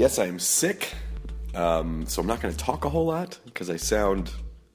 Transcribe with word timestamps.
Yes, 0.00 0.18
I 0.18 0.24
am 0.24 0.38
sick, 0.38 0.94
um, 1.54 2.06
so 2.06 2.22
I'm 2.22 2.26
not 2.26 2.40
going 2.40 2.54
to 2.54 2.58
talk 2.58 2.86
a 2.86 2.88
whole 2.88 3.04
lot 3.04 3.38
because 3.44 3.68
I 3.68 3.76
sound 3.76 4.32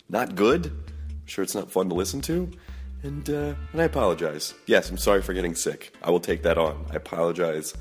not 0.07 0.35
good. 0.35 0.67
I'm 0.67 1.25
sure 1.25 1.43
it's 1.43 1.55
not 1.55 1.71
fun 1.71 1.89
to 1.89 1.95
listen 1.95 2.21
to, 2.21 2.51
and 3.01 3.27
uh, 3.27 3.55
and 3.73 3.81
I 3.81 3.85
apologize. 3.85 4.53
Yes, 4.67 4.87
I'm 4.91 4.99
sorry 4.99 5.23
for 5.23 5.33
getting 5.33 5.55
sick. 5.55 5.95
I 6.03 6.11
will 6.11 6.19
take 6.19 6.43
that 6.43 6.59
on. 6.59 6.85
I 6.91 6.97
apologize 6.97 7.73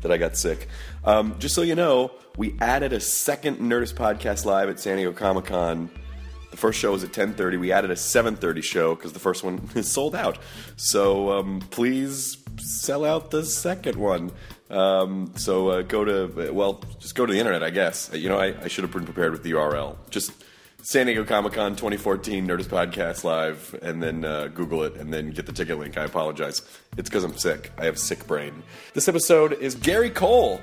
that 0.00 0.10
I 0.10 0.16
got 0.16 0.38
sick. 0.38 0.68
Um, 1.04 1.38
just 1.38 1.54
so 1.54 1.60
you 1.60 1.74
know, 1.74 2.12
we 2.38 2.56
added 2.62 2.94
a 2.94 3.00
second 3.00 3.58
Nerdist 3.58 3.92
Podcast 3.92 4.46
live 4.46 4.70
at 4.70 4.80
San 4.80 4.96
Diego 4.96 5.12
Comic 5.12 5.44
Con. 5.44 5.90
The 6.50 6.56
first 6.56 6.78
show 6.78 6.92
was 6.92 7.04
at 7.04 7.12
10:30. 7.12 7.60
We 7.60 7.72
added 7.72 7.90
a 7.90 7.94
7:30 7.94 8.62
show 8.62 8.94
because 8.94 9.12
the 9.12 9.18
first 9.18 9.44
one 9.44 9.68
is 9.74 9.92
sold 9.92 10.14
out. 10.14 10.38
So 10.76 11.30
um, 11.30 11.60
please 11.70 12.38
sell 12.58 13.04
out 13.04 13.30
the 13.30 13.44
second 13.44 13.96
one. 13.96 14.32
Um, 14.70 15.32
so 15.36 15.68
uh, 15.68 15.82
go 15.82 16.04
to 16.04 16.52
well, 16.52 16.82
just 16.98 17.14
go 17.14 17.26
to 17.26 17.32
the 17.32 17.38
internet, 17.38 17.62
I 17.62 17.70
guess. 17.70 18.10
You 18.12 18.28
know, 18.28 18.38
I, 18.38 18.54
I 18.62 18.68
should 18.68 18.82
have 18.82 18.92
been 18.92 19.04
prepared 19.04 19.32
with 19.32 19.42
the 19.42 19.52
URL. 19.52 19.96
Just 20.10 20.32
San 20.82 21.06
Diego 21.06 21.24
Comic 21.24 21.54
Con 21.54 21.72
2014 21.72 22.46
Nerdist 22.46 22.66
Podcast 22.66 23.24
Live, 23.24 23.74
and 23.82 24.02
then 24.02 24.24
uh, 24.24 24.48
Google 24.48 24.84
it, 24.84 24.94
and 24.94 25.12
then 25.12 25.30
get 25.30 25.46
the 25.46 25.52
ticket 25.52 25.78
link. 25.78 25.96
I 25.96 26.04
apologize. 26.04 26.62
It's 26.96 27.08
because 27.08 27.24
I'm 27.24 27.36
sick. 27.36 27.72
I 27.78 27.84
have 27.86 27.94
a 27.94 27.98
sick 27.98 28.26
brain. 28.26 28.62
This 28.94 29.08
episode 29.08 29.52
is 29.54 29.74
Gary 29.74 30.10
Cole. 30.10 30.60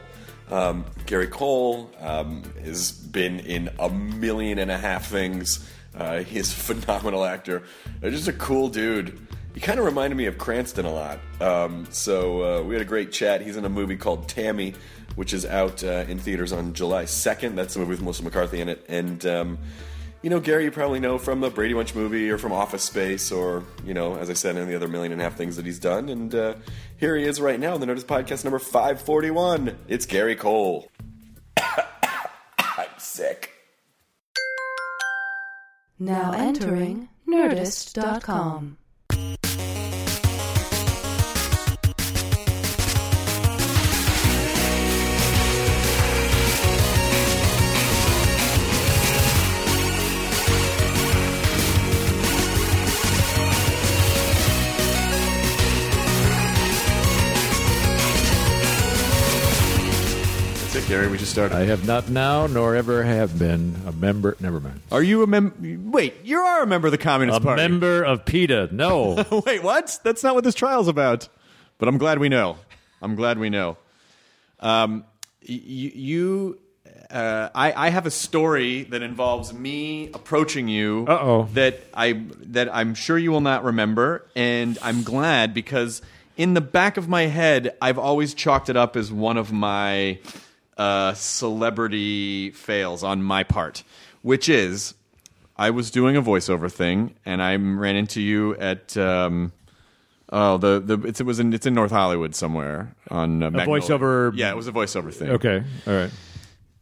Um, 0.49 0.85
Gary 1.05 1.27
Cole 1.27 1.91
um, 1.99 2.43
has 2.63 2.91
been 2.91 3.39
in 3.39 3.69
a 3.79 3.89
million 3.89 4.59
and 4.59 4.71
a 4.71 4.77
half 4.77 5.07
things. 5.07 5.69
Uh, 5.95 6.19
he's 6.19 6.51
a 6.51 6.55
phenomenal 6.75 7.23
actor. 7.25 7.63
Uh, 8.01 8.09
just 8.09 8.27
a 8.27 8.33
cool 8.33 8.69
dude. 8.69 9.19
He 9.53 9.59
kind 9.59 9.79
of 9.79 9.85
reminded 9.85 10.15
me 10.15 10.25
of 10.25 10.37
Cranston 10.37 10.85
a 10.85 10.91
lot. 10.91 11.19
Um, 11.39 11.85
so 11.91 12.43
uh, 12.43 12.63
we 12.63 12.73
had 12.73 12.81
a 12.81 12.85
great 12.85 13.11
chat. 13.11 13.41
He's 13.41 13.55
in 13.55 13.65
a 13.65 13.69
movie 13.69 13.95
called 13.95 14.27
Tammy, 14.27 14.73
which 15.15 15.31
is 15.31 15.45
out 15.45 15.83
uh, 15.83 16.05
in 16.07 16.17
theaters 16.17 16.51
on 16.51 16.73
July 16.73 17.03
2nd. 17.03 17.55
That's 17.55 17.75
the 17.75 17.79
movie 17.79 17.91
with 17.91 18.01
Melissa 18.01 18.23
McCarthy 18.23 18.61
in 18.61 18.69
it. 18.69 18.83
And, 18.89 19.23
um, 19.27 19.59
you 20.23 20.31
know, 20.31 20.39
Gary, 20.39 20.63
you 20.63 20.71
probably 20.71 20.99
know 20.99 21.19
from 21.19 21.39
the 21.39 21.51
Brady 21.51 21.75
Bunch 21.75 21.93
movie 21.93 22.31
or 22.31 22.39
from 22.39 22.51
Office 22.51 22.83
Space 22.83 23.31
or, 23.31 23.63
you 23.85 23.93
know, 23.93 24.15
as 24.15 24.31
I 24.31 24.33
said, 24.33 24.55
any 24.55 24.61
of 24.61 24.69
the 24.69 24.75
other 24.75 24.87
million 24.87 25.11
and 25.11 25.21
a 25.21 25.23
half 25.23 25.35
things 25.35 25.55
that 25.57 25.65
he's 25.65 25.79
done. 25.79 26.09
And 26.09 26.33
uh, 26.33 26.55
here 26.97 27.15
he 27.15 27.23
is 27.23 27.39
right 27.39 27.59
now 27.59 27.75
in 27.75 27.81
the 27.81 27.85
Nerdist 27.85 28.05
Podcast 28.05 28.43
number 28.43 28.57
541. 28.57 29.77
It's 29.87 30.07
Gary 30.07 30.35
Cole. 30.35 30.89
I'm 31.57 32.87
sick. 32.97 33.51
Now 35.99 36.31
entering 36.31 37.09
Nerdist.com. 37.27 38.77
We 61.09 61.17
just 61.19 61.31
started. 61.31 61.55
I 61.55 61.65
have 61.65 61.85
not 61.85 62.09
now, 62.09 62.47
nor 62.47 62.75
ever 62.75 63.03
have 63.03 63.37
been 63.37 63.75
a 63.85 63.91
member. 63.91 64.35
Never 64.39 64.59
mind. 64.59 64.81
Are 64.91 65.03
you 65.03 65.21
a 65.21 65.27
mem? 65.27 65.91
Wait, 65.91 66.15
you 66.23 66.39
are 66.39 66.63
a 66.63 66.67
member 66.67 66.87
of 66.87 66.91
the 66.91 66.97
Communist 66.97 67.39
A 67.39 67.43
Party. 67.43 67.61
member 67.61 68.01
of 68.03 68.25
PETA. 68.25 68.69
No. 68.71 69.23
Wait, 69.45 69.61
what? 69.63 69.99
That's 70.03 70.23
not 70.23 70.33
what 70.33 70.43
this 70.43 70.55
trial's 70.55 70.87
about. 70.87 71.27
But 71.77 71.87
I'm 71.87 71.97
glad 71.97 72.17
we 72.19 72.29
know. 72.29 72.57
I'm 73.01 73.15
glad 73.15 73.37
we 73.37 73.49
know. 73.49 73.77
Um, 74.59 75.03
y- 75.47 75.61
you, 75.65 76.57
uh, 77.11 77.49
I, 77.53 77.87
I 77.87 77.89
have 77.89 78.05
a 78.07 78.11
story 78.11 78.83
that 78.85 79.01
involves 79.03 79.53
me 79.53 80.09
approaching 80.13 80.67
you. 80.67 81.05
Uh-oh. 81.07 81.49
That 81.53 81.81
I 81.93 82.23
that 82.45 82.73
I'm 82.73 82.95
sure 82.95 83.17
you 83.17 83.31
will 83.31 83.41
not 83.41 83.63
remember, 83.63 84.25
and 84.35 84.79
I'm 84.81 85.03
glad 85.03 85.53
because 85.53 86.01
in 86.37 86.53
the 86.55 86.61
back 86.61 86.97
of 86.97 87.07
my 87.07 87.23
head, 87.27 87.75
I've 87.81 87.99
always 87.99 88.33
chalked 88.33 88.69
it 88.69 88.77
up 88.77 88.95
as 88.95 89.11
one 89.11 89.37
of 89.37 89.51
my 89.51 90.17
uh, 90.77 91.13
celebrity 91.13 92.51
fails 92.51 93.03
on 93.03 93.21
my 93.23 93.43
part, 93.43 93.83
which 94.21 94.49
is 94.49 94.93
I 95.57 95.69
was 95.69 95.91
doing 95.91 96.15
a 96.15 96.21
voiceover 96.21 96.71
thing, 96.71 97.15
and 97.25 97.41
I 97.41 97.55
ran 97.55 97.95
into 97.95 98.21
you 98.21 98.55
at. 98.55 98.95
Um, 98.97 99.51
Oh, 100.35 100.57
the 100.57 100.79
the 100.79 100.99
it's, 101.07 101.19
it 101.19 101.25
was 101.27 101.39
in 101.39 101.53
it's 101.53 101.67
in 101.67 101.75
North 101.75 101.91
Hollywood 101.91 102.33
somewhere 102.33 102.95
on 103.11 103.43
uh, 103.43 103.51
Magnolia. 103.51 103.83
voiceover- 103.83 104.31
Yeah, 104.35 104.49
it 104.49 104.55
was 104.55 104.67
a 104.67 104.71
voiceover 104.71 105.13
thing. 105.13 105.29
okay. 105.29 105.63
All 105.85 105.93
right. 105.93 106.09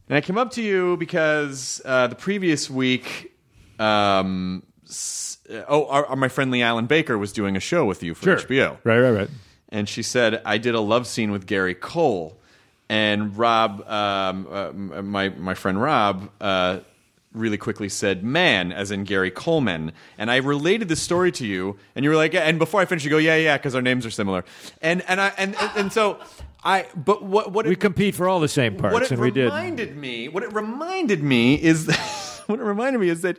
And 0.08 0.16
I 0.16 0.22
came 0.22 0.38
up 0.38 0.52
to 0.52 0.62
you 0.62 0.96
because 0.96 1.82
uh, 1.84 2.08
the 2.08 2.16
previous 2.16 2.70
week, 2.70 3.34
um, 3.78 4.64
s- 4.88 5.38
oh, 5.68 5.86
our, 5.88 6.06
our- 6.06 6.16
my 6.16 6.30
friend 6.30 6.50
Leigh-Allyn 6.50 6.86
Baker 6.86 7.18
was 7.18 7.34
doing 7.34 7.58
a 7.58 7.60
show 7.60 7.84
with 7.84 8.04
you 8.04 8.14
for 8.14 8.24
Sure. 8.24 8.38
HBO, 8.38 8.78
Right, 8.86 9.00
right, 9.00 9.12
right. 9.12 9.30
and 9.68 9.90
she 9.90 10.02
said 10.04 10.42
I 10.46 10.58
did 10.58 10.74
a 10.74 10.80
love 10.80 11.06
scene 11.06 11.30
with 11.32 11.46
Gary 11.46 11.76
Cole, 11.76 12.40
and 12.92 13.38
Rob, 13.38 13.82
um, 13.90 14.48
uh, 14.52 14.72
my 15.02 15.30
my 15.30 15.54
friend 15.56 15.82
Rob. 15.82 16.30
Uh, 16.40 16.80
Really 17.34 17.58
quickly 17.58 17.88
said 17.88 18.26
"man" 18.26 18.74
as 18.74 18.92
in 18.92 19.06
Gary 19.06 19.32
Coleman, 19.32 19.94
and 20.18 20.30
I 20.30 20.36
related 20.36 20.90
the 20.90 20.98
story 20.98 21.32
to 21.32 21.48
you, 21.48 21.78
and 21.96 22.04
you 22.04 22.10
were 22.10 22.18
like, 22.18 22.34
yeah, 22.34 22.42
and 22.42 22.60
before 22.60 22.82
I 22.82 22.86
finished, 22.86 23.06
you 23.06 23.10
go, 23.10 23.20
"Yeah, 23.20 23.38
yeah," 23.38 23.56
because 23.56 23.74
our 23.74 23.82
names 23.82 24.06
are 24.06 24.10
similar, 24.12 24.44
and 24.82 25.02
and 25.08 25.22
I 25.22 25.32
and 25.38 25.56
and, 25.56 25.72
and 25.78 25.94
so 25.94 26.18
I, 26.62 26.88
but 26.94 27.24
what 27.24 27.54
what 27.54 27.66
We 27.66 27.72
it- 27.72 27.80
compete 27.80 28.16
for 28.16 28.28
all 28.28 28.42
the 28.42 28.50
same 28.50 28.76
parts, 28.76 28.94
what 28.96 29.04
it 29.04 29.12
and 29.12 29.22
we 29.22 29.32
did. 29.32 29.46
reminded 29.46 29.96
me, 29.96 30.28
what 30.28 30.44
it 30.44 30.52
reminded 30.52 31.24
me 31.24 31.56
is, 31.56 31.88
what 32.48 32.60
it 32.60 32.64
reminded 32.64 33.00
me 33.00 33.08
is 33.08 33.22
that 33.22 33.38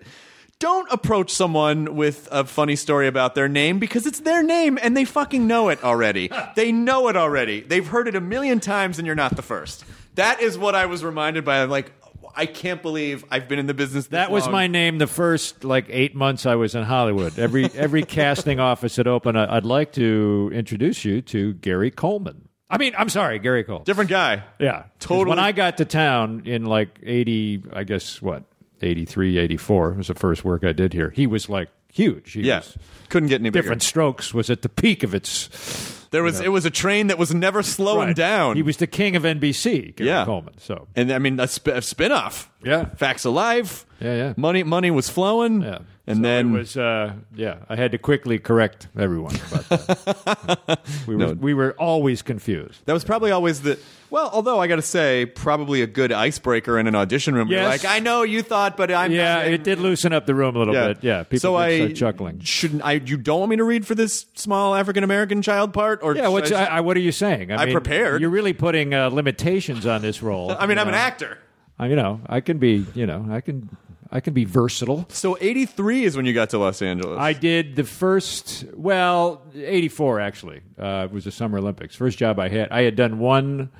don't 0.62 0.92
approach 0.92 1.30
someone 1.32 1.96
with 1.96 2.28
a 2.30 2.44
funny 2.44 2.76
story 2.76 3.08
about 3.08 3.34
their 3.34 3.48
name 3.48 3.80
because 3.80 4.06
it's 4.06 4.20
their 4.20 4.44
name 4.44 4.78
and 4.80 4.96
they 4.96 5.04
fucking 5.04 5.46
know 5.48 5.70
it 5.70 5.82
already. 5.82 6.30
they 6.56 6.70
know 6.70 7.08
it 7.08 7.16
already. 7.16 7.62
They've 7.62 7.86
heard 7.86 8.06
it 8.06 8.14
a 8.14 8.20
million 8.20 8.60
times 8.60 8.98
and 8.98 9.04
you're 9.06 9.16
not 9.16 9.34
the 9.34 9.42
first. 9.42 9.84
That 10.14 10.40
is 10.40 10.56
what 10.56 10.76
I 10.76 10.86
was 10.86 11.02
reminded 11.02 11.44
by. 11.44 11.62
I'm 11.62 11.68
like, 11.70 11.90
I 12.36 12.46
can't 12.46 12.80
believe 12.80 13.24
I've 13.28 13.48
been 13.48 13.58
in 13.58 13.66
the 13.66 13.74
business. 13.74 14.04
This 14.04 14.10
That 14.12 14.30
was 14.30 14.44
long. 14.44 14.52
my 14.52 14.66
name 14.68 14.98
the 14.98 15.08
first 15.08 15.64
like 15.64 15.86
eight 15.88 16.14
months 16.14 16.46
I 16.46 16.54
was 16.54 16.74
in 16.76 16.84
Hollywood. 16.84 17.38
Every 17.40 17.64
every 17.74 18.04
casting 18.04 18.60
office 18.60 18.94
that 18.96 19.08
opened, 19.08 19.36
I- 19.38 19.56
I'd 19.56 19.64
like 19.66 19.92
to 19.94 20.48
introduce 20.54 21.04
you 21.04 21.22
to 21.22 21.54
Gary 21.54 21.90
Coleman. 21.90 22.48
I 22.70 22.78
mean, 22.78 22.94
I'm 22.96 23.08
sorry, 23.10 23.38
Gary 23.40 23.64
Cole. 23.64 23.80
different 23.80 24.08
guy. 24.10 24.44
Yeah, 24.60 24.84
Totally. 25.00 25.28
When 25.28 25.38
I 25.38 25.52
got 25.52 25.76
to 25.78 25.84
town 25.84 26.44
in 26.46 26.64
like 26.64 27.00
eighty, 27.02 27.62
I 27.72 27.82
guess 27.84 28.22
what 28.22 28.44
83, 28.82 29.38
84 29.38 29.92
was 29.92 30.08
the 30.08 30.14
first 30.14 30.44
work 30.44 30.64
I 30.64 30.72
did 30.72 30.92
here. 30.92 31.10
He 31.10 31.26
was 31.26 31.48
like 31.48 31.68
huge. 31.92 32.32
He 32.32 32.42
Yeah, 32.42 32.62
couldn't 33.08 33.28
get 33.28 33.40
any 33.40 33.50
bigger. 33.50 33.62
Diff'rent 33.62 33.82
Strokes 33.82 34.32
was 34.34 34.50
at 34.50 34.62
the 34.62 34.68
peak 34.68 35.02
of 35.02 35.14
its. 35.14 35.98
There 36.10 36.22
was 36.22 36.40
it 36.40 36.48
was 36.52 36.66
a 36.66 36.70
train 36.70 37.06
that 37.06 37.16
was 37.18 37.32
never 37.34 37.62
slowing 37.62 38.08
Right. 38.08 38.16
down. 38.16 38.56
He 38.56 38.62
was 38.62 38.76
the 38.76 38.86
king 38.86 39.16
of 39.16 39.22
NBC. 39.24 39.96
Gary 39.96 40.08
Yeah. 40.10 40.24
Coleman. 40.26 40.54
So 40.58 40.88
and 40.94 41.10
I 41.10 41.18
mean 41.18 41.40
a, 41.40 41.48
sp- 41.48 41.68
a 41.78 41.80
spin-off 41.82 42.50
Yeah. 42.62 42.86
Facts 42.96 43.24
of 43.24 43.32
Life. 43.32 43.86
Yeah, 44.00 44.14
yeah. 44.16 44.32
Money, 44.36 44.62
money 44.62 44.90
was 44.90 45.08
flowing. 45.08 45.62
Yeah. 45.62 45.78
And 46.04 46.16
So 46.16 46.22
then 46.22 46.48
it 46.54 46.58
was, 46.58 46.76
uh, 46.76 47.12
yeah, 47.34 47.58
I 47.68 47.76
had 47.76 47.92
to 47.92 47.98
quickly 47.98 48.40
correct 48.40 48.88
everyone 48.98 49.36
about 49.36 49.68
that. 49.68 50.80
we, 51.06 51.14
were, 51.14 51.26
No. 51.26 51.32
we 51.34 51.54
were 51.54 51.74
always 51.78 52.22
confused. 52.22 52.80
that 52.86 52.92
was 52.92 53.04
probably 53.04 53.30
always 53.30 53.62
the. 53.62 53.78
Well, 54.10 54.28
although 54.32 54.60
I 54.60 54.66
got 54.66 54.76
to 54.76 54.82
say, 54.82 55.26
probably 55.26 55.80
a 55.80 55.86
good 55.86 56.10
icebreaker 56.12 56.76
in 56.78 56.86
an 56.88 56.94
audition 56.96 57.34
room. 57.34 57.48
You're 57.48 57.60
Yes. 57.60 57.84
like, 57.84 57.90
I 57.90 58.00
know 58.00 58.24
you 58.24 58.42
thought, 58.42 58.76
but 58.76 58.90
I'm. 58.90 59.12
yeah, 59.12 59.42
it 59.42 59.62
did 59.62 59.78
loosen 59.78 60.12
up 60.12 60.26
the 60.26 60.34
room 60.34 60.56
a 60.56 60.58
little 60.58 60.74
bit. 60.74 60.98
Yeah, 61.02 61.22
people 61.22 61.38
so 61.38 61.56
I 61.56 61.92
chuckling. 61.92 62.40
Shouldn't 62.40 62.84
I? 62.84 62.94
You 62.94 63.16
don't 63.16 63.38
want 63.38 63.50
me 63.50 63.56
to 63.56 63.64
read 63.64 63.86
for 63.86 63.94
this 63.94 64.26
small 64.34 64.74
African 64.74 65.04
American 65.04 65.40
child 65.40 65.72
part, 65.72 66.00
or 66.02 66.16
Yeah, 66.16 66.28
what's, 66.28 66.50
I, 66.50 66.64
I, 66.64 66.80
what 66.80 66.96
are 66.96 67.00
you 67.00 67.12
saying? 67.12 67.52
I 67.52 67.64
mean, 67.66 67.72
prepared. 67.74 68.20
You're 68.20 68.28
really 68.30 68.52
putting 68.52 68.92
uh, 68.92 69.08
limitations 69.08 69.86
on 69.86 70.02
this 70.02 70.20
role. 70.20 70.50
I 70.58 70.66
mean, 70.66 70.78
I'm 70.78 70.88
an 70.88 70.94
actor. 70.94 71.38
I, 71.78 71.86
you 71.86 71.96
know, 71.96 72.20
I 72.26 72.40
can 72.40 72.58
be, 72.58 72.84
you 72.94 73.06
know, 73.06 73.26
I 73.30 73.40
can, 73.40 73.74
I 74.12 74.20
can 74.20 74.34
be 74.34 74.44
versatile. 74.44 75.06
So 75.08 75.38
83 75.40 76.04
is 76.04 76.16
when 76.16 76.26
you 76.26 76.34
got 76.34 76.50
to 76.50 76.58
Los 76.58 76.82
Angeles. 76.82 77.18
I 77.18 77.32
did 77.32 77.76
the 77.76 77.84
first, 77.84 78.66
well, 78.74 79.42
84 79.54 80.20
actually. 80.20 80.60
Uh, 80.78 81.08
it 81.10 81.12
was 81.12 81.24
the 81.24 81.30
Summer 81.32 81.58
Olympics. 81.58 81.96
First 81.96 82.18
job 82.18 82.38
I 82.38 82.50
had. 82.50 82.70
I 82.70 82.82
had 82.82 82.94
done 82.94 83.18
one 83.18 83.70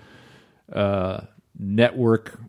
uh, 0.73 1.21
network 1.59 2.41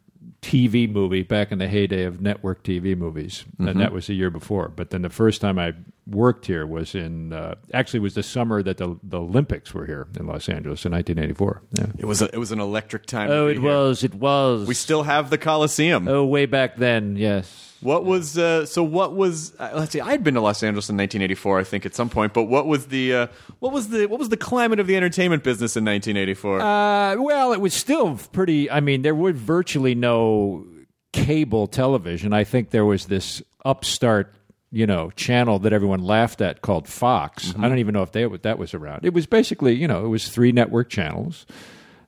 TV 0.41 0.89
movie 0.89 1.23
back 1.23 1.51
in 1.51 1.59
the 1.59 1.67
heyday 1.67 2.03
of 2.03 2.21
network 2.21 2.63
TV 2.63 2.97
movies, 2.97 3.45
and 3.59 3.79
that 3.79 3.93
was 3.93 4.07
the 4.07 4.13
year 4.13 4.29
before. 4.29 4.67
But 4.67 4.89
then 4.89 5.01
the 5.01 5.09
first 5.09 5.39
time 5.39 5.57
I 5.57 5.73
worked 6.05 6.45
here 6.45 6.65
was 6.65 6.95
in, 6.95 7.31
uh, 7.31 7.55
actually, 7.73 8.01
was 8.01 8.13
the 8.13 8.23
summer 8.23 8.61
that 8.61 8.77
the, 8.77 8.99
the 9.03 9.21
Olympics 9.21 9.73
were 9.73 9.85
here 9.85 10.07
in 10.19 10.27
Los 10.27 10.49
Angeles 10.49 10.85
in 10.85 10.91
1984. 10.91 11.61
Yeah. 11.71 11.85
it 11.97 12.05
was 12.05 12.21
a, 12.21 12.25
it 12.33 12.37
was 12.37 12.51
an 12.51 12.59
electric 12.59 13.05
time. 13.05 13.31
Oh, 13.31 13.47
it 13.47 13.53
here. 13.53 13.61
was. 13.61 14.03
It 14.03 14.13
was. 14.13 14.67
We 14.67 14.73
still 14.73 15.03
have 15.03 15.29
the 15.29 15.37
Coliseum. 15.37 16.09
Oh, 16.09 16.25
way 16.25 16.45
back 16.45 16.75
then, 16.75 17.15
yes. 17.15 17.72
What 17.83 18.05
was 18.05 18.37
uh, 18.37 18.65
so? 18.65 18.83
What 18.83 19.15
was? 19.15 19.53
Uh, 19.59 19.71
let's 19.75 19.91
see. 19.91 20.01
I 20.01 20.11
had 20.11 20.23
been 20.23 20.33
to 20.35 20.41
Los 20.41 20.63
Angeles 20.63 20.89
in 20.89 20.97
1984, 20.97 21.59
I 21.59 21.63
think, 21.63 21.85
at 21.85 21.95
some 21.95 22.09
point. 22.09 22.33
But 22.33 22.43
what 22.43 22.65
was 22.65 22.87
the 22.87 23.13
uh, 23.13 23.27
what 23.59 23.73
was 23.73 23.89
the 23.89 24.05
what 24.07 24.19
was 24.19 24.29
the 24.29 24.37
climate 24.37 24.79
of 24.79 24.87
the 24.87 24.95
entertainment 24.95 25.43
business 25.43 25.75
in 25.75 25.85
1984? 25.85 26.61
Uh, 26.61 27.15
well, 27.21 27.53
it 27.53 27.61
was 27.61 27.73
still 27.73 28.17
pretty. 28.31 28.71
I 28.71 28.79
mean, 28.79 29.01
there 29.01 29.15
was 29.15 29.35
virtually 29.35 29.95
no 29.95 30.65
cable 31.13 31.67
television. 31.67 32.33
I 32.33 32.43
think 32.43 32.71
there 32.71 32.85
was 32.85 33.05
this 33.05 33.41
upstart, 33.63 34.33
you 34.71 34.85
know, 34.85 35.11
channel 35.11 35.59
that 35.59 35.71
everyone 35.71 36.03
laughed 36.03 36.41
at 36.41 36.61
called 36.61 36.87
Fox. 36.87 37.53
I 37.57 37.69
don't 37.69 37.79
even 37.79 37.93
know 37.93 38.01
if 38.01 38.11
they 38.11 38.25
that 38.25 38.57
was 38.57 38.73
around. 38.73 39.05
It 39.05 39.13
was 39.13 39.25
basically, 39.25 39.73
you 39.75 39.87
know, 39.87 40.03
it 40.05 40.09
was 40.09 40.27
three 40.27 40.51
network 40.51 40.89
channels. 40.89 41.45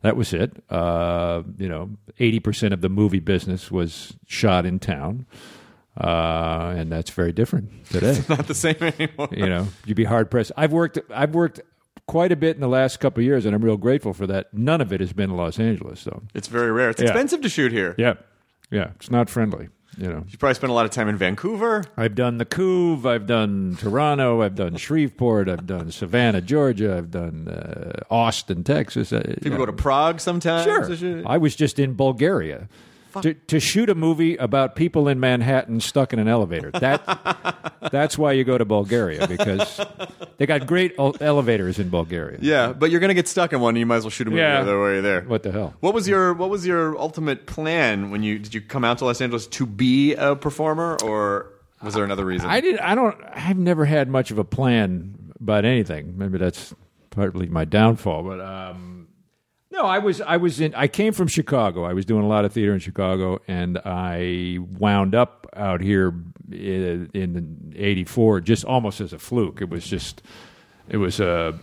That 0.01 0.17
was 0.17 0.33
it. 0.33 0.63
Uh, 0.69 1.43
you 1.57 1.69
know, 1.69 1.91
eighty 2.19 2.39
percent 2.39 2.73
of 2.73 2.81
the 2.81 2.89
movie 2.89 3.19
business 3.19 3.71
was 3.71 4.15
shot 4.27 4.65
in 4.65 4.79
town, 4.79 5.25
uh, 5.99 6.73
and 6.77 6.91
that's 6.91 7.09
very 7.11 7.31
different 7.31 7.85
today. 7.89 8.21
Not 8.29 8.47
the 8.47 8.55
same 8.55 8.75
anymore. 8.81 9.29
you 9.31 9.47
know, 9.47 9.67
you'd 9.85 9.97
be 9.97 10.03
hard 10.03 10.29
pressed. 10.31 10.51
I've 10.57 10.71
worked. 10.71 10.99
I've 11.13 11.33
worked 11.33 11.61
quite 12.07 12.31
a 12.31 12.35
bit 12.35 12.55
in 12.55 12.61
the 12.61 12.67
last 12.67 12.99
couple 12.99 13.21
of 13.21 13.25
years, 13.25 13.45
and 13.45 13.55
I'm 13.55 13.63
real 13.63 13.77
grateful 13.77 14.13
for 14.13 14.27
that. 14.27 14.53
None 14.53 14.81
of 14.81 14.91
it 14.93 14.99
has 14.99 15.13
been 15.13 15.31
in 15.31 15.37
Los 15.37 15.59
Angeles, 15.59 16.03
though. 16.03 16.21
It's 16.33 16.47
very 16.47 16.71
rare. 16.71 16.89
It's 16.89 17.01
Yeah. 17.01 17.07
expensive 17.07 17.41
to 17.41 17.49
shoot 17.49 17.71
here. 17.71 17.95
Yeah, 17.97 18.15
yeah, 18.69 18.91
it's 18.97 19.09
not 19.09 19.29
friendly. 19.29 19.69
You 19.97 20.09
know, 20.09 20.25
You 20.29 20.37
probably 20.37 20.55
spent 20.55 20.71
a 20.71 20.73
lot 20.73 20.83
of 20.85 20.91
time 20.91 21.07
in 21.07 21.15
Vancouver. 21.15 21.85
I've 21.95 22.15
done 22.15 22.37
the 22.37 22.43
Couve, 22.43 23.05
I've 23.05 23.25
done 23.27 23.77
Toronto, 23.79 24.41
I've 24.41 24.55
done 24.55 24.75
Shreveport, 24.75 25.47
I've 25.47 25.65
done 25.65 25.89
Savannah, 25.89 26.41
Georgia, 26.41 26.97
I've 26.97 27.11
done 27.11 27.47
uh, 27.47 27.93
Austin, 28.13 28.65
Texas. 28.65 29.13
Uh, 29.13 29.21
People 29.41 29.51
yeah. 29.51 29.57
go 29.57 29.65
to 29.65 29.71
Prague 29.71 30.19
sometimes. 30.19 30.65
Sure. 30.65 31.23
I 31.25 31.37
was 31.37 31.55
just 31.55 31.79
in 31.79 31.93
Bulgaria. 31.93 32.67
To, 33.21 33.33
to 33.33 33.59
shoot 33.59 33.89
a 33.89 33.95
movie 33.95 34.35
about 34.35 34.75
people 34.75 35.07
in 35.07 35.19
Manhattan 35.19 35.79
stuck 35.79 36.13
in 36.13 36.19
an 36.19 36.27
elevator. 36.27 36.71
That 36.71 37.01
that's 37.91 38.17
why 38.17 38.33
you 38.33 38.43
go 38.43 38.57
to 38.57 38.65
Bulgaria 38.65 39.27
because 39.27 39.79
they 40.37 40.45
got 40.45 40.67
great 40.67 40.95
elevators 40.97 41.79
in 41.79 41.89
Bulgaria. 41.89 42.37
Yeah, 42.41 42.73
but 42.73 42.91
you're 42.91 42.99
gonna 42.99 43.13
get 43.13 43.27
stuck 43.27 43.53
in 43.53 43.59
one. 43.61 43.69
and 43.75 43.79
You 43.79 43.85
might 43.85 43.97
as 43.97 44.03
well 44.03 44.09
shoot 44.11 44.27
a 44.27 44.29
movie 44.29 44.41
Yeah. 44.41 44.63
the 44.63 44.79
way 44.79 45.01
there. 45.01 45.21
What 45.21 45.43
the 45.43 45.51
hell? 45.51 45.73
What 45.79 45.93
was 45.93 46.07
your 46.07 46.33
What 46.33 46.49
was 46.49 46.65
your 46.67 46.97
ultimate 46.99 47.45
plan 47.45 48.11
when 48.11 48.23
you 48.23 48.39
did 48.39 48.53
you 48.53 48.61
come 48.61 48.83
out 48.83 48.97
to 48.99 49.05
Los 49.05 49.21
Angeles 49.21 49.47
to 49.47 49.65
be 49.65 50.13
a 50.15 50.35
performer, 50.35 50.97
or 51.03 51.51
was 51.83 51.93
there 51.93 52.03
another 52.03 52.25
reason? 52.25 52.49
I 52.49 52.59
did. 52.61 52.79
I 52.79 52.95
don't. 52.95 53.15
I've 53.33 53.57
never 53.57 53.85
had 53.85 54.09
much 54.09 54.31
of 54.31 54.37
a 54.39 54.43
plan 54.43 55.33
about 55.39 55.65
anything. 55.65 56.17
Maybe 56.17 56.37
that's 56.37 56.73
partly 57.11 57.47
my 57.47 57.65
downfall. 57.65 58.23
But 58.23 58.39
um, 58.41 59.07
no, 59.75 59.85
I 59.85 59.99
was. 59.99 60.21
I 60.21 60.37
was 60.37 60.61
in. 60.61 60.73
I 60.73 60.87
came 60.87 61.11
from 61.11 61.27
Chicago. 61.27 61.83
I 61.83 61.93
was 61.93 62.05
doing 62.05 62.23
a 62.23 62.27
lot 62.27 62.45
of 62.45 62.53
theater 62.53 62.73
in 62.73 62.79
Chicago, 62.79 63.39
and 63.47 63.77
I 63.83 64.59
wound 64.79 65.13
up 65.13 65.47
out 65.55 65.81
here 65.81 66.13
in, 66.49 67.09
in 67.13 67.73
'84 67.75 68.41
just 68.41 68.63
almost 68.63 69.01
as 69.01 69.11
a 69.11 69.19
fluke. 69.19 69.61
It 69.61 69.69
was 69.69 69.85
just. 69.85 70.21
It 70.87 70.97
was 70.97 71.19
a, 71.19 71.57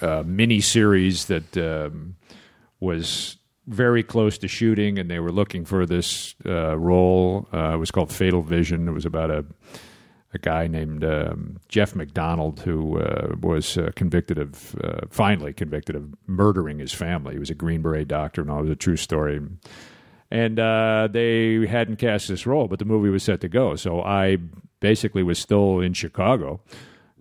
a 0.00 0.24
mini 0.24 0.60
series 0.60 1.26
that 1.26 1.56
um, 1.56 2.16
was 2.80 3.36
very 3.66 4.02
close 4.02 4.38
to 4.38 4.48
shooting, 4.48 4.98
and 4.98 5.10
they 5.10 5.20
were 5.20 5.32
looking 5.32 5.64
for 5.64 5.86
this 5.86 6.34
uh, 6.46 6.76
role. 6.76 7.48
Uh, 7.52 7.74
it 7.74 7.76
was 7.76 7.90
called 7.90 8.10
Fatal 8.10 8.42
Vision. 8.42 8.88
It 8.88 8.92
was 8.92 9.04
about 9.04 9.30
a 9.30 9.44
a 10.34 10.38
guy 10.38 10.66
named 10.66 11.04
um, 11.04 11.58
Jeff 11.68 11.94
McDonald 11.94 12.60
who 12.60 12.98
uh, 12.98 13.34
was 13.40 13.78
uh, 13.78 13.90
convicted 13.94 14.38
of, 14.38 14.74
uh, 14.82 15.06
finally 15.08 15.52
convicted 15.52 15.96
of 15.96 16.14
murdering 16.26 16.78
his 16.78 16.92
family. 16.92 17.34
He 17.34 17.38
was 17.38 17.50
a 17.50 17.54
Green 17.54 17.82
Beret 17.82 18.08
doctor, 18.08 18.42
and 18.42 18.50
all. 18.50 18.58
It 18.58 18.62
was 18.62 18.70
a 18.70 18.76
true 18.76 18.96
story. 18.96 19.40
And 20.30 20.58
uh, 20.58 21.08
they 21.10 21.66
hadn't 21.66 21.96
cast 21.96 22.28
this 22.28 22.46
role, 22.46 22.66
but 22.66 22.78
the 22.78 22.84
movie 22.84 23.10
was 23.10 23.22
set 23.22 23.40
to 23.42 23.48
go. 23.48 23.76
So 23.76 24.02
I 24.02 24.38
basically 24.80 25.22
was 25.22 25.38
still 25.38 25.80
in 25.80 25.92
Chicago. 25.92 26.60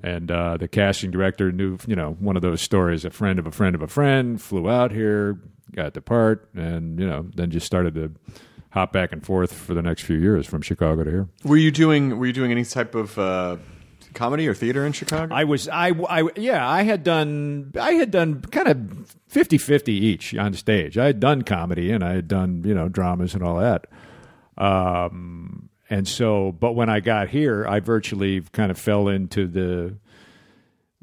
And 0.04 0.30
uh, 0.30 0.58
the 0.58 0.68
casting 0.68 1.12
director 1.12 1.52
knew, 1.52 1.78
you 1.88 1.96
know, 1.96 2.18
one 2.20 2.36
of 2.36 2.42
those 2.42 2.62
stories, 2.62 3.06
a 3.06 3.10
friend 3.10 3.40
of 3.40 3.48
a 3.48 3.52
friend 3.52 3.76
of 3.76 3.82
a 3.82 3.88
friend 3.88 4.42
flew 4.42 4.70
out 4.70 4.92
here, 4.92 5.40
got 5.74 5.94
the 5.94 6.02
part, 6.02 6.50
and, 6.54 7.00
you 7.00 7.08
know, 7.08 7.28
then 7.36 7.50
just 7.50 7.66
started 7.66 7.96
to 7.96 8.12
hop 8.76 8.92
back 8.92 9.14
and 9.14 9.26
forth 9.26 9.54
for 9.54 9.74
the 9.74 9.82
next 9.82 10.04
few 10.04 10.18
years 10.18 10.46
from 10.46 10.62
Chicago 10.62 11.04
to 11.06 11.10
here. 11.10 11.28
were 11.46 11.58
you 11.58 11.72
doing 11.72 12.20
Were 12.20 12.28
you 12.28 12.34
doing 12.34 12.52
any 12.52 12.66
type 12.66 12.94
of 12.94 13.18
uh, 13.18 13.56
comedy 14.14 14.48
or 14.48 14.54
theater 14.54 14.86
in 14.86 14.92
Chicago? 14.92 15.34
I 15.34 15.46
was 15.46 15.68
I, 15.70 15.92
I 16.10 16.30
yeah 16.36 16.68
I 16.68 16.84
had 16.84 17.04
done 17.04 17.72
I 17.80 17.94
had 17.94 18.12
done 18.12 18.42
kind 18.42 18.68
of 18.68 18.78
50-50 19.32 19.88
each 19.88 20.36
on 20.36 20.54
stage. 20.54 20.98
I 20.98 21.06
had 21.06 21.20
done 21.20 21.42
comedy 21.44 21.90
and 21.90 22.04
I 22.04 22.14
had 22.14 22.28
done 22.28 22.64
you 22.66 22.76
know 22.76 22.90
dramas 22.90 23.34
and 23.34 23.42
all 23.42 23.58
that. 23.60 23.88
Um, 24.58 25.70
and 25.90 26.08
so, 26.08 26.52
but 26.52 26.74
when 26.74 26.90
I 26.90 27.00
got 27.00 27.30
here, 27.30 27.66
I 27.68 27.80
virtually 27.80 28.42
kind 28.52 28.72
of 28.72 28.78
fell 28.78 29.08
into 29.08 29.48
the 29.48 29.96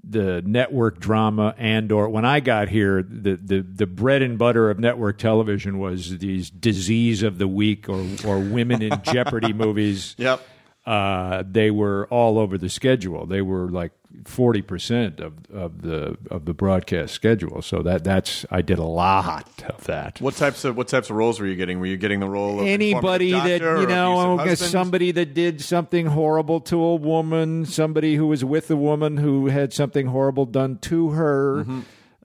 the 0.04 0.43
network 0.44 0.99
drama 0.99 1.54
and 1.58 1.93
or 1.93 2.08
when 2.08 2.25
I 2.25 2.40
got 2.40 2.69
here, 2.69 3.02
the, 3.02 3.37
the, 3.37 3.60
the 3.60 3.87
bread 3.87 4.20
and 4.22 4.37
butter 4.37 4.69
of 4.70 4.78
network 4.81 5.19
television 5.19 5.78
was 5.78 6.19
these 6.19 6.50
disease 6.50 7.22
of 7.22 7.38
the 7.38 7.46
week 7.46 7.88
or, 7.88 8.04
or 8.26 8.38
women 8.40 8.82
in 8.82 9.00
jeopardy 9.04 9.52
movies 9.52 10.16
Yep. 10.19 10.40
uh, 10.87 11.44
they 11.49 11.70
were 11.70 12.06
all 12.10 12.38
over 12.38 12.58
the 12.58 12.69
schedule. 12.69 13.26
They 13.26 13.43
were 13.43 13.69
like 13.70 13.93
forty 14.24 14.62
percent 14.62 15.20
of, 15.20 15.34
of 15.52 15.82
the 15.82 16.16
of 16.31 16.44
the 16.44 16.54
broadcast 16.54 17.14
schedule. 17.14 17.62
So 17.62 17.82
that 17.82 18.04
that's 18.04 18.44
I 18.50 18.62
did 18.62 18.78
a 18.78 18.84
lot 18.84 19.64
of 19.69 19.84
that. 19.84 20.20
What 20.20 20.34
types 20.34 20.64
of 20.64 20.76
What 20.76 20.88
types 20.88 21.10
of 21.10 21.16
roles 21.16 21.40
were 21.40 21.46
you 21.46 21.56
getting? 21.56 21.81
Were 21.81 21.86
you 21.86 21.96
getting 21.96 22.20
the 22.20 22.28
role 22.28 22.60
of 22.60 22.66
Anybody 22.66 23.32
that 23.32 23.60
you 23.60 23.86
know, 23.86 24.54
somebody 24.54 25.10
that 25.12 25.34
did 25.34 25.60
something 25.60 26.06
horrible 26.06 26.60
to 26.60 26.81
a 26.81 26.94
woman, 26.94 27.66
somebody 27.66 28.16
who 28.16 28.26
was 28.26 28.44
with 28.44 28.70
a 28.70 28.76
woman 28.76 29.16
who 29.16 29.46
had 29.46 29.72
something 29.72 30.06
horrible 30.06 30.46
done 30.46 30.78
to 30.78 31.10
her. 31.10 31.62
Mm-hmm. 31.64 31.81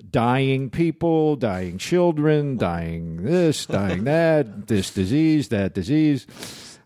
Dying 0.09 0.69
people, 0.69 1.35
dying 1.35 1.79
children, 1.79 2.55
dying 2.55 3.23
this, 3.23 3.65
dying 3.65 4.05
that, 4.05 4.67
this 4.67 4.91
disease, 4.91 5.49
that 5.49 5.73
disease. 5.73 6.25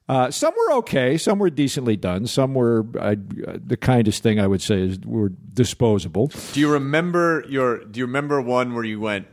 Uh, 0.09 0.29
some 0.29 0.53
were 0.57 0.73
okay. 0.77 1.17
Some 1.17 1.39
were 1.39 1.49
decently 1.49 1.95
done. 1.95 2.27
Some 2.27 2.53
were 2.53 2.85
uh, 2.99 3.15
the 3.17 3.77
kindest 3.77 4.23
thing 4.23 4.39
I 4.39 4.47
would 4.47 4.61
say 4.61 4.81
is 4.81 4.99
were 5.05 5.29
disposable. 5.53 6.31
Do 6.53 6.59
you 6.59 6.71
remember 6.73 7.45
your? 7.47 7.83
Do 7.85 7.99
you 7.99 8.05
remember 8.05 8.41
one 8.41 8.73
where 8.73 8.83
you 8.83 8.99
went? 8.99 9.27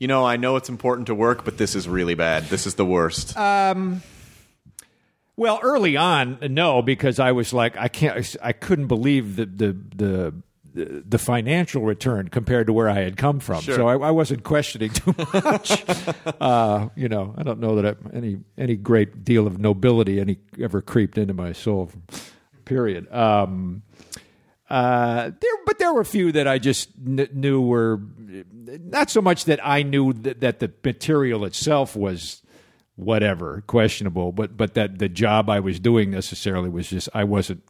You 0.00 0.08
know, 0.08 0.24
I 0.26 0.36
know 0.36 0.56
it's 0.56 0.68
important 0.68 1.06
to 1.06 1.14
work, 1.14 1.44
but 1.44 1.56
this 1.56 1.76
is 1.76 1.88
really 1.88 2.14
bad. 2.14 2.44
This 2.44 2.66
is 2.66 2.74
the 2.74 2.84
worst. 2.84 3.36
Um, 3.36 4.02
Well, 5.36 5.60
early 5.62 5.96
on, 5.96 6.38
no, 6.50 6.80
because 6.82 7.18
I 7.18 7.32
was 7.32 7.52
like, 7.52 7.76
I 7.76 7.88
can't, 7.88 8.36
I 8.42 8.52
couldn't 8.52 8.88
believe 8.88 9.36
the 9.36 9.46
the 9.46 9.76
the. 9.96 10.34
The 10.74 11.18
financial 11.18 11.82
return 11.82 12.28
compared 12.28 12.66
to 12.66 12.72
where 12.72 12.88
I 12.88 13.00
had 13.02 13.16
come 13.16 13.38
from, 13.38 13.62
Sure. 13.62 13.76
so 13.76 13.86
I, 13.88 14.08
I 14.08 14.10
wasn't 14.10 14.42
questioning 14.42 14.90
too 14.90 15.14
much. 15.32 15.84
uh, 16.40 16.88
you 16.96 17.08
know, 17.08 17.32
I 17.38 17.44
don't 17.44 17.60
know 17.60 17.80
that 17.80 17.86
I, 17.96 18.16
any 18.16 18.38
any 18.58 18.74
great 18.74 19.24
deal 19.24 19.46
of 19.46 19.58
nobility 19.60 20.18
any 20.20 20.38
ever 20.60 20.82
creeped 20.82 21.16
into 21.16 21.32
my 21.34 21.52
soul. 21.52 21.90
Period. 22.64 23.12
Um, 23.14 23.82
Uh, 24.68 25.30
there, 25.40 25.52
but 25.66 25.78
there 25.78 25.92
were 25.94 26.00
a 26.00 26.04
few 26.06 26.32
that 26.32 26.48
I 26.48 26.58
just 26.58 26.88
kn- 27.04 27.28
knew 27.32 27.60
were 27.60 28.00
not 28.82 29.10
so 29.10 29.20
much 29.20 29.44
that 29.44 29.60
I 29.64 29.82
knew 29.84 30.12
that, 30.14 30.40
that 30.40 30.58
the 30.58 30.72
material 30.82 31.44
itself 31.44 31.94
was 31.94 32.42
whatever 32.96 33.62
questionable 33.66 34.30
but 34.32 34.56
but 34.56 34.74
that 34.74 35.00
the 35.00 35.08
job 35.08 35.50
i 35.50 35.58
was 35.58 35.80
doing 35.80 36.12
necessarily 36.12 36.68
was 36.68 36.88
just 36.88 37.08
i 37.12 37.24
wasn't 37.24 37.60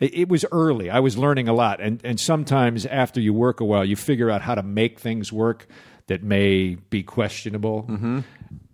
it, 0.00 0.28
was 0.28 0.44
early 0.52 0.90
i 0.90 0.98
was 1.00 1.16
learning 1.16 1.48
a 1.48 1.52
lot 1.52 1.80
and 1.80 2.00
and 2.04 2.18
sometimes 2.20 2.84
after 2.86 3.20
you 3.20 3.32
work 3.32 3.60
a 3.60 3.64
while 3.64 3.84
you 3.84 3.96
figure 3.96 4.30
out 4.30 4.42
how 4.42 4.54
to 4.54 4.62
make 4.62 4.98
things 4.98 5.32
work 5.32 5.66
that 6.06 6.22
may 6.22 6.74
be 6.90 7.02
questionable 7.02 7.84
mm-hmm. 7.84 8.20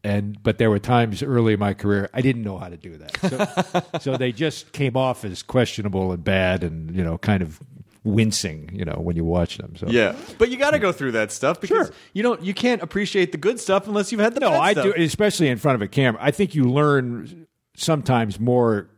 and 0.02 0.42
but 0.42 0.58
there 0.58 0.70
were 0.70 0.78
times 0.78 1.22
early 1.22 1.52
in 1.54 1.60
my 1.60 1.74
career 1.74 2.08
i 2.14 2.20
didn't 2.20 2.42
know 2.42 2.58
how 2.58 2.68
to 2.68 2.76
do 2.76 2.96
that 2.96 3.80
so, 3.92 3.98
so 4.00 4.16
they 4.16 4.32
just 4.32 4.72
came 4.72 4.96
off 4.96 5.24
as 5.24 5.42
questionable 5.42 6.12
and 6.12 6.24
bad 6.24 6.64
and 6.64 6.94
you 6.94 7.04
know 7.04 7.18
kind 7.18 7.42
of 7.42 7.60
wincing 8.02 8.70
you 8.72 8.84
know 8.84 8.94
when 8.98 9.14
you 9.14 9.24
watch 9.24 9.58
them 9.58 9.76
so 9.76 9.86
Yeah, 9.86 10.16
but 10.38 10.48
you 10.50 10.56
got 10.56 10.70
to 10.70 10.78
go 10.78 10.90
through 10.90 11.12
that 11.12 11.30
stuff 11.30 11.60
because 11.60 11.88
Sure. 11.88 11.94
you 12.14 12.22
don't 12.22 12.42
you 12.42 12.54
can't 12.54 12.80
appreciate 12.82 13.30
the 13.30 13.36
good 13.38 13.60
stuff 13.60 13.86
unless 13.86 14.10
you've 14.10 14.22
had 14.22 14.32
the 14.34 14.40
No, 14.40 14.52
I 14.52 14.72
stuff. 14.72 14.84
do, 14.86 14.94
especially 15.02 15.48
in 15.48 15.58
front 15.58 15.76
of 15.76 15.82
a 15.82 15.86
camera. 15.88 16.18
I 16.22 16.30
think 16.30 16.54
you 16.54 16.64
learn 16.64 17.46
sometimes 17.76 18.40
more 18.40 18.88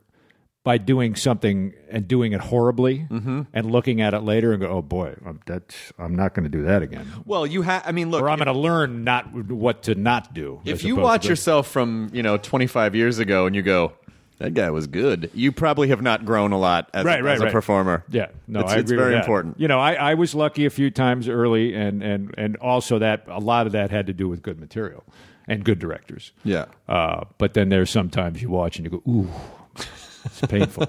by 0.64 0.78
doing 0.78 1.16
something 1.16 1.73
and 1.90 2.07
doing 2.07 2.33
it 2.33 2.40
horribly, 2.40 3.07
Mm-hmm. 3.11 3.42
and 3.52 3.71
looking 3.73 4.00
at 4.00 4.14
it 4.14 4.21
later 4.21 4.52
and 4.52 4.61
go, 4.62 4.69
"Oh 4.69 4.83
boy, 4.83 5.14
I'm, 5.26 5.40
that's 5.47 5.92
I'm 5.99 6.14
not 6.14 6.35
going 6.35 6.45
to 6.45 6.50
do 6.50 6.62
that 6.64 6.83
again." 6.83 7.07
Well, 7.25 7.47
you 7.47 7.62
have. 7.62 7.83
I 7.87 7.92
mean, 7.92 8.11
look. 8.11 8.23
Or 8.23 8.31
I'm 8.31 8.38
going 8.38 8.47
to 8.47 8.52
learn 8.59 9.02
not 9.04 9.33
what 9.50 9.83
to 9.85 9.95
not 9.95 10.33
do. 10.35 10.61
if 10.64 10.85
you 10.85 10.97
watch 10.97 11.26
yourself 11.26 11.66
from 11.69 12.11
you 12.12 12.23
know 12.23 12.37
25 12.37 12.95
years 12.95 13.19
ago 13.19 13.47
and 13.47 13.57
you 13.57 13.62
go 13.62 13.92
that 14.38 14.54
guy 14.54 14.71
was 14.71 14.88
good 14.88 15.31
you 15.35 15.52
probably 15.52 15.88
have 15.88 16.02
not 16.02 16.25
grown 16.25 16.50
a 16.50 16.59
lot 16.59 16.90
as, 16.92 17.04
Right, 17.04 17.21
a, 17.21 17.23
right, 17.23 17.35
as 17.37 17.42
a 17.42 17.50
performer 17.50 18.02
Yeah, 18.09 18.26
no, 18.49 18.61
it's, 18.61 18.73
I 18.73 18.78
it's 18.78 18.90
agree 18.90 19.04
very 19.04 19.16
important 19.16 19.61
You 19.61 19.69
know, 19.69 19.78
I, 19.78 19.92
I 19.95 20.14
was 20.14 20.35
lucky 20.35 20.64
a 20.66 20.71
few 20.71 20.90
times 20.90 21.28
early, 21.28 21.75
and 21.75 22.02
and 22.02 22.35
and 22.38 22.57
also 22.57 22.99
that 22.99 23.25
a 23.28 23.38
lot 23.38 23.66
of 23.66 23.73
that 23.73 23.90
had 23.92 24.07
to 24.09 24.12
do 24.12 24.28
with 24.28 24.42
good 24.42 24.59
material 24.59 25.04
and 25.49 25.64
good 25.64 25.78
directors. 25.78 26.33
Yeah. 26.45 26.66
Uh, 26.88 27.25
but 27.38 27.54
then 27.54 27.69
there's 27.69 27.90
sometimes 27.90 28.40
you 28.42 28.49
watch 28.50 28.78
and 28.78 28.85
you 28.85 28.90
go, 28.90 29.02
ooh, 29.11 29.28
it's 30.25 30.41
painful, 30.43 30.87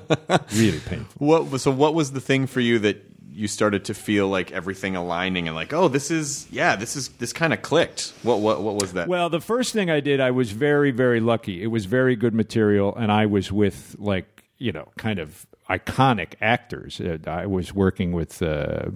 really 0.56 0.80
painful. 0.80 1.08
what 1.18 1.60
so 1.62 1.72
what 1.72 1.94
was 1.94 2.12
the 2.12 2.22
thing 2.22 2.48
for 2.48 2.60
you 2.60 2.80
that 2.80 3.04
you 3.32 3.48
started 3.48 3.86
to 3.86 3.94
feel 3.96 4.28
like 4.28 4.52
everything 4.52 4.96
aligning 4.96 5.48
and 5.48 5.56
like 5.56 5.74
oh 5.74 5.88
this 5.88 6.12
is 6.12 6.46
yeah 6.52 6.76
this 6.76 6.96
is 6.96 7.10
this 7.18 7.34
kind 7.34 7.52
of 7.52 7.64
clicked 7.64 8.14
what 8.22 8.40
what 8.42 8.62
what 8.62 8.76
was 8.76 8.94
that 8.94 9.08
Well, 9.08 9.30
the 9.30 9.42
first 9.42 9.74
thing 9.74 9.90
I 9.90 10.02
did, 10.02 10.20
I 10.20 10.30
was 10.32 10.52
very, 10.52 10.92
very 10.92 11.20
lucky. 11.20 11.64
It 11.64 11.68
was 11.68 11.86
very 11.86 12.16
good 12.16 12.36
material, 12.36 12.96
and 12.96 13.12
I 13.12 13.26
was 13.26 13.52
with 13.52 13.96
like 13.98 14.44
you 14.60 14.72
know, 14.72 14.88
kind 14.98 15.18
of 15.20 15.48
iconic 15.70 16.36
actors. 16.42 17.02
Uh, 17.02 17.18
I 17.26 17.48
was 17.48 17.74
working 17.74 18.12
with. 18.12 18.42
Uh, 18.42 18.92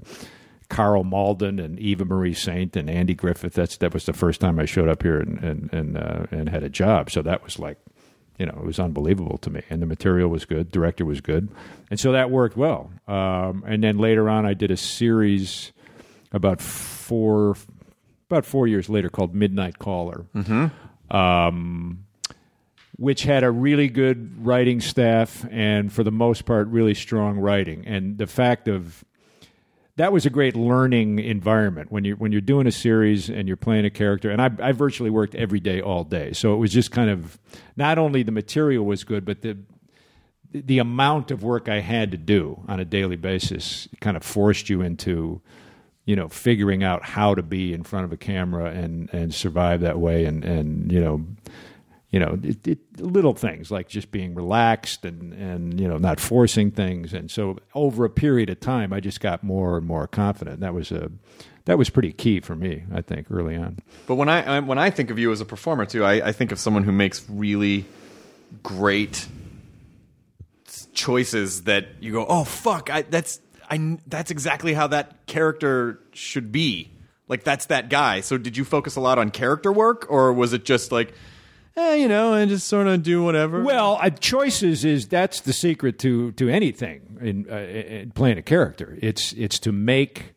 Karl 0.69 1.05
Malden 1.05 1.59
and 1.59 1.79
Eva 1.79 2.03
Marie 2.03 2.33
Saint 2.33 2.75
and 2.75 2.89
Andy 2.89 3.13
Griffith. 3.13 3.53
That's 3.53 3.77
that 3.77 3.93
was 3.93 4.05
the 4.05 4.11
first 4.11 4.41
time 4.41 4.59
I 4.59 4.65
showed 4.65 4.89
up 4.89 5.01
here 5.01 5.17
and 5.17 5.39
and 5.41 5.73
and, 5.73 5.97
uh, 5.97 6.25
and 6.29 6.49
had 6.49 6.61
a 6.61 6.69
job. 6.69 7.09
So 7.09 7.21
that 7.21 7.41
was 7.41 7.57
like, 7.57 7.77
you 8.37 8.45
know, 8.45 8.53
it 8.53 8.65
was 8.65 8.79
unbelievable 8.79 9.37
to 9.39 9.49
me. 9.49 9.61
And 9.69 9.81
the 9.81 9.85
material 9.85 10.29
was 10.29 10.45
good, 10.45 10.71
director 10.71 11.05
was 11.05 11.21
good, 11.21 11.49
and 11.89 11.99
so 11.99 12.11
that 12.11 12.29
worked 12.29 12.55
well. 12.57 12.91
Um, 13.07 13.63
and 13.67 13.83
then 13.83 13.97
later 13.97 14.29
on, 14.29 14.45
I 14.45 14.53
did 14.53 14.71
a 14.71 14.77
series 14.77 15.71
about 16.31 16.61
four 16.61 17.55
about 18.29 18.45
four 18.45 18.67
years 18.67 18.89
later 18.89 19.09
called 19.09 19.33
Midnight 19.33 19.79
Caller, 19.79 20.25
um, 21.09 22.03
which 22.97 23.23
had 23.23 23.43
a 23.43 23.51
really 23.51 23.87
good 23.87 24.45
writing 24.45 24.81
staff 24.81 25.45
and 25.49 25.93
for 25.93 26.03
the 26.03 26.11
most 26.11 26.45
part 26.45 26.67
really 26.67 26.93
strong 26.93 27.37
writing. 27.39 27.85
And 27.87 28.17
the 28.17 28.27
fact 28.27 28.67
of 28.67 29.05
that 29.97 30.13
was 30.13 30.25
a 30.27 30.29
great 30.29 30.55
learning 30.55 31.19
environment 31.19 31.91
when 31.91 32.05
you're 32.05 32.15
when 32.15 32.31
you're 32.31 32.39
doing 32.39 32.67
a 32.67 32.71
series 32.71 33.29
and 33.29 33.47
you're 33.47 33.57
playing 33.57 33.83
a 33.83 33.89
character. 33.89 34.29
And 34.29 34.41
I, 34.41 34.51
I 34.59 34.71
virtually 34.71 35.09
worked 35.09 35.35
every 35.35 35.59
day, 35.59 35.81
all 35.81 36.03
day, 36.03 36.33
so 36.33 36.53
it 36.53 36.57
was 36.57 36.71
just 36.71 36.91
kind 36.91 37.09
of 37.09 37.37
not 37.75 37.97
only 37.97 38.23
the 38.23 38.31
material 38.31 38.85
was 38.85 39.03
good, 39.03 39.25
but 39.25 39.41
the 39.41 39.57
the 40.53 40.79
amount 40.79 41.31
of 41.31 41.43
work 41.43 41.67
I 41.67 41.81
had 41.81 42.11
to 42.11 42.17
do 42.17 42.63
on 42.67 42.79
a 42.79 42.85
daily 42.85 43.17
basis 43.17 43.87
kind 43.99 44.15
of 44.15 44.23
forced 44.23 44.69
you 44.69 44.81
into, 44.81 45.41
you 46.05 46.15
know, 46.15 46.29
figuring 46.29 46.83
out 46.83 47.03
how 47.03 47.35
to 47.35 47.43
be 47.43 47.73
in 47.73 47.83
front 47.83 48.05
of 48.05 48.13
a 48.13 48.17
camera 48.17 48.71
and 48.71 49.09
and 49.11 49.33
survive 49.33 49.81
that 49.81 49.99
way, 49.99 50.25
and 50.25 50.45
and 50.45 50.91
you 50.91 51.01
know, 51.01 51.25
you 52.11 52.19
know, 52.19 52.39
it, 52.41 52.67
it, 52.67 52.79
little 53.01 53.33
things 53.33 53.69
like 53.69 53.89
just 53.89 54.11
being 54.11 54.33
relaxed 54.33 55.03
and 55.03 55.33
and 55.33 55.79
you 55.79 55.87
know 55.87 55.97
not 55.97 56.19
forcing 56.19 56.71
things, 56.71 57.13
and 57.13 57.29
so 57.29 57.57
over 57.73 58.05
a 58.05 58.09
period 58.09 58.49
of 58.49 58.59
time, 58.59 58.93
I 58.93 58.99
just 58.99 59.19
got 59.19 59.43
more 59.43 59.77
and 59.77 59.85
more 59.85 60.07
confident. 60.07 60.61
That 60.61 60.73
was 60.73 60.91
a 60.91 61.11
that 61.67 61.77
was 61.77 61.89
pretty 61.89 62.13
key 62.13 62.39
for 62.39 62.55
me, 62.55 62.83
I 62.93 63.01
think, 63.01 63.27
early 63.29 63.57
on. 63.57 63.79
but 64.07 64.15
when 64.15 64.29
I 64.29 64.59
when 64.61 64.77
I 64.77 64.89
think 64.89 65.09
of 65.09 65.19
you 65.19 65.31
as 65.31 65.41
a 65.41 65.45
performer 65.45 65.85
too 65.85 66.03
I, 66.03 66.29
I 66.29 66.31
think 66.31 66.51
of 66.51 66.59
someone 66.59 66.83
who 66.83 66.93
makes 66.93 67.29
really 67.29 67.85
great 68.63 69.27
choices 70.93 71.63
that 71.63 71.87
you 71.99 72.13
go 72.13 72.25
oh 72.27 72.43
fuck 72.45 72.89
I, 72.89 73.01
that's 73.03 73.39
I 73.69 73.97
that's 74.07 74.31
exactly 74.31 74.73
how 74.73 74.87
that 74.87 75.27
character 75.27 75.99
should 76.13 76.51
be 76.51 76.91
like 77.27 77.43
that's 77.43 77.65
that 77.65 77.89
guy 77.89 78.21
so 78.21 78.37
did 78.37 78.55
you 78.55 78.63
focus 78.63 78.95
a 78.95 79.01
lot 79.01 79.19
on 79.19 79.29
character 79.29 79.71
work 79.71 80.07
or 80.09 80.31
was 80.31 80.53
it 80.53 80.63
just 80.63 80.91
like 80.91 81.13
eh, 81.77 81.95
you 81.95 82.07
know 82.07 82.33
and 82.33 82.49
just 82.49 82.67
sort 82.67 82.87
of 82.87 83.03
do 83.03 83.23
whatever 83.23 83.63
Well, 83.63 83.97
uh, 84.01 84.09
choices 84.09 84.83
is 84.83 85.07
that's 85.07 85.41
the 85.41 85.53
secret 85.53 85.97
to 85.99 86.31
to 86.33 86.49
anything 86.49 87.17
in, 87.21 87.45
uh, 87.49 87.55
in 87.55 88.11
playing 88.11 88.37
a 88.37 88.41
character. 88.41 88.97
It's 89.01 89.31
it's 89.33 89.59
to 89.59 89.71
make. 89.71 90.33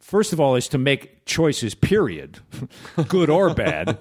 First 0.00 0.32
of 0.34 0.40
all, 0.40 0.54
is 0.54 0.68
to 0.68 0.78
make 0.78 1.24
choices. 1.24 1.74
Period, 1.74 2.40
good 3.08 3.30
or 3.30 3.54
bad. 3.54 3.96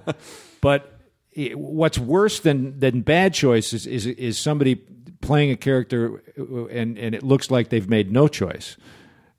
But 0.61 0.99
it, 1.31 1.57
what's 1.57 1.97
worse 1.97 2.39
than 2.41 2.79
than 2.79 3.01
bad 3.01 3.33
choices 3.33 3.85
is 3.87 4.05
is 4.05 4.37
somebody 4.39 4.75
playing 5.21 5.51
a 5.51 5.55
character 5.55 6.21
uh, 6.37 6.65
and 6.65 6.97
and 6.97 7.15
it 7.15 7.23
looks 7.23 7.49
like 7.49 7.69
they've 7.69 7.89
made 7.89 8.11
no 8.11 8.27
choice. 8.27 8.75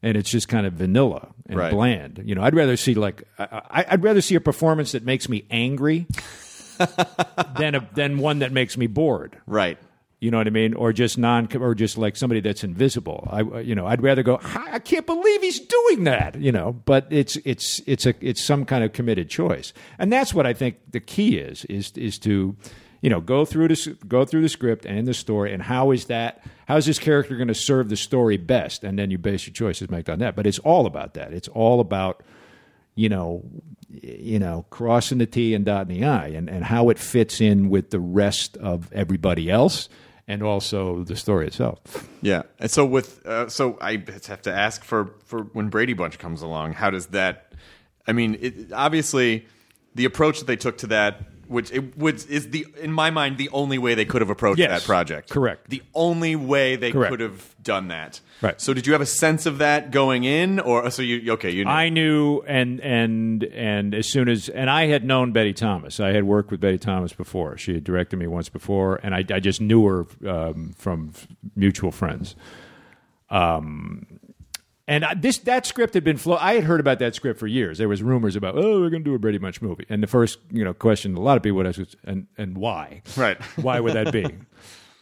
And 0.02 0.18
it's 0.18 0.30
just 0.30 0.48
kind 0.48 0.66
of 0.66 0.74
vanilla 0.74 1.28
and 1.46 1.58
Right. 1.58 1.72
bland. 1.72 2.22
You 2.26 2.34
know, 2.34 2.42
I'd 2.42 2.54
rather 2.54 2.76
see 2.76 2.94
like 2.94 3.24
I, 3.38 3.44
I- 3.70 3.86
I'd 3.90 4.02
rather 4.02 4.20
see 4.20 4.34
a 4.34 4.40
performance 4.40 4.92
that 4.92 5.02
makes 5.04 5.28
me 5.30 5.44
angry 5.50 6.06
than 7.58 7.74
a, 7.74 7.88
than 7.94 8.18
one 8.18 8.40
that 8.40 8.52
makes 8.52 8.76
me 8.76 8.86
bored. 8.86 9.38
right 9.46 9.78
You 10.20 10.30
know 10.30 10.38
what 10.38 10.46
I 10.46 10.50
mean? 10.50 10.72
Or 10.72 10.90
just 10.92 11.18
non, 11.18 11.54
or 11.54 11.74
just 11.74 11.98
like 11.98 12.16
somebody 12.16 12.40
that's 12.40 12.64
invisible. 12.64 13.28
I, 13.30 13.40
uh, 13.40 13.58
you 13.58 13.74
know, 13.74 13.86
I'd 13.86 14.02
rather 14.02 14.22
go. 14.22 14.40
I 14.42 14.78
can't 14.78 15.04
believe 15.04 15.42
he's 15.42 15.60
doing 15.60 16.04
that. 16.04 16.40
You 16.40 16.50
know, 16.50 16.72
but 16.72 17.06
it's 17.10 17.36
it's 17.44 17.82
it's 17.86 18.06
a 18.06 18.14
it's 18.22 18.42
some 18.42 18.64
kind 18.64 18.82
of 18.82 18.94
committed 18.94 19.28
choice, 19.28 19.74
and 19.98 20.10
that's 20.10 20.32
what 20.32 20.46
I 20.46 20.54
think 20.54 20.76
the 20.90 21.00
key 21.00 21.36
is 21.36 21.66
is 21.66 21.92
is 21.92 22.18
to, 22.20 22.56
you 23.02 23.10
know, 23.10 23.20
go 23.20 23.44
through 23.44 23.68
this 23.68 23.86
go 24.08 24.24
through 24.24 24.40
the 24.40 24.48
script 24.48 24.86
and 24.86 25.06
the 25.06 25.12
story, 25.12 25.52
and 25.52 25.62
how 25.62 25.90
is 25.90 26.06
that? 26.06 26.42
How 26.68 26.76
is 26.78 26.86
this 26.86 26.98
character 26.98 27.36
going 27.36 27.48
to 27.48 27.54
serve 27.54 27.90
the 27.90 27.96
story 27.96 28.38
best? 28.38 28.82
And 28.82 28.98
then 28.98 29.10
you 29.10 29.18
base 29.18 29.46
your 29.46 29.52
choices 29.52 29.90
make 29.90 30.08
on 30.08 30.20
that. 30.20 30.36
But 30.36 30.46
it's 30.46 30.60
all 30.60 30.86
about 30.86 31.12
that. 31.14 31.34
It's 31.34 31.48
all 31.48 31.80
about 31.80 32.22
you 32.96 33.08
know, 33.08 33.42
you 34.02 34.38
know, 34.38 34.66
crossing 34.70 35.18
the 35.18 35.26
T 35.26 35.54
and 35.54 35.64
dotting 35.64 36.00
the 36.00 36.06
I, 36.06 36.28
and, 36.28 36.48
and 36.48 36.64
how 36.64 36.88
it 36.88 36.98
fits 36.98 37.40
in 37.40 37.68
with 37.70 37.90
the 37.90 38.00
rest 38.00 38.56
of 38.58 38.92
everybody 38.92 39.50
else, 39.50 39.88
and 40.26 40.42
also 40.42 41.04
the 41.04 41.16
story 41.16 41.46
itself. 41.46 41.80
Yeah, 42.22 42.42
and 42.58 42.70
so 42.70 42.84
with 42.84 43.24
uh, 43.26 43.48
so 43.48 43.78
I 43.80 44.02
have 44.26 44.42
to 44.42 44.52
ask 44.52 44.82
for 44.84 45.14
for 45.24 45.42
when 45.42 45.68
Brady 45.68 45.92
Bunch 45.92 46.18
comes 46.18 46.42
along, 46.42 46.74
how 46.74 46.90
does 46.90 47.08
that? 47.08 47.52
I 48.06 48.12
mean, 48.12 48.38
it, 48.40 48.72
obviously, 48.72 49.46
the 49.94 50.04
approach 50.04 50.38
that 50.38 50.46
they 50.46 50.56
took 50.56 50.78
to 50.78 50.86
that, 50.88 51.20
which 51.48 51.70
it 51.72 51.96
would 51.98 52.16
is 52.28 52.50
the 52.50 52.66
in 52.80 52.92
my 52.92 53.10
mind 53.10 53.38
the 53.38 53.48
only 53.50 53.78
way 53.78 53.94
they 53.94 54.04
could 54.04 54.20
have 54.22 54.30
approached 54.30 54.58
Yes, 54.58 54.70
that 54.70 54.86
project. 54.86 55.30
correct. 55.30 55.70
The 55.70 55.82
only 55.94 56.36
way 56.36 56.76
they 56.76 56.92
Correct. 56.92 57.10
could 57.10 57.20
have 57.20 57.54
done 57.62 57.88
that. 57.88 58.20
Right. 58.42 58.60
So 58.60 58.74
did 58.74 58.86
you 58.86 58.92
have 58.92 59.02
a 59.02 59.06
sense 59.06 59.46
of 59.46 59.58
that 59.58 59.90
going 59.90 60.24
in, 60.24 60.60
or 60.60 60.90
so 60.90 61.02
you 61.02 61.32
okay? 61.34 61.50
You 61.50 61.64
knew. 61.64 61.70
I 61.70 61.88
knew, 61.88 62.40
and 62.46 62.80
and 62.80 63.44
and 63.44 63.94
as 63.94 64.08
soon 64.08 64.28
as, 64.28 64.48
and 64.48 64.68
I 64.68 64.86
had 64.86 65.04
known 65.04 65.32
Betty 65.32 65.52
Thomas. 65.52 66.00
I 66.00 66.12
had 66.12 66.24
worked 66.24 66.50
with 66.50 66.60
Betty 66.60 66.78
Thomas 66.78 67.12
before. 67.12 67.56
She 67.56 67.74
had 67.74 67.84
directed 67.84 68.16
me 68.18 68.26
once 68.26 68.48
before, 68.48 69.00
and 69.02 69.14
I, 69.14 69.24
I 69.32 69.40
just 69.40 69.60
knew 69.60 69.84
her 69.86 70.06
um, 70.28 70.74
from 70.76 71.12
mutual 71.56 71.90
friends. 71.92 72.36
Um, 73.30 74.06
and 74.86 75.04
I, 75.04 75.14
this 75.14 75.38
that 75.38 75.66
script 75.66 75.94
had 75.94 76.04
been 76.04 76.16
flow. 76.16 76.36
I 76.36 76.54
had 76.54 76.64
heard 76.64 76.80
about 76.80 76.98
that 76.98 77.14
script 77.14 77.40
for 77.40 77.46
years. 77.46 77.78
There 77.78 77.88
was 77.88 78.02
rumors 78.02 78.36
about, 78.36 78.56
oh, 78.56 78.80
we're 78.80 78.90
going 78.90 79.02
to 79.02 79.10
do 79.10 79.14
a 79.14 79.18
Brady 79.18 79.38
Bunch 79.38 79.62
movie. 79.62 79.86
And 79.88 80.02
the 80.02 80.06
first, 80.06 80.38
you 80.50 80.62
know, 80.62 80.74
question 80.74 81.16
a 81.16 81.20
lot 81.20 81.36
of 81.36 81.42
people 81.42 81.56
would 81.56 81.66
ask 81.66 81.78
was, 81.78 81.96
and 82.04 82.26
and 82.36 82.56
why? 82.58 83.02
Right. 83.16 83.40
Why 83.56 83.80
would 83.80 83.94
that 83.94 84.12
be? 84.12 84.26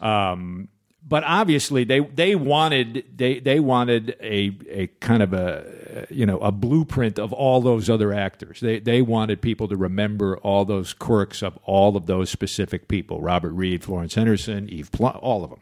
um, 0.01 0.69
but 1.07 1.25
obviously, 1.25 1.83
they 1.83 1.99
they 1.99 2.37
wanted 2.37 3.05
they 3.17 3.41
they 3.41 3.59
wanted 3.59 4.17
a 4.21 4.57
a 4.71 4.87
kind 5.01 5.23
of 5.23 5.33
a 5.33 6.07
you 6.11 6.27
know 6.27 6.39
a 6.39 6.53
blueprint 6.53 7.19
of 7.19 7.33
all 7.33 7.61
those 7.61 7.91
other 7.91 8.13
actors. 8.13 8.61
They 8.61 8.79
they 8.79 9.03
wanted 9.03 9.43
people 9.43 9.67
to 9.69 9.77
remember 9.77 10.37
all 10.39 10.65
those 10.65 10.93
quirks 10.93 11.43
of 11.43 11.59
all 11.65 11.97
of 11.97 12.07
those 12.07 12.31
specific 12.31 12.87
people: 12.87 13.21
Robert 13.21 13.53
Reed, 13.53 13.83
Florence 13.83 14.15
Henderson, 14.15 14.69
Eve 14.69 14.93
Plumb, 14.93 15.19
all 15.21 15.43
of 15.43 15.51
them. 15.51 15.61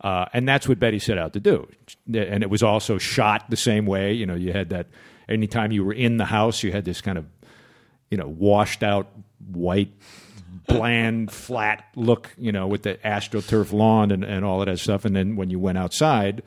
Uh, 0.00 0.26
and 0.32 0.48
that's 0.48 0.66
what 0.66 0.78
Betty 0.78 0.98
set 0.98 1.18
out 1.18 1.34
to 1.34 1.40
do. 1.40 1.68
And 2.06 2.42
it 2.42 2.50
was 2.50 2.62
also 2.62 2.98
shot 2.98 3.50
the 3.50 3.56
same 3.56 3.86
way. 3.86 4.12
You 4.12 4.26
know, 4.26 4.34
you 4.34 4.52
had 4.52 4.70
that 4.70 4.86
anytime 5.28 5.72
you 5.72 5.84
were 5.84 5.92
in 5.92 6.16
the 6.16 6.24
house, 6.24 6.62
you 6.62 6.72
had 6.72 6.84
this 6.84 7.00
kind 7.00 7.18
of, 7.18 7.26
you 8.10 8.16
know, 8.16 8.28
washed 8.28 8.82
out 8.82 9.08
white 9.52 9.92
bland, 10.66 11.30
flat 11.32 11.84
look, 11.96 12.30
you 12.38 12.50
know, 12.50 12.66
with 12.66 12.82
the 12.82 12.94
astroturf 13.04 13.72
lawn 13.72 14.10
and, 14.10 14.24
and 14.24 14.44
all 14.44 14.60
of 14.60 14.66
that 14.66 14.78
stuff. 14.78 15.04
And 15.04 15.14
then 15.14 15.36
when 15.36 15.50
you 15.50 15.58
went 15.58 15.76
outside, 15.76 16.42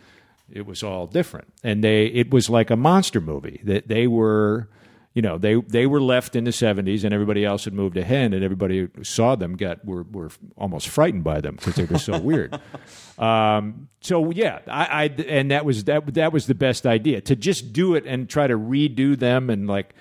it 0.51 0.65
was 0.65 0.81
all 0.81 1.05
different. 1.05 1.53
And 1.63 1.83
they 1.83 2.05
it 2.07 2.31
was 2.31 2.49
like 2.49 2.69
a 2.69 2.75
monster 2.75 3.21
movie. 3.21 3.61
That 3.63 3.87
they 3.87 4.07
were 4.07 4.67
you 5.13 5.21
know 5.21 5.37
they 5.37 5.55
they 5.55 5.85
were 5.85 6.01
left 6.01 6.35
in 6.35 6.43
the 6.43 6.51
70s 6.51 7.03
and 7.03 7.13
everybody 7.13 7.45
else 7.45 7.65
had 7.65 7.73
moved 7.73 7.97
ahead 7.97 8.33
and 8.33 8.43
everybody 8.43 8.79
who 8.79 9.03
saw 9.03 9.35
them 9.35 9.55
got 9.55 9.83
were 9.85 10.03
were 10.03 10.31
almost 10.57 10.87
frightened 10.87 11.23
by 11.23 11.39
them 11.39 11.55
because 11.55 11.75
they 11.75 11.85
were 11.85 11.99
so 11.99 12.19
weird. 12.19 12.59
Um, 13.15 13.89
so 14.01 14.31
yeah 14.31 14.61
I, 14.67 15.03
I 15.03 15.03
and 15.27 15.51
that 15.51 15.65
was 15.65 15.83
that 15.83 16.15
that 16.15 16.33
was 16.33 16.47
the 16.47 16.55
best 16.55 16.87
idea 16.87 17.21
to 17.21 17.35
just 17.35 17.71
do 17.71 17.93
it 17.93 18.07
and 18.07 18.27
try 18.27 18.47
to 18.47 18.57
redo 18.57 19.17
them 19.17 19.51
and 19.51 19.67
like 19.67 19.93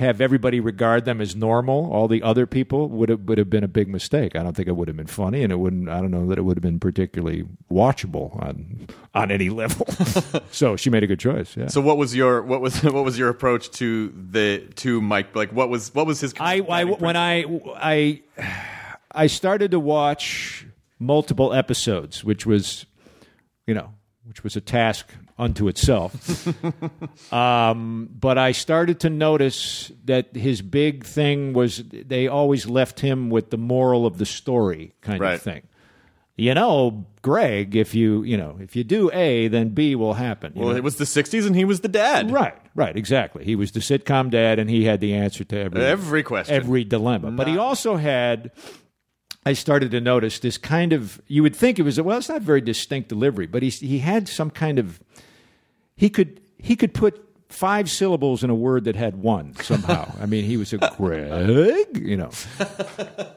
have 0.00 0.20
everybody 0.20 0.58
regard 0.60 1.04
them 1.04 1.20
as 1.20 1.36
normal 1.36 1.90
all 1.92 2.08
the 2.08 2.22
other 2.22 2.46
people 2.46 2.88
would 2.88 3.08
have 3.08 3.20
would 3.20 3.38
have 3.38 3.48
been 3.48 3.62
a 3.62 3.68
big 3.68 3.86
mistake 3.88 4.34
i 4.34 4.42
don't 4.42 4.56
think 4.56 4.66
it 4.66 4.72
would 4.76 4.88
have 4.88 4.96
been 4.96 5.06
funny 5.06 5.42
and 5.42 5.52
it 5.52 5.56
wouldn't 5.56 5.88
i 5.88 6.00
don't 6.00 6.10
know 6.10 6.26
that 6.26 6.38
it 6.38 6.42
would 6.42 6.56
have 6.56 6.62
been 6.62 6.80
particularly 6.80 7.44
watchable 7.70 8.34
on 8.42 8.88
on 9.14 9.30
any 9.30 9.50
level 9.50 9.86
so 10.50 10.74
she 10.76 10.90
made 10.90 11.02
a 11.02 11.06
good 11.06 11.20
choice 11.20 11.56
yeah 11.56 11.68
So 11.68 11.80
what 11.80 11.96
was 11.96 12.16
your 12.16 12.42
what 12.42 12.60
was 12.60 12.82
what 12.82 13.04
was 13.04 13.18
your 13.18 13.28
approach 13.28 13.70
to 13.72 14.08
the 14.08 14.66
to 14.76 15.00
Mike? 15.00 15.36
Like 15.36 15.52
what 15.52 15.68
was 15.68 15.94
what 15.94 16.06
was 16.06 16.20
his? 16.20 16.34
I, 16.40 16.60
I 16.60 16.84
when 16.84 17.16
I 17.16 17.44
I 17.76 18.22
I 19.12 19.26
started 19.26 19.70
to 19.72 19.80
watch 19.80 20.66
multiple 20.98 21.52
episodes, 21.52 22.22
which 22.24 22.46
was, 22.46 22.86
you 23.66 23.74
know, 23.74 23.92
which 24.24 24.44
was 24.44 24.56
a 24.56 24.60
task 24.60 25.12
unto 25.40 25.66
itself. 25.68 26.12
um, 27.32 28.08
but 28.18 28.38
I 28.38 28.52
started 28.52 29.00
to 29.00 29.10
notice 29.10 29.90
that 30.04 30.34
his 30.36 30.62
big 30.62 31.04
thing 31.04 31.52
was 31.52 31.82
they 31.90 32.28
always 32.28 32.66
left 32.68 33.00
him 33.00 33.30
with 33.30 33.50
the 33.50 33.58
moral 33.58 34.06
of 34.06 34.18
the 34.18 34.26
story 34.26 34.92
kind 35.00 35.20
Right. 35.20 35.34
of 35.34 35.42
thing. 35.42 35.62
You 36.36 36.54
know, 36.54 37.04
Greg, 37.20 37.76
if 37.76 37.94
you 37.94 38.22
you 38.22 38.36
know 38.36 38.56
if 38.60 38.74
you 38.74 38.82
do 38.82 39.10
A, 39.12 39.48
then 39.48 39.70
B 39.70 39.94
will 39.94 40.14
happen. 40.14 40.52
well, 40.56 40.70
know? 40.70 40.76
it 40.76 40.82
was 40.82 40.96
the 40.96 41.04
'60s, 41.04 41.46
and 41.46 41.54
he 41.54 41.66
was 41.66 41.80
the 41.80 41.88
dad. 41.88 42.30
Right, 42.30 42.56
right, 42.74 42.96
exactly. 42.96 43.44
He 43.44 43.54
was 43.56 43.72
the 43.72 43.80
sitcom 43.80 44.30
dad, 44.30 44.58
and 44.58 44.70
he 44.70 44.84
had 44.84 45.00
the 45.00 45.12
answer 45.12 45.44
to 45.44 45.58
every 45.58 45.82
Every 45.84 46.22
question. 46.22 46.54
every 46.54 46.84
dilemma. 46.84 47.30
But 47.32 47.46
he 47.48 47.58
also 47.58 47.96
had. 47.96 48.52
I 49.44 49.52
started 49.54 49.90
to 49.90 50.00
notice 50.00 50.38
this 50.38 50.56
kind 50.56 50.94
of. 50.94 51.20
You 51.26 51.42
would 51.42 51.54
think 51.56 51.78
it 51.78 51.82
was 51.82 52.00
well, 52.00 52.16
it's 52.16 52.28
not 52.30 52.40
very 52.40 52.62
distinct 52.62 53.10
delivery, 53.10 53.46
but 53.46 53.62
he 53.62 53.68
he 53.68 53.98
had 53.98 54.26
some 54.26 54.48
kind 54.50 54.78
of. 54.78 54.98
He 56.00 56.08
could 56.08 56.40
he 56.56 56.76
could 56.76 56.94
put 56.94 57.22
five 57.50 57.90
syllables 57.90 58.42
in 58.42 58.48
a 58.48 58.54
word 58.54 58.84
that 58.84 58.96
had 58.96 59.16
one 59.16 59.54
somehow. 59.56 60.10
I 60.18 60.24
mean, 60.24 60.44
he 60.46 60.56
was 60.56 60.72
a 60.72 60.78
Greg, 60.96 61.88
you 61.94 62.16
know. 62.16 62.30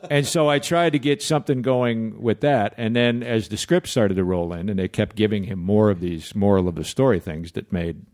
And 0.09 0.27
so 0.27 0.47
I 0.47 0.59
tried 0.59 0.91
to 0.91 0.99
get 0.99 1.23
something 1.23 1.61
going 1.61 2.21
with 2.21 2.41
that. 2.41 2.75
And 2.77 2.95
then 2.95 3.23
as 3.23 3.47
the 3.47 3.57
script 3.57 3.87
started 3.87 4.15
to 4.15 4.23
roll 4.23 4.53
in 4.53 4.69
and 4.69 4.77
they 4.77 4.87
kept 4.87 5.15
giving 5.15 5.45
him 5.45 5.59
more 5.59 5.89
of 5.89 6.01
these 6.01 6.35
moral 6.35 6.67
of 6.67 6.75
the 6.75 6.83
story 6.83 7.19
things 7.19 7.53
that 7.53 7.73
made 7.73 8.05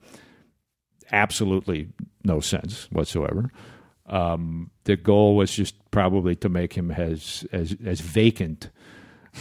absolutely 1.12 1.89
no 2.24 2.39
sense 2.39 2.88
whatsoever. 2.91 3.51
Um, 4.06 4.72
the 4.86 4.96
goal 4.96 5.36
was 5.36 5.53
just 5.53 5.75
probably 5.91 6.36
to 6.38 6.50
make 6.50 6.74
him 6.74 6.89
as 6.89 7.46
as 7.51 7.75
as 7.86 8.01
vacant 8.01 8.70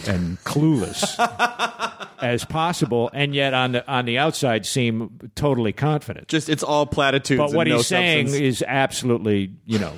and 0.05 0.37
clueless 0.43 1.15
as 2.21 2.45
possible, 2.45 3.09
and 3.13 3.33
yet 3.33 3.53
on 3.53 3.73
the 3.73 3.91
on 3.91 4.05
the 4.05 4.17
outside 4.17 4.65
seem 4.65 5.19
totally 5.35 5.73
confident. 5.73 6.27
Just 6.27 6.49
it's 6.49 6.63
all 6.63 6.85
platitudes. 6.85 7.39
But 7.39 7.53
what 7.53 7.67
no 7.67 7.77
he's 7.77 7.87
saying 7.87 8.29
is 8.29 8.63
absolutely, 8.67 9.53
you 9.65 9.79
know, 9.79 9.93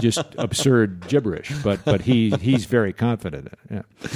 just 0.00 0.24
absurd 0.38 1.06
gibberish. 1.08 1.52
But 1.62 1.84
but 1.84 2.02
he 2.02 2.30
he's 2.30 2.64
very 2.66 2.92
confident. 2.92 3.46
in 3.46 3.46
it. 3.46 3.84
Yeah. 4.02 4.10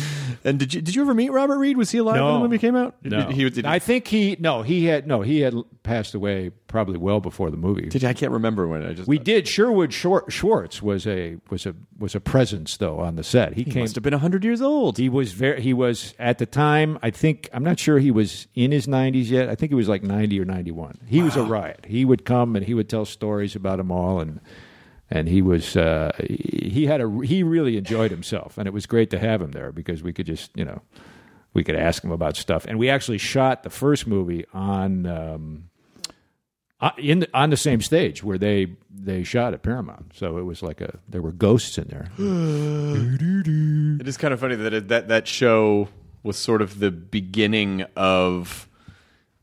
And 0.45 0.59
did 0.59 0.75
you 0.75 0.81
did 0.81 0.95
you 0.95 1.03
ever 1.03 1.15
meet 1.15 1.31
Robert 1.31 1.59
Reed? 1.59 1.77
Was 1.77 1.91
he 1.91 1.99
alive 1.99 2.23
when 2.23 2.35
the 2.35 2.39
movie 2.41 2.59
came 2.59 2.77
out? 2.77 2.95
No, 3.03 3.27
Did, 3.27 3.37
he, 3.37 3.51
did, 3.51 3.67
I 3.67 3.79
think 3.79 4.07
he 4.09 4.37
no 4.41 4.63
he 4.63 4.87
had 4.87 5.07
no 5.07 5.23
he 5.23 5.41
had 5.41 5.55
passed 5.83 6.15
away 6.15 6.51
probably 6.69 6.97
well 6.99 7.21
before 7.21 7.51
the 7.51 7.57
movie. 7.57 7.89
did- 7.89 8.05
I 8.05 8.13
can't 8.13 8.33
remember 8.33 8.67
when. 8.67 8.85
I 8.85 8.93
just 8.95 9.09
we 9.09 9.19
did 9.19 9.47
Sherwood 9.49 9.93
Schwartz 9.93 10.83
was 10.83 11.07
a 11.07 11.37
was 11.51 11.67
a 11.67 11.75
was 11.99 12.15
a 12.15 12.21
presence 12.21 12.77
though 12.77 12.99
on 12.99 13.17
the 13.17 13.23
set. 13.25 13.55
He, 13.55 13.63
he 13.65 13.71
came. 13.71 13.83
must 13.83 13.95
have 13.95 14.03
been 14.05 14.13
hundred 14.15 14.45
years 14.45 14.61
old. 14.63 14.99
He 14.99 15.09
was 15.09 15.33
very. 15.33 15.61
He 15.63 15.73
was 15.73 16.15
at 16.19 16.39
the 16.39 16.47
time. 16.47 16.99
I 17.03 17.11
think 17.11 17.49
I'm 17.53 17.65
not 17.65 17.79
sure 17.79 17.99
he 17.99 18.11
was 18.11 18.47
in 18.55 18.73
his 18.73 18.87
90s 18.87 19.29
yet. 19.31 19.49
I 19.49 19.55
think 19.55 19.71
he 19.71 19.75
was 19.77 19.89
like 19.89 20.03
90 20.03 20.41
or 20.41 20.45
91. 20.45 20.99
He 21.07 21.23
was 21.23 21.37
a 21.37 21.43
riot. 21.43 21.85
He 21.89 22.05
would 22.05 22.25
come 22.25 22.57
and 22.57 22.65
he 22.65 22.75
would 22.75 22.89
tell 22.89 23.05
stories 23.05 23.55
about 23.57 23.79
them 23.79 23.91
all, 23.93 24.21
and 24.21 24.41
and 25.13 25.29
he 25.29 25.43
was 25.43 25.77
uh, 25.77 26.11
he 26.19 26.71
he 26.73 26.87
had 26.87 27.03
a 27.03 27.21
he 27.23 27.43
really 27.43 27.77
enjoyed 27.77 28.11
himself, 28.11 28.57
and 28.57 28.67
it 28.67 28.73
was 28.73 28.87
great 28.87 29.11
to 29.11 29.19
have 29.19 29.43
him 29.43 29.51
there 29.51 29.71
because 29.71 30.03
we 30.03 30.13
could 30.13 30.25
just 30.25 30.51
you 30.57 30.65
know 30.65 30.81
we 31.53 31.63
could 31.63 31.77
ask 31.77 32.03
him 32.03 32.11
about 32.11 32.35
stuff, 32.37 32.65
and 32.65 32.79
we 32.79 32.89
actually 32.89 33.19
shot 33.19 33.63
the 33.63 33.71
first 33.71 34.07
movie 34.07 34.45
on. 34.53 35.07
Um, 35.07 35.65
uh, 36.81 36.91
in 36.99 37.21
the, 37.21 37.29
on 37.33 37.51
the 37.51 37.57
same 37.57 37.81
stage 37.81 38.25
where 38.25 38.39
they 38.39 38.75
they 38.91 39.23
shot 39.23 39.53
at 39.55 39.63
Paramount, 39.63 40.13
so 40.17 40.39
it 40.39 40.43
was 40.43 40.63
like 40.65 40.81
a 40.81 40.99
there 41.09 41.23
were 41.23 41.31
ghosts 41.31 41.79
in 41.79 41.89
there. 41.89 42.09
It 44.01 44.09
is 44.09 44.17
kind 44.17 44.35
of 44.35 44.41
funny 44.41 44.57
that 44.57 44.73
it, 44.73 44.89
that 44.89 45.09
that 45.09 45.29
show 45.29 45.89
was 46.25 46.37
sort 46.37 46.63
of 46.63 46.81
the 46.81 46.91
beginning 46.91 47.83
of, 47.95 48.69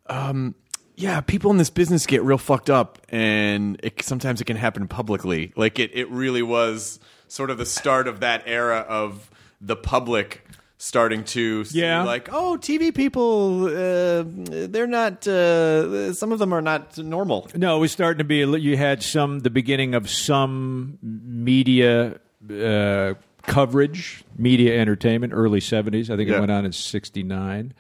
um, 0.08 0.56
yeah, 1.00 1.22
people 1.22 1.50
in 1.52 1.58
this 1.58 1.70
business 1.70 2.06
get 2.06 2.22
real 2.24 2.38
fucked 2.38 2.70
up, 2.70 3.00
and 3.10 3.80
it, 3.84 4.02
sometimes 4.04 4.42
it 4.42 4.46
can 4.46 4.58
happen 4.58 4.88
publicly. 4.88 5.54
Like 5.56 5.80
it, 5.80 5.92
it 5.94 6.10
really 6.12 6.42
was 6.42 7.00
sort 7.28 7.50
of 7.50 7.58
the 7.58 7.66
start 7.66 8.08
of 8.08 8.20
that 8.20 8.44
era 8.46 8.86
of 8.88 9.30
the 9.62 9.76
public 9.76 10.46
starting 10.78 11.24
to 11.26 11.66
see 11.66 11.82
Yeah. 11.82 12.04
like 12.04 12.30
oh 12.32 12.58
tv 12.60 12.96
people 12.96 13.66
uh, 13.66 14.24
they're 14.68 14.88
not 14.88 15.28
uh, 15.28 16.14
some 16.14 16.32
of 16.32 16.40
them 16.40 16.54
are 16.54 16.62
not 16.62 16.98
normal 16.98 17.50
No, 17.54 17.76
it 17.76 17.80
was 17.82 17.92
starting 17.92 18.20
to 18.20 18.24
be. 18.24 18.38
You 18.38 18.78
had 18.78 19.04
some 19.04 19.40
the 19.40 19.50
beginning 19.50 19.94
of 19.94 20.10
some 20.10 20.98
media 21.02 22.20
uh, 22.50 23.14
coverage, 23.44 24.24
media 24.38 24.80
entertainment, 24.80 25.34
early 25.34 25.60
seventies. 25.60 26.10
I 26.10 26.16
think 26.16 26.30
Yeah. 26.30 26.38
it 26.38 26.40
went 26.40 26.52
on 26.52 26.66
in 26.66 26.72
sixty 26.72 27.24
nine, 27.24 27.74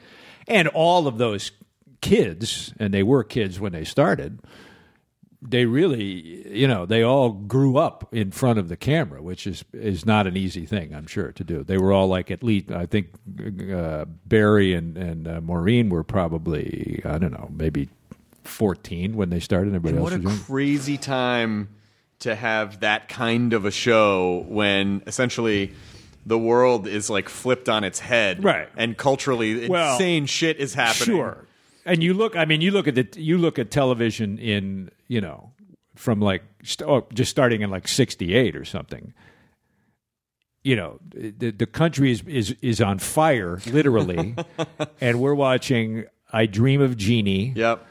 and 0.48 0.68
all 0.70 1.08
of 1.08 1.18
those 1.18 1.52
kids, 2.02 2.74
and 2.80 2.94
they 2.94 3.04
were 3.04 3.24
kids 3.24 3.60
when 3.60 3.72
they 3.72 3.84
started. 3.84 4.40
They 5.42 5.64
really, 5.66 6.50
you 6.54 6.68
know, 6.68 6.86
they 6.86 7.02
all 7.02 7.30
grew 7.32 7.78
up 7.78 8.10
in 8.14 8.32
front 8.32 8.60
of 8.60 8.68
the 8.68 8.76
camera, 8.76 9.22
which 9.22 9.48
is 9.48 9.64
is 9.72 10.06
not 10.06 10.28
an 10.28 10.36
easy 10.36 10.66
thing, 10.66 10.94
I'm 10.94 11.08
sure, 11.08 11.32
to 11.32 11.44
do. 11.46 11.64
They 11.64 11.78
were 11.78 11.94
all 11.94 12.08
like 12.10 12.30
at 12.30 12.44
least, 12.44 12.72
I 12.72 12.86
think, 12.86 13.08
uh, 13.74 14.04
Barry 14.26 14.74
and 14.74 14.98
and 14.98 15.28
uh, 15.30 15.40
Maureen 15.40 15.88
were 15.90 16.04
probably, 16.04 17.02
I 17.06 17.18
don't 17.18 17.32
know, 17.32 17.50
maybe 17.56 17.88
14 18.44 19.16
when 19.16 19.30
they 19.30 19.40
started. 19.40 19.74
Everybody 19.74 19.96
And 19.96 20.00
else 20.00 20.12
what 20.12 20.20
a 20.20 20.24
was 20.24 20.36
young. 20.36 20.44
crazy 20.46 20.98
time 20.98 21.70
to 22.20 22.36
have 22.36 22.82
that 22.82 23.08
kind 23.08 23.54
of 23.54 23.64
a 23.64 23.72
show 23.72 24.44
when 24.50 25.02
essentially 25.08 25.72
the 26.26 26.38
world 26.38 26.86
is 26.86 27.10
like 27.10 27.30
flipped 27.30 27.70
on 27.70 27.86
its 27.86 28.00
head, 28.00 28.44
Right. 28.44 28.68
And 28.76 28.98
culturally, 28.98 29.70
Well, 29.70 29.94
insane 29.94 30.26
shit 30.26 30.58
is 30.58 30.74
happening. 30.74 31.16
Sure. 31.16 31.46
And 31.90 32.04
you 32.04 32.14
look, 32.14 32.36
I 32.36 32.46
mean, 32.46 32.62
you 32.62 32.70
look 32.70 32.88
at 32.88 32.96
the, 32.96 33.08
you 33.20 33.38
look 33.40 33.58
at 33.58 33.72
television 33.72 34.38
in, 34.38 34.92
you 35.08 35.22
know, 35.22 35.52
from 35.96 36.22
like 36.22 36.44
st- 36.64 36.88
oh, 36.88 37.08
just 37.14 37.32
starting 37.32 37.62
in 37.62 37.72
like 37.72 37.88
68 37.88 38.56
or 38.56 38.64
something. 38.64 39.14
You 40.64 40.76
know, 40.76 41.00
the, 41.10 41.52
the 41.52 41.66
country 41.66 42.12
is, 42.12 42.22
is, 42.28 42.56
is 42.62 42.80
on 42.80 43.00
fire, 43.00 43.60
literally. 43.66 44.36
and 45.02 45.20
we're 45.20 45.34
watching 45.34 46.06
I 46.32 46.46
Dream 46.46 46.80
of 46.80 46.96
Jeannie. 46.96 47.54
Yep. 47.56 47.86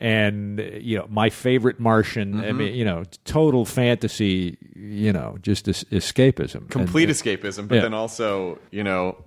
and 0.00 0.58
you 0.80 0.98
know 0.98 1.06
my 1.08 1.30
favorite 1.30 1.78
Martian. 1.78 2.40
I 2.40 2.48
mm-hmm. 2.48 2.58
mean, 2.58 2.74
you 2.74 2.84
know, 2.84 3.04
total 3.24 3.64
fantasy. 3.64 4.58
You 4.74 5.12
know, 5.12 5.38
just 5.40 5.68
es- 5.68 5.84
escapism, 5.84 6.68
Complete 6.70 7.08
And- 7.08 7.16
escapism, 7.16 7.68
but 7.68 7.76
yeah. 7.76 7.82
then 7.82 7.94
also, 7.94 8.58
you 8.72 8.82
know, 8.82 9.22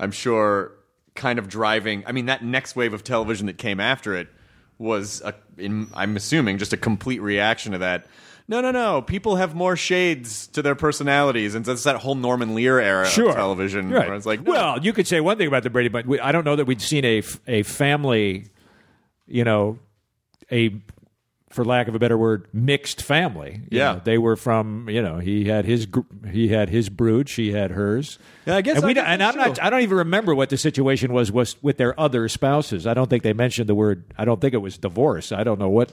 I'm 0.00 0.10
sure 0.10 0.72
kind 1.20 1.38
of 1.38 1.48
driving. 1.48 2.02
I 2.06 2.12
mean, 2.12 2.26
that 2.26 2.42
next 2.42 2.74
wave 2.74 2.94
of 2.94 3.04
television 3.04 3.46
that 3.46 3.58
came 3.58 3.78
after 3.78 4.16
it 4.16 4.28
was, 4.78 5.20
a, 5.20 5.34
in, 5.58 5.88
I'm 5.92 6.16
assuming, 6.16 6.56
just 6.56 6.72
a 6.72 6.78
complete 6.78 7.20
reaction 7.20 7.72
to 7.72 7.78
that. 7.78 8.06
No, 8.48 8.62
no, 8.62 8.70
no. 8.70 9.02
People 9.02 9.36
have 9.36 9.54
more 9.54 9.76
shades 9.76 10.46
to 10.48 10.62
their 10.62 10.74
personalities, 10.74 11.54
and 11.54 11.64
that's 11.64 11.84
that 11.84 11.96
whole 11.96 12.14
Norman 12.14 12.54
Lear 12.54 12.80
era 12.80 13.06
sure. 13.06 13.28
of 13.28 13.36
television. 13.36 13.90
Right. 13.90 14.08
Where 14.08 14.16
it's 14.16 14.26
like, 14.26 14.42
no, 14.42 14.50
well, 14.50 14.78
you 14.80 14.94
could 14.94 15.06
say 15.06 15.20
one 15.20 15.36
thing 15.36 15.46
about 15.46 15.62
the 15.62 15.70
Brady, 15.70 15.90
but 15.90 16.06
we, 16.06 16.18
I 16.18 16.32
don't 16.32 16.44
know 16.44 16.56
that 16.56 16.64
we'd 16.64 16.80
seen 16.80 17.04
a 17.04 17.22
a 17.46 17.62
family, 17.62 18.46
you 19.28 19.44
know, 19.44 19.78
a 20.50 20.74
for 21.50 21.64
lack 21.64 21.88
of 21.88 21.94
a 21.96 21.98
better 21.98 22.16
word, 22.16 22.46
mixed 22.52 23.02
family. 23.02 23.60
You 23.70 23.78
Yeah. 23.78 23.92
know, 23.94 24.00
they 24.04 24.18
were 24.18 24.36
from 24.36 24.88
you 24.88 25.02
know 25.02 25.18
he 25.18 25.44
had 25.46 25.64
his 25.64 25.86
he 26.30 26.48
had 26.48 26.68
his 26.70 26.88
brood, 26.88 27.28
she 27.28 27.52
had 27.52 27.72
hers. 27.72 28.18
Yeah, 28.46 28.56
I 28.56 28.60
guess 28.62 28.76
And, 28.76 28.84
I 28.84 28.88
we 28.88 28.94
guess 28.94 29.02
don't- 29.04 29.12
and 29.12 29.22
I'm 29.22 29.36
not. 29.36 29.62
I 29.62 29.68
don't 29.70 29.80
even 29.82 29.98
remember 29.98 30.34
what 30.34 30.48
the 30.50 30.56
situation 30.56 31.12
was 31.12 31.30
was 31.32 31.56
with 31.62 31.76
their 31.76 31.98
other 31.98 32.28
spouses. 32.28 32.86
I 32.86 32.94
don't 32.94 33.10
think 33.10 33.22
they 33.24 33.32
mentioned 33.32 33.68
the 33.68 33.74
word. 33.74 34.04
I 34.16 34.24
don't 34.24 34.40
think 34.40 34.54
it 34.54 34.58
was 34.62 34.78
divorce. 34.78 35.32
I 35.32 35.42
don't 35.44 35.58
know 35.58 35.68
what 35.68 35.92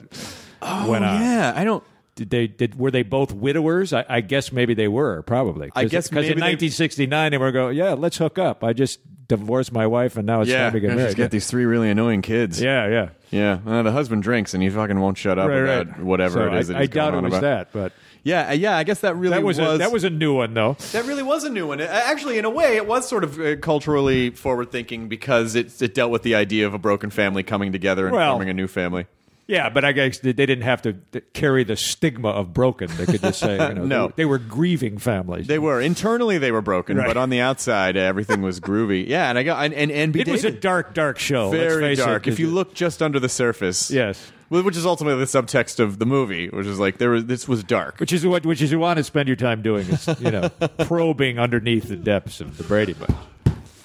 oh, 0.62 0.90
went 0.90 1.04
on. 1.04 1.16
Oh, 1.20 1.24
yeah, 1.24 1.52
I 1.56 1.64
don't. 1.64 1.82
Did 2.18 2.30
they 2.30 2.46
did 2.48 2.74
were 2.78 2.90
they 2.90 3.02
both 3.04 3.32
widowers? 3.32 3.92
I, 3.92 4.04
I 4.08 4.20
guess 4.20 4.50
maybe 4.50 4.74
they 4.74 4.88
were 4.88 5.22
probably. 5.22 5.70
I 5.76 5.84
guess 5.84 6.08
because 6.08 6.24
in 6.24 6.30
maybe 6.38 6.40
they- 6.40 6.66
1969 6.66 7.30
they 7.30 7.38
were 7.38 7.52
going, 7.52 7.76
yeah, 7.76 7.92
let's 7.92 8.16
hook 8.18 8.38
up. 8.38 8.64
I 8.64 8.72
just 8.72 8.98
divorced 9.28 9.72
my 9.72 9.86
wife 9.86 10.16
and 10.16 10.26
now 10.26 10.40
it's 10.40 10.50
yeah, 10.50 10.64
time 10.64 10.72
to 10.72 10.80
get 10.80 10.90
I 10.90 10.94
married. 10.94 11.06
just 11.08 11.16
get 11.16 11.30
these 11.30 11.46
three 11.46 11.64
really 11.64 11.90
annoying 11.90 12.22
kids. 12.22 12.60
yeah, 12.60 12.88
yeah. 12.88 13.08
yeah. 13.30 13.58
Uh, 13.66 13.82
the 13.82 13.92
husband 13.92 14.22
drinks 14.24 14.52
and 14.54 14.62
he 14.62 14.68
fucking 14.70 14.98
won't 14.98 15.16
shut 15.18 15.38
up 15.38 15.48
Right, 15.48 15.58
about 15.62 15.86
right. 15.90 16.00
whatever 16.02 16.34
So 16.34 16.46
it 16.54 16.54
is. 16.58 16.70
I, 16.70 16.72
that 16.72 16.78
I 16.78 16.82
he's 16.82 16.88
going 16.90 17.12
doubt 17.12 17.18
it 17.18 17.22
was 17.24 17.32
about. 17.34 17.40
that, 17.42 17.68
but 17.72 17.92
Yeah, 18.24 18.48
uh, 18.48 18.52
yeah. 18.54 18.76
I 18.76 18.84
guess 18.84 19.00
that 19.00 19.14
really 19.16 19.36
that 19.36 19.42
was, 19.44 19.58
a, 19.58 19.78
that 19.78 19.92
was 19.92 20.02
a 20.04 20.10
new 20.10 20.34
one 20.34 20.54
though. 20.54 20.76
That 20.92 21.04
really 21.06 21.22
was 21.22 21.44
a 21.44 21.50
new 21.50 21.66
one. 21.68 21.80
Actually, 21.80 22.38
in 22.38 22.44
a 22.46 22.50
way, 22.50 22.76
it 22.76 22.86
was 22.86 23.06
sort 23.08 23.22
of 23.22 23.38
uh, 23.38 23.56
culturally 23.56 24.30
forward 24.30 24.72
thinking 24.72 25.08
because 25.08 25.54
it, 25.54 25.80
it 25.80 25.94
dealt 25.94 26.10
with 26.10 26.22
the 26.22 26.34
idea 26.34 26.66
of 26.66 26.72
a 26.74 26.78
broken 26.78 27.10
family 27.10 27.42
coming 27.44 27.70
together 27.70 28.06
and 28.06 28.16
Well- 28.16 28.32
forming 28.32 28.48
a 28.48 28.54
new 28.54 28.66
family. 28.66 29.06
Yeah, 29.48 29.70
but 29.70 29.82
I 29.82 29.92
guess 29.92 30.18
they 30.18 30.34
didn't 30.34 30.60
have 30.60 30.82
to 30.82 30.92
carry 31.32 31.64
the 31.64 31.74
stigma 31.74 32.28
of 32.28 32.52
broken. 32.52 32.90
They 32.96 33.06
could 33.06 33.22
just 33.22 33.40
say, 33.40 33.52
you 33.54 33.74
know, 33.76 33.84
No. 33.86 34.06
they, 34.08 34.12
they 34.18 34.24
were 34.26 34.36
grieving 34.38 34.98
families. 34.98 35.46
They 35.46 35.58
were 35.58 35.80
internally 35.80 36.36
they 36.36 36.52
were 36.52 36.60
broken, 36.60 36.98
Right. 36.98 37.06
but 37.06 37.16
on 37.16 37.30
the 37.30 37.40
outside 37.40 37.96
uh, 37.96 38.00
everything 38.00 38.42
was 38.42 38.60
groovy. 38.60 39.08
Yeah, 39.08 39.30
and 39.30 39.38
I 39.38 39.42
got 39.44 39.64
and 39.64 39.72
and, 39.72 39.90
and. 39.90 40.14
It 40.14 40.28
was 40.28 40.44
a 40.44 40.50
dark, 40.50 40.92
dark 40.92 41.18
show. 41.18 41.50
very 41.50 41.80
face 41.82 41.98
it. 41.98 42.04
dark. 42.04 42.26
If 42.26 42.38
you 42.38 42.48
look 42.50 42.74
just 42.74 43.02
under 43.02 43.18
the 43.18 43.28
surface, 43.30 43.90
yes, 43.90 44.30
Well, 44.50 44.62
which 44.62 44.76
is 44.76 44.84
ultimately 44.84 45.18
the 45.20 45.26
subtext 45.26 45.80
of 45.80 45.98
the 45.98 46.04
movie, 46.06 46.48
which 46.50 46.66
is 46.66 46.78
like 46.78 46.98
there 46.98 47.10
was 47.10 47.24
this 47.24 47.48
was 47.48 47.64
dark. 47.64 48.00
which 48.00 48.12
is 48.12 48.26
what 48.26 48.44
which 48.44 48.60
is 48.60 48.70
you 48.70 48.78
want 48.78 48.98
to 48.98 49.04
spend 49.04 49.28
your 49.28 49.36
time 49.36 49.62
doing 49.62 49.88
is 49.88 50.06
you 50.20 50.30
know 50.30 50.48
probing 50.80 51.38
underneath 51.38 51.88
the 51.88 51.96
depths 51.96 52.42
of 52.42 52.58
the 52.58 52.64
Brady 52.64 52.92
Bunch. 52.92 53.16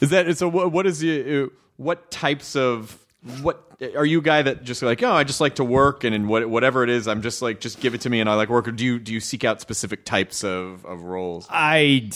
Is 0.01 0.09
that 0.09 0.37
so? 0.37 0.49
What, 0.49 0.73
what 0.73 0.85
is 0.85 0.99
the, 0.99 1.43
uh, 1.43 1.47
what 1.77 2.11
types 2.11 2.57
of 2.57 2.97
what 3.41 3.71
are 3.95 4.05
you 4.05 4.19
a 4.19 4.21
guy 4.21 4.41
that 4.41 4.63
just 4.63 4.81
like 4.81 5.01
oh 5.01 5.13
I 5.13 5.23
just 5.23 5.39
like 5.39 5.55
to 5.55 5.63
work 5.63 6.03
and 6.03 6.13
in 6.13 6.27
what, 6.27 6.49
whatever 6.49 6.83
it 6.83 6.89
is 6.89 7.07
I'm 7.07 7.21
just 7.21 7.41
like 7.41 7.59
just 7.59 7.79
give 7.79 7.93
it 7.93 8.01
to 8.01 8.09
me 8.09 8.19
and 8.19 8.29
I 8.29 8.33
like 8.33 8.49
work 8.49 8.67
or 8.67 8.71
do 8.71 8.83
you 8.83 8.99
do 8.99 9.13
you 9.13 9.19
seek 9.19 9.43
out 9.43 9.61
specific 9.61 10.05
types 10.05 10.43
of, 10.43 10.85
of 10.85 11.03
roles? 11.03 11.47
I 11.49 12.09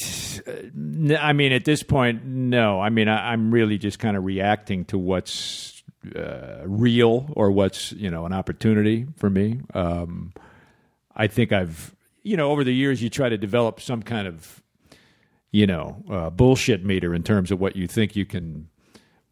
I 1.20 1.34
mean, 1.34 1.52
at 1.52 1.66
this 1.66 1.84
point, 1.84 2.26
no. 2.26 2.80
I 2.80 2.90
mean, 2.90 3.08
I, 3.08 3.32
I'm 3.32 3.52
really 3.52 3.78
just 3.78 4.00
kind 4.00 4.18
of 4.18 4.26
reacting 4.26 4.86
to 4.86 4.98
what's 4.98 5.84
uh, 6.16 6.62
real 6.66 7.32
or 7.36 7.52
what's 7.52 7.92
you 7.94 8.10
know 8.10 8.26
an 8.26 8.34
opportunity 8.34 9.08
for 9.18 9.30
me. 9.30 9.62
Um, 9.74 10.34
I 11.16 11.28
think 11.28 11.52
I've, 11.52 11.96
you 12.24 12.38
know, 12.38 12.52
over 12.52 12.64
the 12.64 12.74
years, 12.74 13.02
you 13.02 13.10
try 13.10 13.30
to 13.30 13.38
develop 13.38 13.82
some 13.82 14.04
kind 14.04 14.28
of, 14.28 14.62
you 15.52 15.66
know, 15.66 16.04
uh, 16.10 16.30
bullshit 16.30 16.86
meter 16.86 17.14
in 17.14 17.24
terms 17.24 17.52
of 17.52 17.60
what 17.60 17.76
you 17.76 17.88
think 17.88 18.16
you 18.16 18.26
can, 18.26 18.70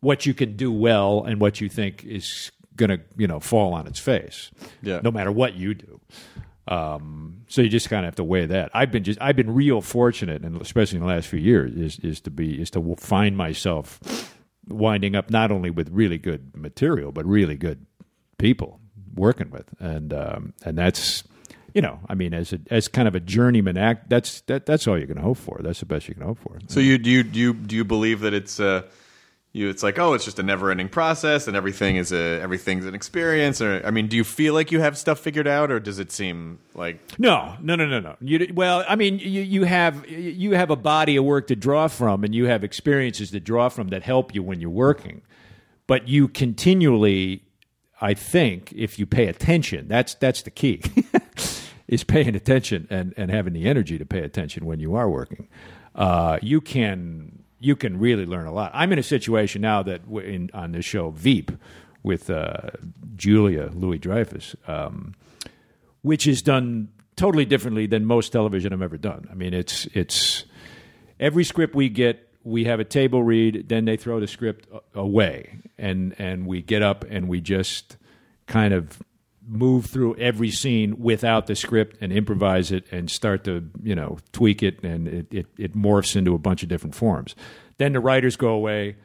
what 0.06 0.26
you 0.28 0.36
can 0.36 0.56
do 0.56 0.72
well, 0.72 1.24
and 1.24 1.42
what 1.42 1.60
you 1.60 1.68
think 1.68 2.04
is 2.04 2.52
going 2.76 2.92
to, 2.92 3.00
you 3.18 3.26
know, 3.26 3.40
fall 3.40 3.74
on 3.74 3.88
its 3.88 4.00
face. 4.00 4.52
Yeah. 4.84 5.00
No 5.04 5.10
matter 5.10 5.32
what 5.32 5.56
you 5.56 5.74
do. 5.74 6.00
Um, 6.68 7.42
so 7.48 7.62
you 7.62 7.70
just 7.70 7.90
kind 7.90 8.06
of 8.06 8.10
have 8.10 8.16
to 8.16 8.24
weigh 8.24 8.46
that. 8.46 8.70
I've 8.74 8.92
been 8.92 9.04
just 9.04 9.20
I've 9.20 9.36
been 9.36 9.54
real 9.54 9.82
fortunate, 9.82 10.44
and 10.44 10.62
especially 10.62 10.98
in 10.98 11.02
the 11.02 11.08
last 11.08 11.28
few 11.28 11.40
years, 11.40 11.74
is 11.76 12.00
is 12.00 12.22
to 12.22 12.32
be 12.32 12.62
is 12.62 12.70
to 12.72 12.96
find 12.98 13.36
myself 13.36 14.00
winding 14.68 15.16
up 15.16 15.30
not 15.30 15.52
only 15.52 15.70
with 15.72 15.90
really 15.90 16.18
good 16.18 16.56
material, 16.56 17.12
but 17.12 17.26
really 17.26 17.56
good 17.56 17.86
people 18.38 18.80
working 19.16 19.50
with, 19.50 19.74
and 19.80 20.14
um, 20.14 20.54
and 20.64 20.78
that's 20.78 21.24
you 21.74 21.82
know, 21.82 22.00
I 22.10 22.16
mean, 22.16 22.34
as 22.34 22.54
a 22.54 22.60
as 22.72 22.88
kind 22.88 23.08
of 23.08 23.16
a 23.16 23.20
journeyman 23.20 23.78
act, 23.78 24.10
that's 24.10 24.42
that 24.42 24.66
that's 24.66 24.88
all 24.88 25.00
you 25.00 25.08
can 25.08 25.18
hope 25.18 25.38
for. 25.38 25.60
That's 25.62 25.82
the 25.82 25.86
best 25.86 26.08
you 26.08 26.16
can 26.16 26.24
hope 26.24 26.40
for. 26.40 26.58
So 26.68 26.80
you 26.80 26.98
do 26.98 27.10
you 27.12 27.24
do 27.24 27.40
you, 27.40 27.54
do 27.54 27.76
you 27.76 27.84
believe 27.84 28.22
that 28.22 28.34
it's 28.34 28.60
uh 28.60 28.84
you 29.56 29.70
it's 29.70 29.82
like 29.82 29.98
oh 29.98 30.14
it's 30.14 30.26
just 30.26 30.38
a 30.38 30.44
never 30.44 30.70
ending 30.70 30.90
process 30.90 31.48
and 31.48 31.56
everything 31.56 31.96
is 31.96 32.12
a 32.12 32.42
everything's 32.42 32.86
an 32.86 32.94
experience 32.94 33.62
or 33.62 33.82
I 33.86 33.92
mean 33.92 34.08
do 34.08 34.18
you 34.18 34.24
feel 34.24 34.54
like 34.54 34.72
you 34.72 34.82
have 34.82 34.98
stuff 34.98 35.20
figured 35.20 35.48
out 35.48 35.72
or 35.72 35.80
does 35.80 35.98
it 35.98 36.12
seem 36.12 36.60
like 36.74 37.00
No, 37.18 37.56
no, 37.62 37.76
no, 37.76 37.86
no, 37.88 38.00
no. 38.00 38.16
You, 38.20 38.52
well, 38.54 38.84
I 38.88 38.96
mean, 38.96 39.20
you, 39.20 39.42
you 39.42 39.64
have 39.64 40.08
you 40.10 40.52
have 40.52 40.70
a 40.70 40.76
body 40.76 41.16
of 41.16 41.24
work 41.24 41.48
to 41.48 41.56
draw 41.56 41.88
from, 41.88 42.24
and 42.24 42.36
you 42.36 42.46
have 42.46 42.64
experiences 42.64 43.32
to 43.32 43.40
draw 43.40 43.70
from 43.70 43.90
that 43.90 44.04
help 44.04 44.36
you 44.36 44.44
when 44.44 44.60
you're 44.60 44.70
working. 44.70 45.22
But 45.88 46.08
you 46.08 46.28
continually, 46.28 47.44
I 48.02 48.14
think, 48.14 48.74
if 48.74 49.00
you 49.00 49.06
pay 49.06 49.28
attention, 49.28 49.88
that's 49.88 50.16
that's 50.16 50.42
the 50.42 50.52
key, 50.52 50.82
is 51.88 52.04
paying 52.04 52.36
attention 52.36 52.88
and 52.90 53.14
and 53.18 53.32
having 53.32 53.54
the 53.54 53.66
energy 53.66 53.98
to 53.98 54.06
pay 54.06 54.20
attention 54.20 54.66
when 54.66 54.80
you 54.80 54.96
are 54.96 55.10
working. 55.10 55.48
Uh, 55.94 56.40
you 56.42 56.60
can 56.60 57.45
you 57.60 57.76
can 57.76 58.00
really 58.00 58.26
learn 58.26 58.46
a 58.46 58.54
lot. 58.54 58.72
I'm 58.74 58.92
in 58.92 59.00
a 59.00 59.04
situation 59.04 59.62
now 59.62 59.84
that 59.84 60.02
in, 60.08 60.50
on 60.54 60.72
this 60.72 60.86
show 60.86 61.10
Veep 61.10 61.52
with 62.04 62.30
uh, 62.30 62.70
Julia 63.16 63.72
Louis 63.74 63.98
Dreyfus. 63.98 64.56
Um, 64.68 65.16
which 66.06 66.28
is 66.28 66.44
done 66.44 66.88
totally 67.16 67.46
differently 67.46 67.88
than 67.88 68.06
most 68.06 68.30
television 68.30 68.72
I've 68.72 68.84
ever 68.84 68.98
done. 68.98 69.28
I 69.32 69.34
mean, 69.34 69.56
it's 69.56 69.88
it's 69.94 70.46
every 71.20 71.44
script 71.44 71.74
we 71.74 71.90
get, 71.90 72.30
we 72.44 72.66
have 72.66 72.80
a 72.80 72.84
table 72.84 73.24
read, 73.24 73.70
then 73.70 73.86
they 73.86 73.98
throw 73.98 74.20
the 74.20 74.28
script 74.28 74.68
away, 74.94 75.62
and 75.80 76.14
and 76.20 76.46
we 76.46 76.62
get 76.62 76.84
up 76.84 77.04
and 77.10 77.28
we 77.28 77.42
just 77.42 77.98
kind 78.46 78.72
of 78.72 79.02
move 79.48 79.86
through 79.86 80.16
every 80.16 80.52
scene 80.52 81.00
without 81.00 81.48
the 81.48 81.56
script 81.56 81.98
and 82.02 82.12
improvise 82.12 82.72
it 82.72 82.86
and 82.92 83.10
start 83.10 83.44
to 83.44 83.70
you 83.84 83.96
know 83.96 84.18
tweak 84.32 84.64
it 84.64 84.84
and 84.84 85.08
it, 85.08 85.28
it, 85.32 85.46
it 85.58 85.76
morphs 85.76 86.16
into 86.16 86.34
a 86.34 86.40
bunch 86.40 86.64
of 86.64 86.70
different 86.70 86.96
forms. 86.96 87.36
Then 87.78 87.94
the 87.94 88.00
writers 88.00 88.36
go 88.36 88.50
away. 88.50 88.96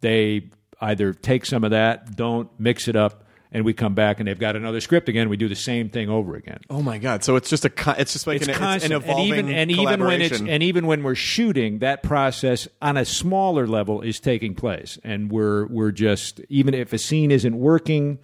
They 0.00 0.50
either 0.80 1.12
take 1.12 1.46
some 1.46 1.64
of 1.64 1.70
that 1.70 2.16
don't 2.16 2.48
mix 2.58 2.88
it 2.88 2.96
up 2.96 3.24
and 3.52 3.64
we 3.64 3.74
come 3.74 3.94
back 3.94 4.18
and 4.18 4.26
they've 4.26 4.38
got 4.38 4.56
another 4.56 4.80
script 4.80 5.08
again. 5.08 5.28
We 5.28 5.36
do 5.36 5.48
the 5.48 5.54
same 5.54 5.90
thing 5.90 6.08
over 6.08 6.34
again. 6.34 6.60
Oh 6.70 6.82
my 6.82 6.98
god. 6.98 7.22
So 7.22 7.36
it's 7.36 7.50
just 7.50 7.64
a 7.64 7.72
it's 7.98 8.14
just 8.14 8.26
like 8.26 8.36
it's 8.36 8.48
an, 8.48 8.54
constant. 8.54 8.92
it's 8.92 9.04
an 9.04 9.10
evolving 9.10 9.32
and 9.32 9.48
even 9.50 9.54
and 9.54 9.70
even 9.70 10.04
when 10.04 10.22
it's 10.22 10.40
and 10.40 10.62
even 10.62 10.86
when 10.86 11.02
we're 11.02 11.14
shooting, 11.14 11.80
that 11.80 12.02
process 12.02 12.66
on 12.80 12.96
a 12.96 13.04
smaller 13.04 13.66
level 13.66 14.00
is 14.00 14.18
taking 14.18 14.54
place, 14.54 14.98
and 15.04 15.30
we're 15.30 15.66
we're 15.66 15.92
just 15.92 16.40
even 16.48 16.74
if 16.74 16.92
a 16.92 16.98
scene 16.98 17.30
isn't 17.30 17.56
working. 17.56 18.18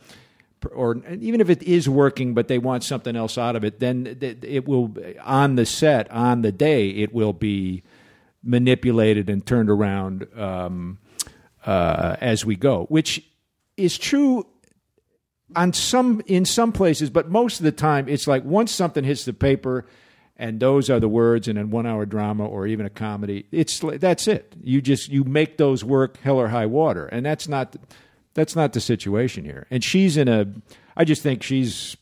Or 0.73 1.01
even 1.21 1.41
if 1.41 1.51
it 1.51 1.63
is 1.63 1.89
working, 1.89 2.35
but 2.35 2.49
they 2.49 2.59
want 2.59 2.85
something 2.85 3.15
else 3.15 3.39
out 3.39 3.57
of 3.57 3.65
it, 3.65 3.81
then 3.81 4.19
it 4.21 4.67
will 4.67 4.95
on 5.25 5.57
the 5.57 5.67
set 5.67 6.11
on 6.11 6.43
the 6.43 6.53
day 6.53 6.91
it 6.91 7.13
will 7.13 7.33
be 7.33 7.83
manipulated 8.43 9.29
and 9.31 9.45
turned 9.45 9.71
around 9.71 10.27
um, 10.37 10.99
uh, 11.65 12.17
as 12.21 12.45
we 12.45 12.57
go, 12.57 12.87
which 12.87 13.25
is 13.77 13.97
true 13.99 14.47
on 15.57 15.73
some 15.73 16.21
in 16.27 16.45
some 16.45 16.73
places, 16.73 17.11
but 17.11 17.31
most 17.31 17.61
of 17.61 17.65
the 17.65 17.73
time 17.73 18.09
it's 18.09 18.27
like 18.27 18.45
once 18.45 18.73
something 18.73 19.05
hits 19.05 19.25
the 19.25 19.33
paper 19.33 19.87
and 20.37 20.61
those 20.61 20.89
are 20.89 21.01
the 21.01 21.09
words 21.09 21.49
in 21.49 21.57
a 21.57 21.67
one 21.67 21.87
hour 21.87 22.07
drama 22.07 22.47
or 22.47 22.67
even 22.67 22.87
a 22.87 22.91
comedy, 22.91 23.47
it's 23.51 23.81
that's 23.81 24.29
it. 24.29 24.55
You 24.63 24.81
just 24.81 25.09
you 25.09 25.25
make 25.25 25.57
those 25.57 25.83
work 25.83 26.19
hell 26.19 26.39
or 26.39 26.49
high 26.49 26.67
water. 26.67 27.07
And 27.07 27.27
that's 27.27 27.49
not 27.49 27.77
that's 28.35 28.55
not 28.57 28.73
the 28.73 28.81
situation 28.81 29.45
here. 29.45 29.67
And 29.71 29.83
she's 29.83 30.17
in 30.17 30.29
a 30.29 30.47
I 30.97 31.05
just 31.05 31.23
think 31.23 31.43
she's 31.43 31.97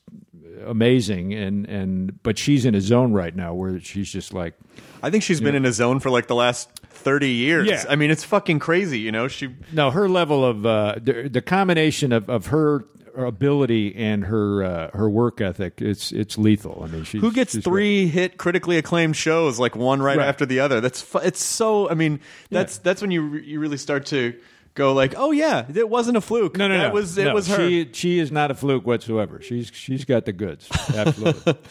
amazing 0.67 1.35
and 1.35 1.67
and 1.67 2.23
but 2.23 2.39
she's 2.39 2.65
in 2.65 2.75
a 2.75 2.81
zone 2.81 3.13
right 3.13 3.35
now 3.37 3.55
where 3.55 3.79
she's 3.81 4.11
just 4.11 4.33
like 4.33 4.55
I 5.03 5.11
think 5.11 5.23
she's 5.23 5.41
been 5.41 5.55
in 5.55 5.65
a 5.65 5.73
zone 5.73 6.01
for 6.01 6.11
like 6.11 6.27
the 6.27 6.35
last 6.35 6.71
30 6.89 7.29
years. 7.31 7.69
Yeah. 7.69 7.85
I 7.89 7.95
mean, 7.97 8.11
it's 8.11 8.25
fucking 8.25 8.59
crazy, 8.59 8.99
you 8.99 9.13
know? 9.13 9.29
She 9.29 9.55
No, 9.73 9.91
her 9.91 10.09
level 10.09 10.45
of 10.45 10.67
uh, 10.67 10.97
the, 11.01 11.29
the 11.29 11.43
combination 11.43 12.11
of, 12.13 12.29
of 12.29 12.47
her 12.47 12.85
ability 13.17 13.95
and 13.95 14.25
her 14.25 14.65
uh, 14.65 14.91
her 14.93 15.09
work 15.09 15.41
ethic, 15.41 15.81
it's 15.81 16.13
it's 16.13 16.37
lethal. 16.37 16.83
I 16.85 16.89
mean, 16.89 17.05
she's, 17.05 17.21
Who 17.21 17.33
gets 17.33 17.53
she's 17.53 17.65
three 17.65 18.09
hit 18.09 18.39
critically 18.39 18.77
acclaimed 18.79 19.17
shows 19.17 19.59
like 19.59 19.77
one 19.77 20.03
right, 20.03 20.19
Right. 20.19 20.27
after 20.27 20.45
the 20.47 20.61
other? 20.61 20.81
That's 20.81 21.01
fu- 21.01 21.19
it's 21.19 21.43
so 21.43 21.89
I 21.89 21.95
mean, 21.95 22.21
that's 22.51 22.79
that's 22.79 23.01
when 23.01 23.11
you 23.11 23.35
you 23.37 23.61
really 23.61 23.79
start 23.79 24.07
to 24.07 24.35
go 24.77 24.93
like, 24.93 25.15
"Oh 25.17 25.33
yeah, 25.33 25.67
it 25.75 25.89
wasn't 25.91 26.17
a 26.17 26.21
fluke. 26.21 26.57
No, 26.57 26.69
no, 26.69 26.79
that 26.79 26.89
no. 26.89 26.95
was 26.95 27.19
it 27.19 27.25
No, 27.25 27.35
was 27.35 27.49
her." 27.49 27.57
She 27.69 27.89
she 27.93 28.19
is 28.21 28.31
not 28.31 28.53
a 28.53 28.55
fluke 28.55 28.87
whatsoever. 28.87 29.41
She's 29.43 29.73
she's 29.75 30.05
got 30.05 30.25
the 30.25 30.33
goods. 30.33 30.69
Absolutely. 30.95 31.57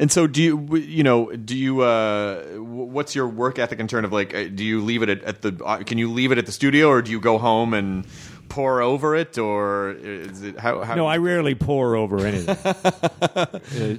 And 0.00 0.12
so, 0.12 0.28
do 0.28 0.40
you 0.40 0.76
you 0.76 1.02
know? 1.02 1.32
Do 1.34 1.56
you? 1.56 1.80
Uh, 1.80 2.40
what's 2.58 3.16
your 3.16 3.26
work 3.26 3.58
ethic 3.58 3.80
in 3.80 3.88
terms 3.88 4.04
of 4.04 4.12
like? 4.12 4.32
Uh, 4.32 4.44
do 4.44 4.64
you 4.64 4.80
leave 4.80 5.02
it 5.02 5.08
at, 5.08 5.24
at 5.24 5.42
the? 5.42 5.60
Uh, 5.64 5.78
can 5.78 5.98
you 5.98 6.12
leave 6.12 6.30
it 6.30 6.38
at 6.38 6.46
the 6.46 6.52
studio, 6.52 6.86
or 6.88 7.02
do 7.02 7.10
you 7.10 7.18
go 7.18 7.36
home 7.36 7.74
and 7.74 8.06
pour 8.48 8.80
over 8.80 9.14
it, 9.16 9.38
or 9.38 9.90
is 9.92 10.42
it 10.42 10.58
how? 10.58 10.82
how 10.82 10.94
no, 10.94 11.06
I 11.06 11.18
rarely 11.18 11.54
pour 11.54 11.94
over 11.96 12.18
anything. 12.26 12.56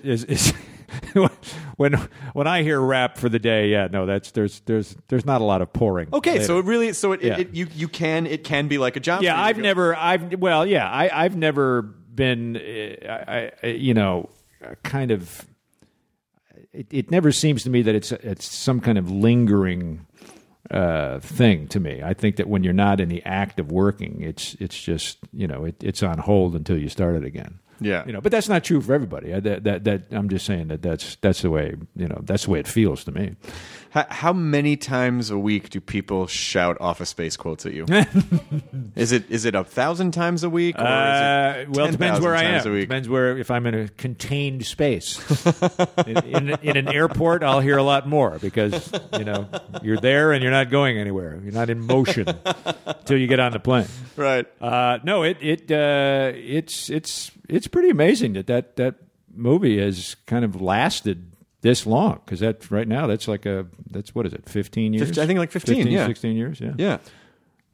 Is- 0.04 0.24
is- 0.26 0.54
when 1.78 1.94
when 2.34 2.48
I 2.48 2.64
hear 2.64 2.82
rap 2.82 3.18
for 3.18 3.30
the 3.30 3.38
day, 3.40 3.70
yeah, 3.70 3.88
no, 3.92 4.06
that's 4.08 4.32
there's 4.32 4.60
there's 4.62 4.96
there's 5.08 5.26
not 5.26 5.40
a 5.42 5.44
lot 5.44 5.62
of 5.62 5.72
pouring. 5.72 6.10
Okay, 6.12 6.34
later. 6.34 6.44
so 6.46 6.58
it 6.60 6.66
really, 6.66 6.94
so 6.94 7.12
it, 7.12 7.22
Yeah. 7.22 7.38
it, 7.40 7.54
you 7.54 7.68
you 7.76 7.88
can 7.88 8.26
it 8.26 8.44
can 8.44 8.68
be 8.68 8.78
like 8.80 8.96
a 8.96 9.00
job. 9.00 9.22
yeah 9.22 9.34
for 9.34 9.38
you 9.38 9.44
to 9.44 9.50
i've 9.50 9.58
never 9.64 9.96
i've 9.96 10.40
well 10.40 10.66
yeah 10.66 10.90
I, 10.90 11.26
i've 11.26 11.36
never 11.38 11.84
been 11.84 12.58
uh, 12.58 13.08
I, 13.28 13.52
I, 13.64 13.68
you 13.68 13.94
know 13.94 14.30
kind 14.84 15.12
of 15.12 15.46
it, 16.74 16.88
it 16.92 17.12
never 17.12 17.32
seems 17.32 17.64
to 17.64 17.70
me 17.70 17.82
that 17.84 17.96
it's 17.96 18.12
it's 18.12 18.46
some 18.46 18.80
kind 18.82 18.98
of 18.98 19.10
lingering 19.12 20.06
uh, 20.72 21.20
thing 21.20 21.68
to 21.68 21.80
me 21.80 22.02
i 22.04 22.14
think 22.14 22.36
that 22.36 22.48
when 22.48 22.64
you're 22.64 22.74
not 22.74 23.00
in 23.00 23.10
the 23.10 23.24
act 23.26 23.60
of 23.60 23.72
working 23.72 24.22
it's 24.22 24.56
it's 24.60 24.80
just 24.80 25.18
you 25.34 25.48
know 25.48 25.66
it, 25.66 25.76
it's 25.84 26.04
on 26.04 26.18
hold 26.20 26.56
until 26.56 26.78
you 26.78 26.90
start 26.90 27.16
it 27.16 27.24
again 27.26 27.60
Yeah. 27.82 28.06
you 28.06 28.12
know, 28.14 28.20
but 28.22 28.32
that's 28.32 28.50
not 28.50 28.64
true 28.66 28.82
for 28.82 28.94
everybody. 28.94 29.34
I, 29.34 29.40
that, 29.40 29.64
that 29.64 29.84
that 29.86 30.02
I'm 30.12 30.28
just 30.28 30.46
saying 30.46 30.68
that 30.68 30.82
that's 30.82 31.16
that's 31.22 31.42
the 31.42 31.50
way 31.50 31.76
you 31.96 32.08
know 32.10 32.20
that's 32.24 32.44
the 32.46 32.52
way 32.52 32.60
it 32.60 32.68
feels 32.68 33.04
to 33.06 33.12
me. 33.14 33.36
How, 33.92 34.06
how 34.10 34.34
many 34.34 34.78
times 34.78 35.32
a 35.32 35.38
week 35.38 35.70
do 35.72 35.82
people 35.82 36.28
shout 36.28 36.78
Office 36.80 37.10
Space 37.10 37.36
quotes 37.36 37.66
at 37.66 37.74
you? 37.74 37.86
is 38.96 39.12
it 39.12 39.30
is 39.32 39.46
it 39.46 39.56
a 39.56 39.64
thousand 39.64 40.12
times 40.12 40.44
a 40.44 40.50
week? 40.50 40.78
Or 40.78 40.82
Uh, 40.86 41.54
is 41.56 41.62
it 41.62 41.70
well, 41.70 41.86
it 41.88 41.92
depends 41.92 42.20
10,000 42.20 42.24
where 42.24 42.36
I 42.36 42.44
am. 42.44 42.64
Depends 42.64 43.10
where 43.10 43.38
if 43.38 43.50
I'm 43.50 43.66
in 43.66 43.74
a 43.74 43.88
contained 43.90 44.66
space. 44.66 45.20
in, 46.06 46.18
in, 46.18 46.50
in 46.62 46.78
an 46.78 46.88
airport, 46.90 47.42
I'll 47.44 47.62
hear 47.62 47.78
a 47.78 47.84
lot 47.84 48.08
more 48.08 48.38
because 48.40 48.92
you 49.18 49.26
know 49.26 49.48
you're 49.82 49.98
there 49.98 50.34
and 50.34 50.44
you're 50.44 50.52
not 50.52 50.70
going 50.70 50.98
anywhere. 51.00 51.40
You're 51.44 51.54
not 51.54 51.70
in 51.72 51.80
motion 51.80 52.28
until 52.86 53.18
you 53.18 53.26
get 53.28 53.40
on 53.40 53.54
the 53.54 53.60
plane. 53.60 53.88
Right. 54.16 54.46
Uh, 54.62 55.00
no, 55.04 55.24
it 55.24 55.38
it 55.42 55.72
uh, 55.72 56.32
it's 56.36 56.92
it's 56.92 57.32
it's 57.48 57.68
pretty 57.68 57.90
amazing 57.90 58.34
that 58.34 58.48
that 58.48 58.76
that 58.76 58.96
movie 59.34 59.80
has 59.80 60.16
kind 60.26 60.46
of 60.46 60.62
lasted 60.62 61.29
this 61.62 61.86
long 61.86 62.22
because 62.26 62.40
that 62.40 62.70
right 62.72 62.88
now 62.88 63.06
that's 63.08 63.28
like 63.28 63.46
a 63.46 63.66
that's 63.92 64.16
what 64.16 64.26
is 64.26 64.34
it 64.34 64.48
15 64.48 64.94
years 64.94 65.08
Fifty- 65.08 65.22
I 65.22 65.28
think 65.28 65.40
like 65.40 65.52
15, 65.52 65.88
yeah. 65.88 66.06
16 66.08 66.36
years 66.36 66.60
yeah 66.62 66.74
Yeah. 66.78 66.98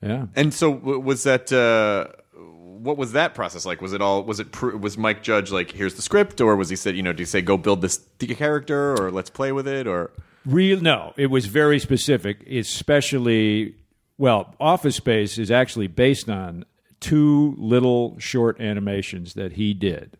yeah 0.02 0.26
And 0.36 0.54
so 0.54 0.70
was 0.72 1.24
that? 1.24 1.52
Uh, 1.52 2.08
what 2.38 2.98
was 2.98 3.14
that 3.14 3.34
process 3.34 3.66
like? 3.66 3.82
Was 3.82 3.94
it 3.94 4.02
all? 4.02 4.24
Was 4.24 4.40
it? 4.40 4.62
Was 4.62 4.96
Mike 4.98 5.24
Judge 5.24 5.52
like, 5.52 5.72
"Here's 5.72 5.96
the 5.96 6.04
script," 6.04 6.40
or 6.40 6.56
was 6.56 6.70
he 6.70 6.76
said, 6.76 6.96
you 6.96 7.02
know, 7.02 7.14
do 7.14 7.22
you 7.22 7.26
say, 7.26 7.42
"Go 7.42 7.58
build 7.58 7.82
this 7.82 8.00
character," 8.20 8.94
or 9.02 9.10
"Let's 9.12 9.30
play 9.32 9.52
with 9.52 9.68
it," 9.68 9.88
or 9.88 10.12
Real 10.46 10.80
no, 10.82 11.14
it 11.18 11.28
was 11.28 11.48
very 11.48 11.80
specific, 11.80 12.46
especially 12.48 13.76
well, 14.18 14.54
Office 14.60 14.98
Space 14.98 15.38
is 15.38 15.50
actually 15.50 15.88
based 15.88 16.30
on 16.30 16.66
two 17.00 17.56
little 17.58 18.18
short 18.20 18.60
animations 18.62 19.34
that 19.34 19.54
he 19.54 19.74
did, 19.74 20.18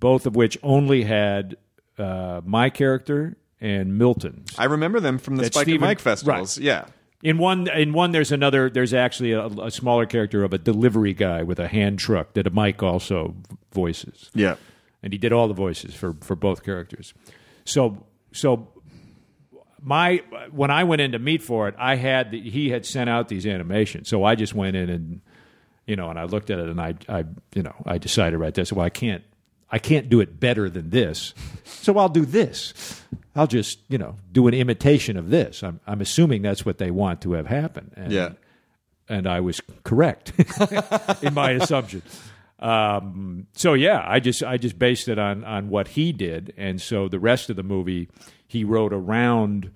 both 0.00 0.26
of 0.26 0.36
which 0.36 0.58
only 0.62 1.04
had 1.04 1.56
uh, 1.98 2.40
my 2.44 2.70
character 2.70 3.36
and 3.60 3.96
Milton's. 3.98 4.54
I 4.58 4.64
remember 4.64 5.00
them 5.00 5.18
from 5.18 5.36
the 5.36 5.44
Spike 5.46 5.62
Stephen- 5.64 5.74
and 5.74 5.80
Mike 5.82 5.98
festivals. 6.00 6.58
right. 6.58 6.64
Yeah. 6.64 6.84
In 7.22 7.38
one, 7.38 7.66
in 7.68 7.92
one, 7.94 8.12
there's 8.12 8.30
another. 8.30 8.68
There's 8.68 8.92
actually 8.94 9.32
a, 9.32 9.46
a 9.46 9.70
smaller 9.70 10.04
character 10.06 10.44
of 10.44 10.52
a 10.52 10.58
delivery 10.58 11.14
guy 11.14 11.42
with 11.42 11.58
a 11.58 11.66
hand 11.66 11.98
truck 11.98 12.34
that 12.34 12.52
Mike 12.52 12.82
also 12.82 13.34
voices 13.72 14.30
Yeah. 14.34 14.56
and 15.02 15.12
he 15.12 15.18
did 15.18 15.32
all 15.32 15.48
the 15.48 15.54
voices 15.54 15.94
for 15.94 16.14
for 16.20 16.36
both 16.36 16.62
characters. 16.62 17.14
So 17.64 18.04
so 18.32 18.68
my 19.82 20.22
when 20.50 20.70
I 20.70 20.84
went 20.84 21.00
in 21.00 21.12
to 21.12 21.18
meet 21.18 21.42
for 21.42 21.68
it, 21.68 21.74
I 21.78 21.96
had 21.96 22.30
the, 22.32 22.40
he 22.50 22.70
had 22.70 22.84
sent 22.84 23.08
out 23.08 23.28
these 23.28 23.46
animations, 23.46 24.08
so 24.08 24.22
I 24.24 24.34
just 24.34 24.54
went 24.54 24.76
in 24.76 24.90
and 24.90 25.20
you 25.86 25.96
know 25.96 26.10
and 26.10 26.18
I 26.18 26.24
looked 26.24 26.50
at 26.50 26.58
it 26.58 26.68
and 26.68 26.80
I 26.80 26.94
I 27.08 27.24
you 27.54 27.62
know 27.62 27.74
I 27.86 27.98
decided 27.98 28.38
right 28.38 28.52
there. 28.54 28.64
So 28.66 28.76
well, 28.76 28.84
I 28.86 28.90
can't 28.90 29.24
I 29.70 29.78
can't 29.78 30.08
do 30.08 30.20
it 30.20 30.38
better 30.38 30.70
than 30.70 30.90
this, 30.90 31.34
so 31.64 31.98
I'll 31.98 32.08
do 32.08 32.24
this. 32.24 33.02
I'll 33.34 33.46
just 33.48 33.80
you 33.88 33.98
know 33.98 34.16
do 34.32 34.46
an 34.48 34.54
imitation 34.54 35.16
of 35.16 35.30
this. 35.30 35.62
I'm 35.62 35.80
I'm 35.86 36.00
assuming 36.00 36.42
that's 36.42 36.64
what 36.64 36.78
they 36.78 36.90
want 36.90 37.20
to 37.22 37.32
have 37.32 37.46
happen. 37.46 37.90
And, 37.96 38.12
Yeah. 38.12 38.30
and 39.08 39.26
I 39.26 39.40
was 39.40 39.60
correct 39.84 40.32
in 41.22 41.34
my 41.34 41.50
assumption. 41.52 42.02
Um, 42.58 43.46
so 43.52 43.74
yeah, 43.74 44.02
I 44.06 44.20
just 44.20 44.42
I 44.42 44.56
just 44.56 44.78
based 44.78 45.08
it 45.08 45.18
on 45.18 45.44
on 45.44 45.68
what 45.68 45.88
he 45.88 46.12
did, 46.12 46.54
and 46.56 46.80
so 46.80 47.08
the 47.08 47.18
rest 47.18 47.50
of 47.50 47.56
the 47.56 47.62
movie 47.62 48.08
he 48.46 48.64
wrote 48.64 48.92
around 48.92 49.70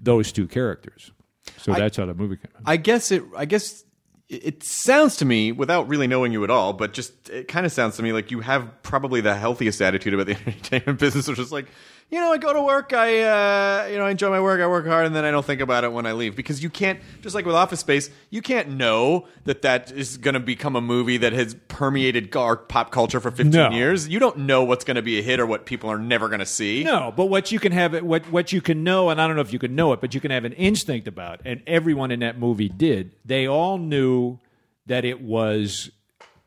those 0.00 0.32
two 0.32 0.46
characters. 0.46 1.10
So 1.58 1.74
that's 1.74 1.96
how 1.96 2.06
the 2.06 2.14
movie 2.14 2.36
came. 2.36 2.48
out. 2.56 2.62
I 2.64 2.76
guess 2.76 3.10
it. 3.12 3.22
I 3.36 3.44
guess 3.44 3.84
it 4.32 4.62
sounds 4.62 5.16
to 5.16 5.24
me, 5.24 5.52
without 5.52 5.88
really 5.88 6.06
knowing 6.06 6.32
you 6.32 6.42
at 6.44 6.50
all, 6.50 6.72
but 6.72 6.92
just 6.92 7.28
it 7.28 7.48
kind 7.48 7.66
of 7.66 7.72
sounds 7.72 7.96
to 7.96 8.02
me 8.02 8.12
like 8.12 8.30
you 8.30 8.40
have 8.40 8.82
probably 8.82 9.20
the 9.20 9.34
healthiest 9.34 9.80
attitude 9.82 10.14
about 10.14 10.26
the 10.26 10.32
entertainment 10.46 10.98
business, 10.98 11.28
which 11.28 11.38
is 11.38 11.52
like, 11.52 11.66
you 12.10 12.20
know, 12.20 12.32
I 12.32 12.36
go 12.38 12.52
to 12.52 12.62
work, 12.62 12.92
I, 12.92 13.22
uh, 13.22 13.86
you 13.90 13.96
know, 13.96 14.04
I 14.04 14.10
enjoy 14.10 14.28
my 14.30 14.40
work, 14.40 14.60
I 14.60 14.66
work 14.66 14.86
hard, 14.86 15.06
and 15.06 15.16
then 15.16 15.24
I 15.24 15.30
don't 15.30 15.44
think 15.44 15.60
about 15.62 15.82
it 15.84 15.92
when 15.92 16.04
I 16.04 16.12
leave 16.12 16.36
because 16.36 16.62
you 16.62 16.68
can't. 16.68 17.00
Just 17.22 17.34
like 17.34 17.46
with 17.46 17.54
Office 17.54 17.80
Space, 17.80 18.10
you 18.30 18.42
can't 18.42 18.68
know 18.70 19.26
that 19.44 19.62
that 19.62 19.90
is 19.92 20.18
going 20.18 20.34
to 20.34 20.40
become 20.40 20.76
a 20.76 20.80
movie 20.80 21.16
that 21.18 21.32
has 21.32 21.54
permeated 21.68 22.34
our 22.36 22.56
pop 22.56 22.90
culture 22.90 23.20
for 23.20 23.30
fifteen 23.30 23.52
No. 23.52 23.70
years. 23.70 24.08
You 24.08 24.18
don't 24.18 24.38
know 24.38 24.64
what's 24.64 24.84
going 24.84 24.96
to 24.96 25.02
be 25.02 25.18
a 25.18 25.22
hit 25.22 25.40
or 25.40 25.46
what 25.46 25.64
people 25.66 25.90
are 25.90 25.98
never 25.98 26.28
going 26.28 26.40
to 26.40 26.46
see. 26.46 26.84
No, 26.84 27.12
but 27.16 27.26
what 27.26 27.50
you 27.50 27.58
can 27.58 27.72
have, 27.72 27.94
what 28.02 28.30
what 28.30 28.52
you 28.52 28.60
can 28.60 28.84
know, 28.84 29.08
and 29.08 29.20
I 29.20 29.26
don't 29.26 29.36
know 29.36 29.42
if 29.42 29.52
you 29.52 29.58
can 29.58 29.74
know 29.74 29.92
it, 29.92 30.00
but 30.00 30.14
you 30.14 30.20
can 30.20 30.30
have 30.30 30.44
an 30.44 30.52
instinct 30.52 31.08
about, 31.08 31.40
and 31.44 31.62
everyone 31.66 32.10
in 32.10 32.20
that 32.20 32.38
movie 32.38 32.68
did. 32.68 33.12
They 33.24 33.46
all 33.46 33.78
knew 33.78 34.38
that 34.86 35.04
it 35.04 35.22
was 35.22 35.90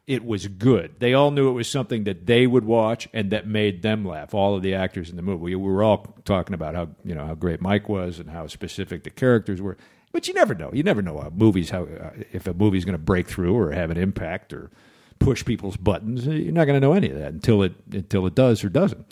it 0.08 0.24
was 0.24 0.48
good. 0.48 0.96
They 1.00 1.14
all 1.14 1.32
knew 1.32 1.50
it 1.50 1.54
was 1.54 1.70
something 1.70 2.04
that 2.04 2.26
they 2.26 2.46
would 2.46 2.64
watch 2.66 3.08
and 3.12 3.32
that 3.32 3.48
made 3.48 3.82
them 3.82 4.06
laugh. 4.06 4.34
All 4.34 4.56
of 4.56 4.62
the 4.62 4.76
actors 4.76 5.10
in 5.10 5.16
the 5.16 5.22
movie, 5.24 5.44
we 5.44 5.56
were 5.56 5.84
all 5.84 6.16
talking 6.26 6.54
about 6.54 6.76
how 6.76 6.90
you 7.04 7.16
know 7.16 7.26
how 7.26 7.34
great 7.36 7.62
Mike 7.62 7.90
was 7.90 8.20
and 8.20 8.30
how 8.30 8.48
specific 8.48 9.04
the 9.04 9.10
characters 9.10 9.62
were. 9.62 9.78
But 10.12 10.28
you 10.28 10.34
never 10.34 10.54
know. 10.54 10.70
You 10.72 10.84
never 10.84 11.02
know 11.02 11.18
how 11.18 11.30
movies 11.30 11.72
how 11.72 11.84
uh, 11.84 12.12
if 12.32 12.48
a 12.48 12.54
movie's 12.54 12.86
going 12.86 12.94
to 12.94 13.04
break 13.04 13.28
through 13.28 13.56
or 13.56 13.72
have 13.72 13.90
an 13.90 13.98
impact 13.98 14.54
or 14.54 14.70
push 15.20 15.44
people's 15.44 15.78
buttons. 15.78 16.26
You're 16.28 16.54
not 16.54 16.66
going 16.66 16.80
to 16.80 16.86
know 16.86 16.94
any 16.94 17.10
of 17.10 17.18
that 17.18 17.34
until 17.34 17.64
it 17.64 17.74
until 17.92 18.26
it 18.28 18.36
does 18.36 18.64
or 18.64 18.70
doesn't. 18.70 19.06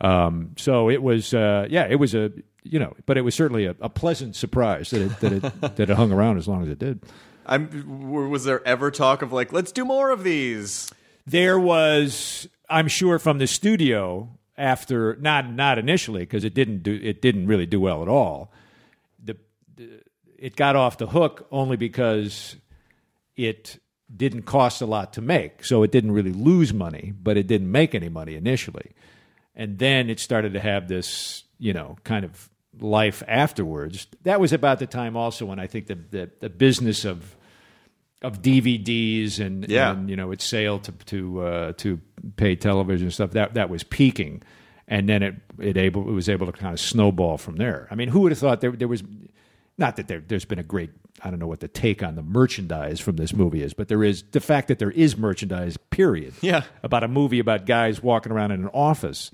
Um, 0.00 0.52
so 0.58 0.90
it 0.90 1.02
was, 1.02 1.32
uh, 1.32 1.66
yeah, 1.70 1.86
it 1.88 1.96
was 1.96 2.14
a 2.14 2.30
you 2.62 2.78
know, 2.78 2.94
but 3.06 3.16
it 3.16 3.22
was 3.22 3.34
certainly 3.34 3.66
a, 3.66 3.74
a 3.80 3.88
pleasant 3.88 4.36
surprise 4.36 4.90
that 4.90 5.02
it 5.02 5.20
that 5.20 5.32
it 5.32 5.60
that 5.76 5.90
it 5.90 5.96
hung 5.96 6.12
around 6.12 6.36
as 6.38 6.46
long 6.46 6.62
as 6.62 6.68
it 6.68 6.78
did. 6.78 7.02
I'm. 7.46 8.08
Was 8.30 8.44
there 8.44 8.66
ever 8.66 8.90
talk 8.90 9.22
of 9.22 9.32
like, 9.32 9.52
let's 9.52 9.72
do 9.72 9.84
more 9.84 10.10
of 10.10 10.24
these? 10.24 10.90
There 11.26 11.58
was, 11.58 12.48
I'm 12.68 12.88
sure, 12.88 13.18
from 13.18 13.38
the 13.38 13.46
studio 13.46 14.28
after 14.56 15.16
not 15.16 15.52
not 15.52 15.78
initially 15.78 16.20
because 16.20 16.44
it 16.44 16.54
didn't 16.54 16.82
do 16.82 16.98
it 17.02 17.20
didn't 17.20 17.46
really 17.46 17.66
do 17.66 17.80
well 17.80 18.02
at 18.02 18.08
all. 18.08 18.52
The, 19.22 19.36
the 19.74 20.02
it 20.38 20.56
got 20.56 20.76
off 20.76 20.98
the 20.98 21.06
hook 21.06 21.46
only 21.50 21.76
because 21.76 22.56
it 23.36 23.80
didn't 24.14 24.42
cost 24.42 24.80
a 24.80 24.86
lot 24.86 25.14
to 25.14 25.20
make, 25.20 25.64
so 25.64 25.82
it 25.82 25.90
didn't 25.90 26.12
really 26.12 26.32
lose 26.32 26.72
money, 26.72 27.12
but 27.20 27.36
it 27.36 27.46
didn't 27.46 27.70
make 27.70 27.94
any 27.94 28.08
money 28.08 28.34
initially, 28.34 28.92
and 29.56 29.78
then 29.78 30.08
it 30.08 30.20
started 30.20 30.52
to 30.52 30.60
have 30.60 30.88
this 30.88 31.44
you 31.58 31.72
know 31.72 31.96
kind 32.04 32.24
of 32.24 32.50
life 32.80 33.22
afterwards. 33.28 34.06
That 34.22 34.40
was 34.40 34.52
about 34.52 34.78
the 34.78 34.86
time 34.86 35.16
also 35.16 35.46
when 35.46 35.58
I 35.58 35.66
think 35.66 35.86
the 35.86 35.94
the, 36.10 36.30
the 36.40 36.50
business 36.50 37.04
of 37.04 37.36
of 38.22 38.40
DVDs 38.40 39.38
and, 39.38 39.68
Yeah. 39.68 39.92
and 39.92 40.08
you 40.08 40.16
know 40.16 40.32
its 40.32 40.44
sale 40.44 40.78
to 40.80 40.92
to 41.06 41.40
uh, 41.42 41.72
to 41.74 42.00
pay 42.36 42.56
television 42.56 43.06
and 43.06 43.12
stuff 43.12 43.32
that 43.32 43.54
that 43.54 43.68
was 43.68 43.82
peaking, 43.84 44.42
and 44.88 45.08
then 45.08 45.22
it 45.22 45.34
it 45.58 45.76
able 45.76 46.08
it 46.08 46.12
was 46.12 46.28
able 46.28 46.46
to 46.46 46.52
kind 46.52 46.72
of 46.72 46.80
snowball 46.80 47.36
from 47.38 47.56
there. 47.56 47.86
I 47.90 47.94
mean, 47.94 48.08
who 48.08 48.20
would 48.20 48.32
have 48.32 48.38
thought 48.38 48.60
there 48.60 48.72
there 48.72 48.88
was 48.88 49.02
not 49.76 49.96
that 49.96 50.08
there 50.08 50.22
there's 50.26 50.44
been 50.46 50.58
a 50.58 50.62
great 50.64 50.90
I 51.22 51.30
don't 51.30 51.38
know 51.38 51.46
what 51.46 51.60
the 51.60 51.68
take 51.68 52.02
on 52.02 52.16
the 52.16 52.22
merchandise 52.22 52.98
from 53.00 53.16
this 53.16 53.32
movie 53.34 53.62
is, 53.62 53.72
but 53.74 53.88
there 53.88 54.02
is 54.02 54.24
the 54.32 54.40
fact 54.40 54.68
that 54.68 54.78
there 54.78 54.90
is 54.90 55.16
merchandise. 55.16 55.76
Period. 55.90 56.32
Yeah. 56.40 56.62
about 56.82 57.04
a 57.04 57.08
movie 57.08 57.38
about 57.38 57.66
guys 57.66 58.02
walking 58.02 58.32
around 58.32 58.50
in 58.52 58.62
an 58.62 58.70
office. 58.74 59.30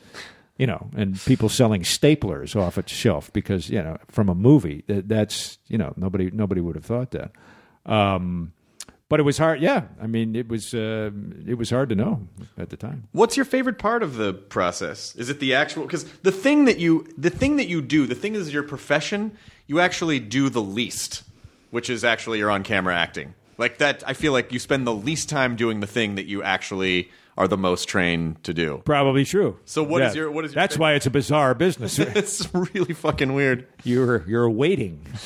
You 0.60 0.66
know, 0.66 0.90
and 0.94 1.18
people 1.24 1.48
selling 1.48 1.84
staplers 1.84 2.54
off 2.54 2.76
its 2.76 2.92
shelf 2.92 3.32
because 3.32 3.70
you 3.70 3.82
know 3.82 3.96
from 4.08 4.28
a 4.28 4.34
movie 4.34 4.84
that, 4.88 5.08
that's 5.08 5.56
you 5.68 5.78
know 5.78 5.94
nobody 5.96 6.30
nobody 6.30 6.60
would 6.60 6.74
have 6.74 6.84
thought 6.84 7.12
that. 7.12 7.32
Um, 7.86 8.52
but 9.10 9.18
it 9.18 9.24
was 9.24 9.38
hard. 9.38 9.60
Yeah, 9.60 9.84
I 10.00 10.06
mean, 10.06 10.36
it 10.36 10.48
was 10.48 10.72
uh, 10.72 11.10
it 11.46 11.54
was 11.54 11.70
hard 11.70 11.88
to 11.88 11.94
know 11.96 12.28
at 12.56 12.68
the 12.68 12.76
time. 12.76 13.08
What's 13.12 13.36
your 13.36 13.44
favorite 13.44 13.78
part 13.78 14.02
of 14.02 14.16
the 14.16 14.32
process? 14.34 15.16
Is 15.16 15.30
it 15.30 15.40
the 15.40 15.54
actual? 15.54 15.82
Because 15.82 16.04
the 16.22 16.30
thing 16.30 16.66
that 16.66 16.78
you, 16.78 17.12
the 17.18 17.30
thing 17.30 17.56
that 17.56 17.66
you 17.66 17.82
do, 17.82 18.06
the 18.06 18.14
thing 18.14 18.36
is 18.36 18.52
your 18.52 18.62
profession. 18.62 19.32
You 19.66 19.80
actually 19.80 20.20
do 20.20 20.48
the 20.48 20.62
least, 20.62 21.24
which 21.70 21.90
is 21.90 22.04
actually 22.04 22.38
your 22.38 22.50
on-camera 22.50 22.94
acting. 22.94 23.34
Like 23.58 23.78
that, 23.78 24.04
I 24.06 24.12
feel 24.12 24.32
like 24.32 24.52
you 24.52 24.58
spend 24.58 24.86
the 24.86 24.94
least 24.94 25.28
time 25.28 25.56
doing 25.56 25.80
the 25.80 25.86
thing 25.86 26.14
that 26.14 26.26
you 26.26 26.42
actually 26.42 27.10
are 27.40 27.48
the 27.48 27.56
most 27.56 27.86
trained 27.88 28.42
to 28.44 28.52
do. 28.52 28.82
Probably 28.84 29.24
true. 29.24 29.58
So 29.64 29.82
what 29.82 30.02
is 30.02 30.14
your- 30.14 30.30
what 30.30 30.44
is 30.44 30.52
your 30.52 30.60
That's 30.60 30.74
favorite- 30.74 30.82
why 30.84 30.92
it's 30.94 31.06
a 31.06 31.10
bizarre 31.10 31.54
business. 31.54 31.98
It's 32.20 32.48
really 32.54 32.92
fucking 32.94 33.32
weird. 33.32 33.66
you're 33.84 34.24
you're 34.28 34.50
waiting. 34.50 35.06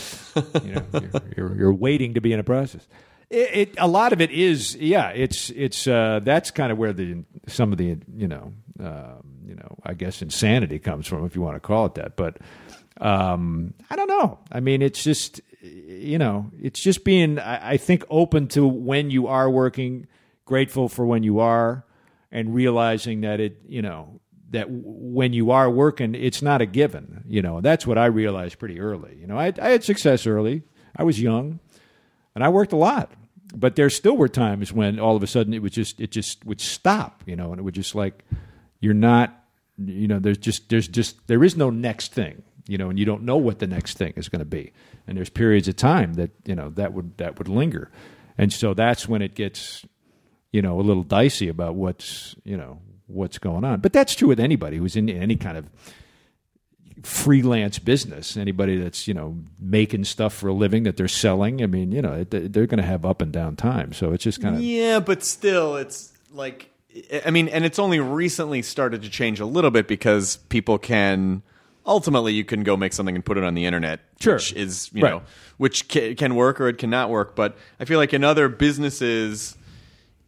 You 0.64 0.74
know, 0.74 0.82
you're, 0.92 1.22
you're, 1.36 1.56
you're 1.56 1.72
waiting 1.72 2.14
to 2.14 2.20
be 2.20 2.32
in 2.32 2.40
a 2.40 2.42
process. 2.44 2.84
It, 3.30 3.50
it 3.54 3.74
a 3.78 3.86
lot 3.86 4.12
of 4.12 4.20
it 4.20 4.32
is 4.32 4.74
yeah. 4.74 5.10
It's 5.10 5.50
it's 5.50 5.86
uh, 5.86 6.20
that's 6.24 6.50
kind 6.50 6.72
of 6.72 6.78
where 6.78 6.92
the 6.92 7.22
some 7.46 7.70
of 7.70 7.78
the 7.78 7.96
you 8.16 8.26
know 8.26 8.52
um, 8.80 9.22
you 9.46 9.54
know 9.54 9.76
I 9.84 9.94
guess 9.94 10.22
insanity 10.22 10.80
comes 10.80 11.06
from 11.06 11.24
if 11.24 11.36
you 11.36 11.42
want 11.42 11.54
to 11.54 11.60
call 11.60 11.86
it 11.86 11.94
that. 11.94 12.16
But 12.16 12.38
um, 13.00 13.74
I 13.90 13.96
don't 13.96 14.08
know. 14.08 14.38
I 14.50 14.58
mean, 14.60 14.82
it's 14.82 15.02
just 15.04 15.40
you 15.62 16.18
know 16.18 16.50
it's 16.60 16.80
just 16.80 17.04
being 17.04 17.38
I, 17.38 17.72
I 17.72 17.76
think 17.76 18.04
open 18.10 18.48
to 18.48 18.66
when 18.66 19.10
you 19.10 19.28
are 19.28 19.48
working, 19.48 20.06
grateful 20.44 20.88
for 20.88 21.06
when 21.06 21.22
you 21.22 21.38
are, 21.38 21.84
and 22.34 22.54
realizing 22.54 23.22
that 23.22 23.40
it 23.40 23.62
you 23.66 23.80
know 23.80 24.20
that 24.50 24.66
when 24.68 25.32
you 25.32 25.50
are 25.50 25.70
working, 25.70 26.14
it's 26.14 26.42
not 26.42 26.60
a 26.60 26.66
given. 26.66 27.24
You 27.26 27.40
know, 27.42 27.60
that's 27.62 27.86
what 27.86 27.96
I 27.96 28.06
realized 28.06 28.58
pretty 28.58 28.78
early. 28.78 29.16
You 29.18 29.26
know, 29.26 29.38
I, 29.38 29.52
I 29.60 29.70
had 29.70 29.82
success 29.82 30.26
early. 30.26 30.62
I 30.94 31.02
was 31.02 31.20
young, 31.20 31.58
and 32.34 32.44
I 32.44 32.50
worked 32.50 32.72
a 32.72 32.76
lot. 32.76 33.10
but 33.54 33.76
there 33.76 33.90
still 33.90 34.16
were 34.16 34.28
times 34.28 34.72
when 34.72 34.98
all 34.98 35.16
of 35.16 35.22
a 35.22 35.26
sudden 35.26 35.54
it 35.54 35.62
was 35.62 35.72
just 35.72 36.00
it 36.00 36.10
just 36.10 36.44
would 36.44 36.60
stop, 36.60 37.22
you 37.26 37.36
know, 37.36 37.50
and 37.52 37.60
it 37.60 37.62
would 37.62 37.74
just 37.74 37.94
like 37.94 38.24
you're 38.80 38.94
not, 38.94 39.44
you 39.78 40.08
know, 40.08 40.18
there's 40.18 40.38
just 40.38 40.68
there's 40.68 40.88
just 40.88 41.26
there 41.28 41.44
is 41.44 41.56
no 41.56 41.70
next 41.70 42.12
thing, 42.12 42.42
you 42.66 42.76
know, 42.78 42.90
and 42.90 42.98
you 42.98 43.04
don't 43.04 43.22
know 43.22 43.36
what 43.36 43.60
the 43.60 43.66
next 43.66 43.96
thing 43.96 44.12
is 44.16 44.28
going 44.28 44.40
to 44.40 44.44
be, 44.44 44.72
and 45.06 45.16
there's 45.16 45.30
periods 45.30 45.68
of 45.68 45.76
time 45.76 46.14
that 46.14 46.30
you 46.44 46.54
know 46.54 46.70
that 46.70 46.92
would 46.92 47.16
that 47.18 47.38
would 47.38 47.48
linger, 47.48 47.90
and 48.36 48.52
so 48.52 48.74
that's 48.74 49.08
when 49.08 49.22
it 49.22 49.34
gets, 49.34 49.84
you 50.54 50.62
know, 50.62 50.78
a 50.78 50.84
little 50.88 51.02
dicey 51.02 51.48
about 51.48 51.74
what's 51.74 52.36
you 52.44 52.56
know 52.56 52.78
what's 53.08 53.38
going 53.38 53.64
on. 53.64 53.80
But 53.80 53.92
that's 53.92 54.14
true 54.14 54.28
with 54.28 54.38
anybody 54.38 54.76
who's 54.76 54.94
in 54.94 55.08
any 55.10 55.34
kind 55.36 55.58
of 55.58 55.68
freelance 57.02 57.78
business. 57.78 58.36
Anybody 58.36 58.76
that's 58.76 59.08
you 59.08 59.14
know 59.14 59.36
making 59.58 60.04
stuff 60.04 60.32
for 60.32 60.48
a 60.48 60.52
living 60.52 60.84
that 60.84 60.96
they're 60.96 61.08
selling. 61.08 61.62
I 61.62 61.66
mean, 61.66 61.92
you 61.92 62.00
know, 62.02 62.24
they- 62.24 62.46
they're 62.48 62.66
going 62.66 62.78
to 62.80 62.86
have 62.86 63.04
up 63.04 63.20
and 63.20 63.32
down 63.32 63.56
times. 63.56 63.96
So 63.96 64.12
it's 64.12 64.24
just 64.24 64.40
kind 64.40 64.54
of 64.56 64.62
Yeah, 64.62 65.00
but 65.00 65.22
still, 65.24 65.76
it's 65.76 66.12
like 66.32 66.70
I 67.26 67.30
mean, 67.32 67.48
and 67.48 67.64
it's 67.64 67.80
only 67.80 67.98
recently 67.98 68.62
started 68.62 69.02
to 69.02 69.10
change 69.10 69.40
a 69.40 69.46
little 69.46 69.72
bit 69.72 69.88
because 69.88 70.36
people 70.48 70.78
can 70.78 71.42
ultimately 71.84 72.32
you 72.32 72.44
can 72.44 72.62
go 72.62 72.76
make 72.76 72.92
something 72.92 73.16
and 73.16 73.24
put 73.24 73.36
it 73.36 73.44
on 73.44 73.54
the 73.54 73.64
internet, 73.66 74.00
Sure. 74.20 74.36
which 74.36 74.52
is 74.52 74.90
you 74.94 75.02
Right. 75.02 75.10
know 75.10 75.22
which 75.56 75.88
can 75.88 76.36
work 76.36 76.60
or 76.60 76.68
it 76.68 76.78
cannot 76.78 77.10
work. 77.10 77.34
But 77.34 77.56
I 77.80 77.84
feel 77.84 77.98
like 77.98 78.14
in 78.14 78.22
other 78.22 78.48
businesses. 78.48 79.56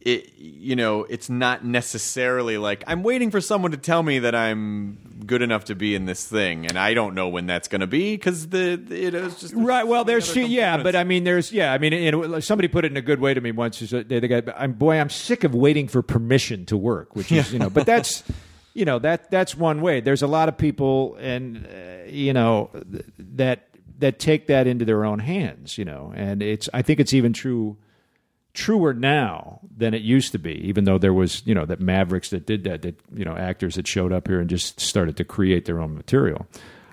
It, 0.07 0.37
you 0.37 0.77
know, 0.77 1.03
it's 1.03 1.29
not 1.29 1.65
necessarily 1.65 2.57
like 2.57 2.81
I'm 2.87 3.03
waiting 3.03 3.29
for 3.29 3.41
someone 3.41 3.71
to 3.71 3.77
tell 3.77 4.01
me 4.01 4.19
that 4.19 4.33
I'm 4.33 4.97
good 5.25 5.41
enough 5.41 5.65
to 5.65 5.75
be 5.75 5.95
in 5.95 6.05
this 6.05 6.25
thing, 6.25 6.65
and 6.65 6.79
I 6.79 6.93
don't 6.93 7.13
know 7.13 7.27
when 7.27 7.45
that's 7.45 7.67
going 7.67 7.81
to 7.81 7.87
be 7.87 8.13
because 8.13 8.47
the 8.47 8.81
it 8.89 9.13
is 9.13 9.37
just 9.37 9.53
Right. 9.53 9.85
Well, 9.85 10.05
there's 10.05 10.33
yeah, 10.33 10.81
but. 10.81 10.95
I 10.95 11.03
mean, 11.03 11.25
there's 11.25 11.51
yeah. 11.51 11.73
I 11.73 11.77
mean, 11.77 11.91
it, 11.91 12.41
somebody 12.41 12.69
put 12.69 12.85
it 12.85 12.91
in 12.91 12.95
a 12.95 13.01
good 13.01 13.19
way 13.19 13.33
to 13.33 13.41
me 13.41 13.51
once. 13.51 13.79
They, 13.81 14.03
they 14.03 14.27
got, 14.29 14.45
I'm 14.57 14.71
boy, 14.71 14.97
I'm 14.97 15.09
sick 15.09 15.43
of 15.43 15.53
waiting 15.53 15.89
for 15.89 16.01
permission 16.01 16.65
to 16.67 16.77
work, 16.77 17.13
which 17.13 17.29
is 17.29 17.51
you 17.51 17.59
know, 17.59 17.69
but 17.69 17.85
that's 17.85 18.23
you 18.73 18.85
know 18.85 18.99
that 18.99 19.29
that's 19.29 19.55
one 19.55 19.81
way. 19.81 19.99
There's 19.99 20.21
a 20.21 20.27
lot 20.27 20.47
of 20.47 20.57
people, 20.57 21.17
and 21.19 21.67
uh, 21.67 22.05
you 22.07 22.31
know 22.31 22.69
th- 22.73 23.05
that 23.17 23.67
that 23.99 24.19
take 24.19 24.47
that 24.47 24.67
into 24.67 24.85
their 24.85 25.03
own 25.03 25.19
hands, 25.19 25.77
you 25.77 25.83
know, 25.83 26.13
and 26.15 26.41
it's 26.41 26.69
I 26.73 26.81
think 26.81 27.01
it's 27.01 27.13
even 27.13 27.33
true 27.33 27.75
truer 28.57 28.91
now 28.91 29.59
than 29.77 29.93
it 29.93 30.01
used 30.01 30.31
to 30.31 30.39
be 30.39 30.55
even 30.67 30.83
though 30.85 30.97
there 30.97 31.13
was 31.13 31.43
you 31.45 31.53
know 31.53 31.63
that 31.63 31.79
mavericks 31.79 32.31
that 32.31 32.47
did 32.47 32.63
that 32.63 32.81
that 32.81 32.99
you 33.13 33.23
know 33.23 33.37
actors 33.37 33.75
that 33.75 33.85
showed 33.85 34.11
up 34.11 34.27
here 34.27 34.39
and 34.39 34.49
just 34.49 34.79
started 34.79 35.15
to 35.15 35.23
create 35.23 35.65
their 35.65 35.79
own 35.79 35.93
material. 35.93 36.47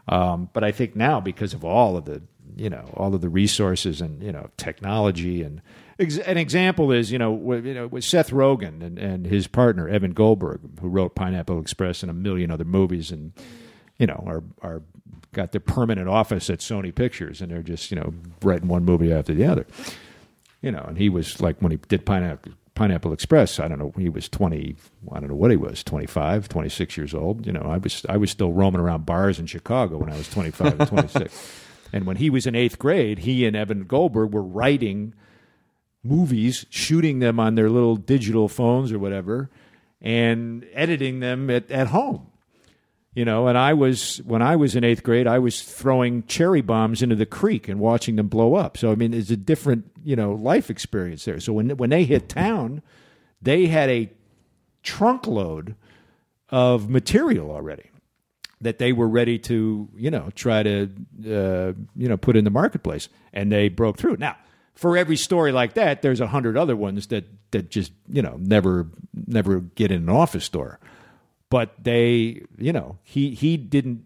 Um, 0.06 0.50
but 0.52 0.62
i 0.62 0.70
think 0.70 0.94
now 0.94 1.20
because 1.20 1.54
of 1.54 1.64
all 1.64 1.96
of 1.96 2.04
the 2.04 2.20
you 2.54 2.68
know 2.68 2.90
all 2.94 3.14
of 3.14 3.22
the 3.22 3.30
resources 3.30 4.02
and 4.02 4.22
you 4.22 4.30
know 4.30 4.50
technology 4.58 5.42
and 5.42 5.62
an 5.98 6.36
example 6.36 6.92
is 6.92 7.10
you 7.10 7.18
know 7.18 7.32
with, 7.32 7.64
you 7.64 7.72
know 7.72 7.86
with 7.86 8.04
Seth 8.04 8.30
Rogen 8.30 8.82
and, 8.82 8.98
and 8.98 9.26
his 9.26 9.46
partner 9.46 9.88
Evan 9.88 10.12
Goldberg 10.12 10.60
who 10.82 10.88
wrote 10.88 11.14
Pineapple 11.14 11.58
Express 11.58 12.02
and 12.02 12.10
a 12.10 12.14
million 12.14 12.50
other 12.50 12.64
movies 12.64 13.10
and 13.10 13.32
you 13.96 14.06
know 14.06 14.22
are 14.26 14.42
are 14.60 14.82
got 15.32 15.52
their 15.52 15.62
permanent 15.62 16.08
office 16.08 16.50
at 16.50 16.58
Sony 16.58 16.94
Pictures 16.94 17.40
and 17.40 17.50
they're 17.50 17.62
just 17.62 17.90
you 17.90 17.96
know 17.96 18.12
writing 18.42 18.68
one 18.68 18.84
movie 18.84 19.10
after 19.10 19.32
the 19.32 19.46
other 19.46 19.66
you 20.64 20.72
know, 20.72 20.84
and 20.88 20.96
he 20.96 21.10
was 21.10 21.42
like 21.42 21.60
when 21.60 21.72
he 21.72 21.76
did 21.76 22.06
Pineapple 22.06 22.52
Pineapple 22.74 23.12
Express, 23.12 23.60
I 23.60 23.68
don't 23.68 23.78
know, 23.78 23.92
he 23.96 24.08
was 24.08 24.28
20, 24.28 24.76
I 25.12 25.20
don't 25.20 25.28
know 25.28 25.36
what 25.36 25.50
he 25.50 25.56
was, 25.56 25.84
25, 25.84 26.48
26 26.48 26.96
years 26.96 27.14
old. 27.14 27.46
You 27.46 27.52
know, 27.52 27.60
I 27.60 27.76
was 27.76 28.04
I 28.08 28.16
was 28.16 28.30
still 28.30 28.50
roaming 28.50 28.80
around 28.80 29.04
bars 29.04 29.38
in 29.38 29.46
Chicago 29.46 29.98
when 29.98 30.10
I 30.10 30.16
was 30.16 30.28
25 30.30 30.80
and 30.80 30.88
26. 30.88 31.52
and 31.92 32.06
when 32.06 32.16
he 32.16 32.30
was 32.30 32.46
in 32.46 32.54
8th 32.54 32.78
grade, 32.78 33.20
he 33.20 33.46
and 33.46 33.54
Evan 33.54 33.84
Goldberg 33.84 34.32
were 34.32 34.42
writing 34.42 35.14
movies, 36.02 36.64
shooting 36.70 37.18
them 37.18 37.38
on 37.38 37.54
their 37.54 37.68
little 37.68 37.96
digital 37.96 38.48
phones 38.48 38.90
or 38.90 38.98
whatever, 38.98 39.50
and 40.00 40.66
editing 40.72 41.20
them 41.20 41.50
at, 41.50 41.70
at 41.70 41.88
home. 41.88 42.26
You 43.14 43.24
know, 43.24 43.46
and 43.46 43.56
I 43.56 43.74
was 43.74 44.18
when 44.24 44.42
I 44.42 44.56
was 44.56 44.74
in 44.74 44.82
eighth 44.82 45.04
grade, 45.04 45.28
I 45.28 45.38
was 45.38 45.62
throwing 45.62 46.24
cherry 46.26 46.62
bombs 46.62 47.00
into 47.00 47.14
the 47.14 47.26
creek 47.26 47.68
and 47.68 47.78
watching 47.78 48.16
them 48.16 48.26
blow 48.26 48.56
up. 48.56 48.76
So 48.76 48.90
I 48.90 48.96
mean, 48.96 49.14
it's 49.14 49.30
a 49.30 49.36
different 49.36 49.90
you 50.02 50.16
know 50.16 50.32
life 50.32 50.68
experience 50.68 51.24
there. 51.24 51.38
So 51.38 51.52
when 51.52 51.70
when 51.76 51.90
they 51.90 52.04
hit 52.04 52.28
town, 52.28 52.82
they 53.40 53.66
had 53.66 53.88
a 53.88 54.10
trunk 54.82 55.28
load 55.28 55.76
of 56.48 56.90
material 56.90 57.50
already 57.52 57.90
that 58.60 58.78
they 58.78 58.92
were 58.92 59.08
ready 59.08 59.38
to 59.38 59.88
you 59.96 60.10
know 60.10 60.30
try 60.34 60.64
to 60.64 60.90
uh, 61.24 61.72
you 61.94 62.08
know 62.08 62.16
put 62.16 62.36
in 62.36 62.42
the 62.42 62.50
marketplace, 62.50 63.08
and 63.32 63.52
they 63.52 63.68
broke 63.68 63.96
through. 63.96 64.16
Now, 64.16 64.36
for 64.74 64.96
every 64.96 65.16
story 65.16 65.52
like 65.52 65.74
that, 65.74 66.02
there's 66.02 66.20
a 66.20 66.26
hundred 66.26 66.56
other 66.56 66.74
ones 66.74 67.06
that 67.08 67.26
that 67.52 67.70
just 67.70 67.92
you 68.08 68.22
know 68.22 68.36
never 68.40 68.88
never 69.14 69.60
get 69.60 69.92
in 69.92 70.02
an 70.02 70.08
office 70.08 70.44
store 70.44 70.80
but 71.50 71.74
they 71.82 72.42
you 72.58 72.72
know 72.72 72.98
he 73.02 73.34
he 73.34 73.56
didn't 73.56 74.04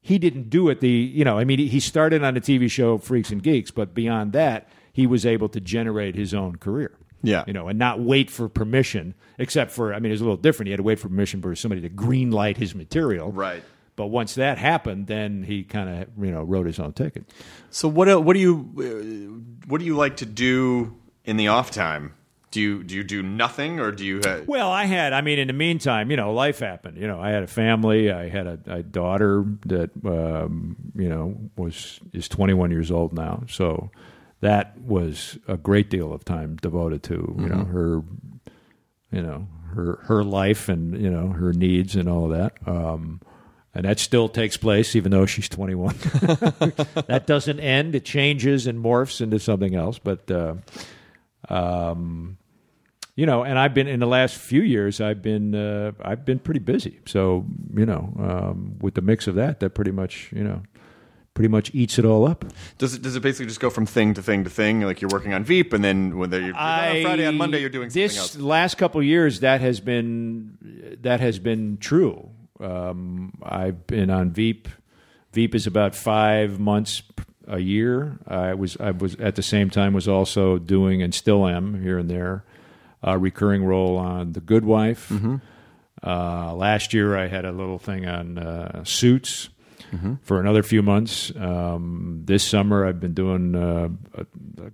he 0.00 0.18
didn't 0.18 0.48
do 0.50 0.68
it 0.68 0.80
the 0.80 0.88
you 0.90 1.24
know 1.24 1.38
i 1.38 1.44
mean 1.44 1.58
he 1.58 1.80
started 1.80 2.22
on 2.22 2.36
a 2.36 2.40
tv 2.40 2.70
show 2.70 2.98
freaks 2.98 3.30
and 3.30 3.42
geeks 3.42 3.70
but 3.70 3.94
beyond 3.94 4.32
that 4.32 4.68
he 4.92 5.06
was 5.06 5.26
able 5.26 5.48
to 5.48 5.60
generate 5.60 6.14
his 6.14 6.32
own 6.34 6.56
career 6.56 6.96
Yeah. 7.22 7.44
you 7.46 7.52
know 7.52 7.68
and 7.68 7.78
not 7.78 8.00
wait 8.00 8.30
for 8.30 8.48
permission 8.48 9.14
except 9.38 9.70
for 9.72 9.92
i 9.94 9.98
mean 9.98 10.12
it's 10.12 10.20
a 10.20 10.24
little 10.24 10.36
different 10.36 10.68
he 10.68 10.72
had 10.72 10.78
to 10.78 10.82
wait 10.84 10.98
for 10.98 11.08
permission 11.08 11.42
for 11.42 11.54
somebody 11.56 11.80
to 11.82 11.88
green 11.88 12.30
light 12.30 12.56
his 12.58 12.74
material 12.74 13.32
Right. 13.32 13.62
but 13.96 14.06
once 14.06 14.34
that 14.36 14.58
happened 14.58 15.08
then 15.08 15.42
he 15.42 15.64
kind 15.64 15.88
of 16.02 16.24
you 16.24 16.30
know 16.30 16.42
wrote 16.42 16.66
his 16.66 16.78
own 16.78 16.92
ticket 16.92 17.24
So 17.70 17.88
what 17.88 18.22
what 18.24 18.34
do 18.34 18.40
you 18.40 18.54
uh, 18.78 19.66
what 19.68 19.78
do 19.80 19.84
you 19.84 19.96
like 19.96 20.16
to 20.18 20.26
do 20.26 20.94
in 21.24 21.36
the 21.36 21.48
off 21.48 21.70
time? 21.70 22.14
Do 22.50 22.60
you 22.60 22.82
do 22.82 22.94
you 22.94 23.04
do 23.04 23.22
nothing 23.22 23.78
or 23.78 23.92
do 23.92 24.06
you 24.06 24.20
uh, 24.20 24.40
Well, 24.46 24.70
I 24.70 24.86
had. 24.86 25.12
I 25.12 25.20
mean, 25.20 25.38
in 25.38 25.48
the 25.48 25.52
meantime, 25.52 26.10
you 26.10 26.16
know, 26.16 26.32
life 26.32 26.60
happened. 26.60 26.96
You 26.96 27.06
know, 27.06 27.20
I 27.20 27.30
had 27.30 27.42
a 27.42 27.46
family. 27.46 28.10
I 28.10 28.28
had 28.28 28.46
a, 28.46 28.58
a 28.66 28.82
daughter 28.82 29.44
that 29.66 29.90
um, 30.04 30.76
you 30.94 31.08
know 31.08 31.36
was 31.56 32.00
is 32.12 32.28
21 32.28 32.70
years 32.70 32.90
old 32.90 33.12
now. 33.12 33.44
So 33.48 33.90
that 34.40 34.80
was 34.80 35.38
a 35.46 35.58
great 35.58 35.90
deal 35.90 36.12
of 36.12 36.24
time 36.24 36.56
devoted 36.56 37.02
to 37.04 37.34
you 37.38 37.48
know 37.48 37.64
her, 37.64 38.02
you 39.12 39.22
know 39.22 39.46
her 39.74 39.98
her 40.04 40.24
life 40.24 40.70
and 40.70 40.98
you 41.00 41.10
know 41.10 41.28
her 41.28 41.52
needs 41.52 41.96
and 41.96 42.08
all 42.08 42.32
of 42.32 42.38
that. 42.38 42.54
Um, 42.66 43.20
and 43.74 43.84
that 43.84 43.98
still 44.00 44.28
takes 44.28 44.56
place 44.56 44.96
even 44.96 45.12
though 45.12 45.26
she's 45.26 45.48
21. 45.48 45.94
that 47.06 47.24
doesn't 47.26 47.60
end. 47.60 47.94
It 47.94 48.04
changes 48.04 48.66
and 48.66 48.82
morphs 48.82 49.20
into 49.20 49.38
something 49.38 49.74
else. 49.74 49.98
But 49.98 50.30
uh, 50.30 50.54
um, 51.48 52.37
you 53.18 53.26
know, 53.26 53.42
and 53.42 53.58
I've 53.58 53.74
been 53.74 53.88
in 53.88 53.98
the 53.98 54.06
last 54.06 54.36
few 54.36 54.62
years. 54.62 55.00
I've 55.00 55.20
been 55.20 55.52
uh, 55.52 55.90
I've 56.00 56.24
been 56.24 56.38
pretty 56.38 56.60
busy. 56.60 57.00
So 57.04 57.46
you 57.74 57.84
know, 57.84 58.14
um, 58.16 58.76
with 58.80 58.94
the 58.94 59.02
mix 59.02 59.26
of 59.26 59.34
that, 59.34 59.58
that 59.58 59.70
pretty 59.70 59.90
much 59.90 60.30
you 60.32 60.44
know, 60.44 60.62
pretty 61.34 61.48
much 61.48 61.74
eats 61.74 61.98
it 61.98 62.04
all 62.04 62.28
up. 62.28 62.44
does 62.78 62.94
it 62.94 63.02
does 63.02 63.16
it 63.16 63.20
basically 63.20 63.46
just 63.46 63.58
go 63.58 63.70
from 63.70 63.86
thing 63.86 64.14
to 64.14 64.22
thing 64.22 64.44
to 64.44 64.50
thing? 64.50 64.82
Like 64.82 65.00
you're 65.00 65.10
working 65.10 65.34
on 65.34 65.42
Veep 65.42 65.72
and 65.72 65.82
then 65.82 66.16
when 66.16 66.30
you're, 66.30 66.42
you're 66.42 66.56
on 66.56 67.02
Friday 67.02 67.26
on 67.26 67.36
Monday 67.36 67.58
you're 67.60 67.70
doing 67.70 67.90
something 67.90 68.04
this 68.04 68.16
else. 68.16 68.36
last 68.36 68.76
couple 68.76 69.00
of 69.00 69.06
years 69.06 69.40
that 69.40 69.62
has 69.62 69.80
been 69.80 70.96
that 71.02 71.18
has 71.18 71.40
been 71.40 71.78
true. 71.78 72.30
Um, 72.60 73.36
I've 73.42 73.84
been 73.88 74.10
on 74.10 74.30
Veep. 74.30 74.68
Veep 75.32 75.56
is 75.56 75.66
about 75.66 75.96
five 75.96 76.60
months 76.60 77.02
a 77.48 77.58
year. 77.58 78.20
I 78.28 78.54
was 78.54 78.76
I 78.76 78.92
was 78.92 79.16
at 79.16 79.34
the 79.34 79.42
same 79.42 79.70
time 79.70 79.92
was 79.92 80.06
also 80.06 80.56
doing 80.56 81.02
and 81.02 81.12
still 81.12 81.48
am 81.48 81.82
here 81.82 81.98
and 81.98 82.08
there 82.08 82.44
a 83.02 83.18
recurring 83.18 83.64
role 83.64 83.96
on 83.96 84.32
The 84.32 84.40
Good 84.40 84.64
Wife. 84.64 85.10
Uh, 86.02 86.54
last 86.54 86.94
year 86.94 87.16
I 87.16 87.26
had 87.26 87.44
a 87.44 87.52
little 87.52 87.78
thing 87.78 88.06
on 88.06 88.38
uh, 88.38 88.84
Suits. 88.84 89.48
For 90.22 90.38
another 90.38 90.62
few 90.62 90.82
months. 90.82 91.32
Um, 91.34 92.20
this 92.26 92.44
summer, 92.44 92.84
I've 92.84 93.00
been 93.00 93.14
doing 93.14 93.54
uh, 93.54 93.88
a, 94.14 94.20
a 94.62 94.70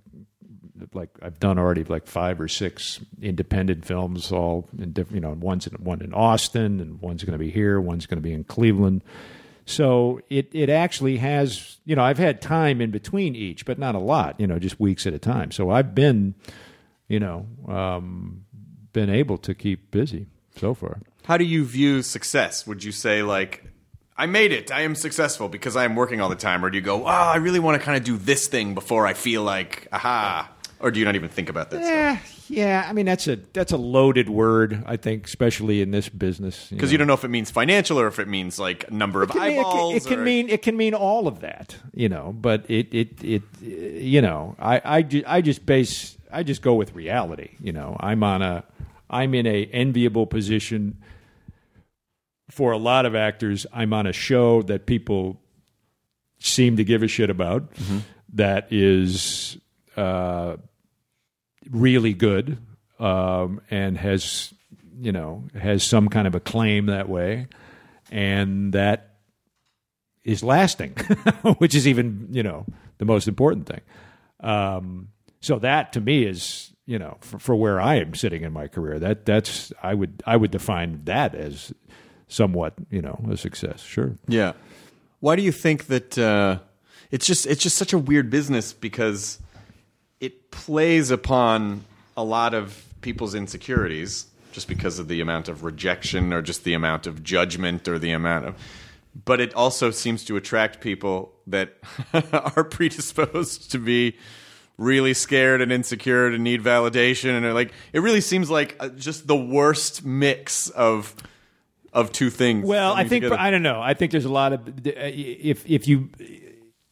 like 0.93 1.09
I've 1.21 1.39
done 1.39 1.57
already 1.57 1.85
like 1.85 2.05
five 2.05 2.41
or 2.41 2.49
six 2.49 2.99
independent 3.21 3.85
films, 3.85 4.31
all 4.33 4.67
in 4.77 4.91
different. 4.91 5.15
You 5.15 5.21
know, 5.21 5.37
one's 5.39 5.67
in, 5.67 5.73
one 5.75 6.01
in 6.01 6.13
Austin, 6.13 6.81
and 6.81 6.99
one's 7.01 7.23
going 7.23 7.31
to 7.31 7.39
be 7.39 7.49
here, 7.49 7.79
one's 7.79 8.05
going 8.07 8.17
to 8.17 8.21
be 8.21 8.33
in 8.33 8.43
Cleveland. 8.43 9.03
So 9.65 10.19
it 10.29 10.49
it 10.53 10.69
actually 10.69 11.17
has. 11.17 11.77
You 11.85 11.95
know, 11.95 12.03
I've 12.03 12.17
had 12.17 12.41
time 12.41 12.81
in 12.81 12.91
between 12.91 13.35
each, 13.35 13.65
but 13.65 13.79
not 13.79 13.95
a 13.95 13.99
lot. 13.99 14.37
You 14.37 14.47
know, 14.47 14.59
just 14.59 14.81
weeks 14.81 15.07
at 15.07 15.13
a 15.13 15.19
time. 15.19 15.51
So 15.51 15.69
I've 15.69 15.95
been, 15.95 16.35
you 17.07 17.19
know, 17.19 17.47
um, 17.67 18.45
been 18.93 19.09
able 19.09 19.37
to 19.39 19.53
keep 19.53 19.91
busy 19.91 20.27
so 20.57 20.73
far. 20.73 21.01
How 21.25 21.37
do 21.37 21.43
you 21.43 21.65
view 21.65 22.01
success? 22.01 22.65
Would 22.67 22.83
you 22.83 22.91
say 22.91 23.21
like 23.23 23.63
I 24.17 24.25
made 24.27 24.51
it, 24.51 24.71
I 24.71 24.81
am 24.81 24.95
successful 24.95 25.49
because 25.49 25.75
I 25.75 25.83
am 25.83 25.95
working 25.95 26.21
all 26.21 26.29
the 26.29 26.35
time, 26.35 26.63
or 26.63 26.69
do 26.69 26.77
you 26.77 26.83
go, 26.83 27.03
oh, 27.03 27.07
I 27.07 27.35
really 27.37 27.59
want 27.59 27.79
to 27.79 27.85
kind 27.85 27.97
of 27.97 28.03
do 28.05 28.15
this 28.17 28.47
thing 28.47 28.73
before 28.73 29.05
I 29.05 29.13
feel 29.13 29.43
like, 29.43 29.87
aha, 29.91 30.49
or 30.79 30.89
do 30.91 30.99
you 30.99 31.05
not 31.05 31.15
even 31.15 31.29
think 31.29 31.49
about 31.49 31.69
that? 31.71 31.83
stuff? 31.83 32.45
Yeah, 32.49 32.63
yeah. 32.81 32.85
I 32.87 32.93
mean, 32.93 33.05
that's 33.05 33.27
a 33.27 33.35
that's 33.53 33.73
a 33.73 33.77
loaded 33.77 34.29
word. 34.29 34.83
I 34.85 34.95
think, 34.95 35.25
especially 35.25 35.81
in 35.81 35.91
this 35.91 36.07
business, 36.07 36.69
Because 36.69 36.93
you 36.93 36.97
don't 36.97 37.07
know 37.07 37.13
if 37.13 37.25
it 37.25 37.29
means 37.29 37.51
financial 37.51 37.99
or 37.99 38.07
if 38.07 38.19
it 38.19 38.27
means 38.29 38.57
like 38.57 38.89
number 38.89 39.21
of 39.21 39.33
mean- 39.33 39.43
eyeballs. 39.43 39.95
it 39.95 40.03
can, 40.03 40.13
it 40.13 40.15
can 40.15 40.23
mean 40.23 40.49
it 40.49 40.61
can 40.61 40.77
mean 40.77 40.93
all 40.93 41.27
of 41.27 41.41
that, 41.41 41.75
you 41.93 42.07
know. 42.07 42.33
But 42.39 42.69
it 42.69 42.93
it 42.93 43.21
it 43.23 43.43
you 43.61 44.21
know, 44.21 44.55
I 44.59 44.77
I, 44.99 45.23
I 45.27 45.41
just 45.41 45.65
base 45.65 46.15
I 46.35 46.43
just 46.43 46.61
go 46.61 46.73
with 46.73 46.93
reality. 46.93 47.51
You 47.61 47.71
know, 47.71 47.95
I'm 47.97 48.21
on 48.21 48.41
a 48.41 48.65
I'm 49.09 49.33
in 49.33 49.47
a 49.47 49.65
enviable 49.65 50.27
position 50.27 51.01
for 52.49 52.73
a 52.73 52.77
lot 52.77 53.05
of 53.05 53.15
actors. 53.15 53.65
I'm 53.71 53.93
on 53.93 54.05
a 54.05 54.11
show 54.11 54.61
that 54.63 54.85
people 54.85 55.39
seem 56.39 56.75
to 56.75 56.83
give 56.83 57.03
a 57.03 57.07
shit 57.07 57.29
about. 57.29 57.71
that 58.33 58.67
is 58.69 59.57
uh, 59.95 60.57
really 61.69 62.13
good 62.13 62.57
um, 62.99 63.61
and 63.71 63.97
has 63.97 64.53
you 64.99 65.13
know 65.13 65.45
has 65.57 65.83
some 65.83 66.09
kind 66.09 66.27
of 66.27 66.35
acclaim 66.35 66.87
that 66.87 67.07
way, 67.07 67.47
and 68.11 68.73
that 68.73 69.15
is 70.25 70.43
lasting, 70.43 70.97
which 71.59 71.73
is 71.73 71.87
even 71.87 72.27
you 72.31 72.43
know 72.43 72.65
the 72.97 73.05
most 73.05 73.29
important 73.29 73.67
thing. 73.67 73.81
Um, 74.41 75.09
so 75.45 75.59
that 75.59 75.93
to 75.93 76.01
me 76.01 76.23
is 76.23 76.71
you 76.87 76.97
know 76.97 77.17
for, 77.21 77.37
for 77.37 77.55
where 77.55 77.79
I 77.79 77.95
am 77.95 78.15
sitting 78.15 78.41
in 78.41 78.51
my 78.51 78.67
career. 78.67 78.97
That 78.97 79.25
that's 79.25 79.71
I 79.83 79.93
would 79.93 80.23
I 80.25 80.35
would 80.37 80.49
define 80.49 81.01
that 81.03 81.35
as 81.35 81.71
somewhat 82.27 82.73
you 82.89 83.01
know 83.01 83.23
a 83.29 83.37
success. 83.37 83.83
Sure. 83.83 84.15
Yeah. 84.27 84.53
Why 85.19 85.35
do 85.35 85.43
you 85.43 85.51
think 85.51 85.85
that 85.85 86.17
uh, 86.17 86.59
it's 87.11 87.27
just 87.27 87.45
it's 87.45 87.61
just 87.61 87.77
such 87.77 87.93
a 87.93 87.97
weird 87.99 88.31
business 88.31 88.73
because 88.73 89.37
it 90.19 90.49
plays 90.49 91.11
upon 91.11 91.83
a 92.17 92.23
lot 92.23 92.55
of 92.55 92.83
people's 93.01 93.35
insecurities 93.35 94.25
just 94.51 94.67
because 94.67 94.97
of 94.97 95.07
the 95.07 95.21
amount 95.21 95.47
of 95.47 95.63
rejection 95.63 96.33
or 96.33 96.41
just 96.41 96.63
the 96.63 96.73
amount 96.73 97.05
of 97.05 97.21
judgment 97.21 97.87
or 97.87 97.99
the 97.99 98.13
amount 98.13 98.45
of 98.47 98.55
but 99.23 99.39
it 99.39 99.53
also 99.53 99.91
seems 99.91 100.25
to 100.25 100.37
attract 100.37 100.81
people 100.81 101.33
that 101.45 101.77
are 102.33 102.63
predisposed 102.63 103.71
to 103.71 103.77
be 103.77 104.15
really 104.77 105.13
scared 105.13 105.61
and 105.61 105.71
insecure 105.71 106.27
and 106.27 106.43
need 106.43 106.61
validation 106.61 107.37
and 107.37 107.53
like 107.53 107.71
it 107.93 107.99
really 107.99 108.21
seems 108.21 108.49
like 108.49 108.75
uh, 108.79 108.89
just 108.89 109.25
the 109.25 109.35
worst 109.35 110.05
mix 110.05 110.69
of 110.69 111.15
of 111.93 112.11
two 112.11 112.29
things 112.29 112.67
Well, 112.67 112.93
I 112.93 113.07
think 113.07 113.23
together. 113.23 113.39
I 113.39 113.49
don't 113.51 113.63
know. 113.63 113.81
I 113.81 113.93
think 113.93 114.11
there's 114.11 114.25
a 114.25 114.31
lot 114.31 114.51
of 114.51 114.85
if 114.85 115.65
if 115.65 115.87
you 115.87 116.09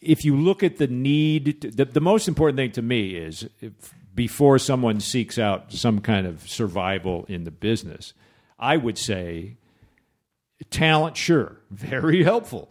if 0.04 0.26
you 0.26 0.36
look 0.36 0.64
at 0.64 0.78
the 0.78 0.88
need, 0.88 1.62
the, 1.62 1.86
the 1.86 2.02
most 2.02 2.28
important 2.28 2.58
thing 2.58 2.72
to 2.72 2.82
me 2.82 3.16
is 3.16 3.48
if, 3.62 3.94
before 4.14 4.60
someone 4.60 5.00
seeks 5.00 5.38
out 5.38 5.72
some 5.72 6.00
kind 6.00 6.28
of 6.28 6.48
survival 6.48 7.26
in 7.28 7.44
the 7.44 7.52
business, 7.52 8.14
I 8.60 8.78
would 8.78 8.98
say 8.98 9.58
talent, 10.70 11.18
sure, 11.18 11.58
very 11.70 12.24
helpful, 12.24 12.70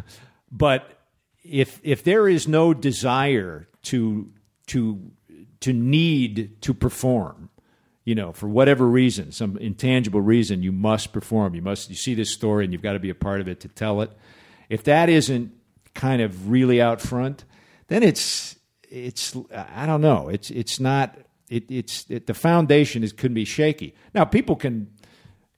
but 0.50 0.98
if 1.42 1.80
if 1.82 2.02
there 2.02 2.28
is 2.28 2.48
no 2.48 2.72
desire 2.72 3.68
to 3.82 4.30
to 4.68 5.10
to 5.60 5.72
need 5.72 6.60
to 6.62 6.74
perform. 6.74 7.50
You 8.04 8.14
know 8.14 8.32
for 8.32 8.48
whatever 8.48 8.86
reason 8.86 9.32
some 9.32 9.56
intangible 9.56 10.20
reason 10.20 10.62
you 10.62 10.72
must 10.72 11.12
perform. 11.12 11.54
You 11.54 11.62
must 11.62 11.88
you 11.88 11.96
see 11.96 12.14
this 12.14 12.30
story 12.30 12.64
and 12.64 12.72
you've 12.72 12.82
got 12.82 12.92
to 12.92 12.98
be 12.98 13.10
a 13.10 13.14
part 13.14 13.40
of 13.40 13.48
it 13.48 13.60
to 13.60 13.68
tell 13.68 14.02
it. 14.02 14.10
If 14.68 14.84
that 14.84 15.08
isn't 15.08 15.52
kind 15.94 16.20
of 16.20 16.50
really 16.50 16.82
out 16.82 17.00
front 17.00 17.44
then 17.88 18.02
it's 18.02 18.56
it's 18.82 19.36
i 19.74 19.86
don't 19.86 20.00
know. 20.00 20.28
It's 20.28 20.50
it's 20.50 20.78
not 20.80 21.16
it, 21.48 21.70
it's 21.70 22.06
it, 22.08 22.26
the 22.26 22.34
foundation 22.34 23.02
is 23.02 23.12
could 23.12 23.34
be 23.34 23.44
shaky. 23.44 23.94
Now 24.14 24.24
people 24.24 24.56
can 24.56 24.90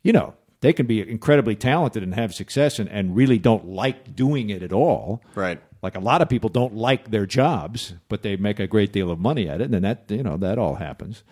you 0.02 0.12
know 0.12 0.34
they 0.60 0.72
can 0.72 0.86
be 0.86 1.08
incredibly 1.08 1.54
talented 1.54 2.02
and 2.02 2.14
have 2.14 2.34
success 2.34 2.78
and, 2.78 2.88
and 2.88 3.14
really 3.14 3.38
don't 3.38 3.68
like 3.68 4.14
doing 4.16 4.50
it 4.50 4.62
at 4.62 4.72
all. 4.72 5.22
Right. 5.34 5.60
Like 5.86 5.96
a 5.96 6.00
lot 6.00 6.20
of 6.20 6.28
people 6.28 6.50
don't 6.50 6.74
like 6.74 7.10
their 7.10 7.26
jobs 7.26 7.94
but 8.08 8.22
they 8.22 8.36
make 8.36 8.58
a 8.58 8.66
great 8.66 8.92
deal 8.92 9.10
of 9.10 9.18
money 9.18 9.48
at 9.48 9.60
it 9.60 9.70
and 9.72 9.84
that 9.84 10.04
you 10.08 10.22
know 10.22 10.36
that 10.36 10.58
all 10.58 10.76
happens. 10.76 11.22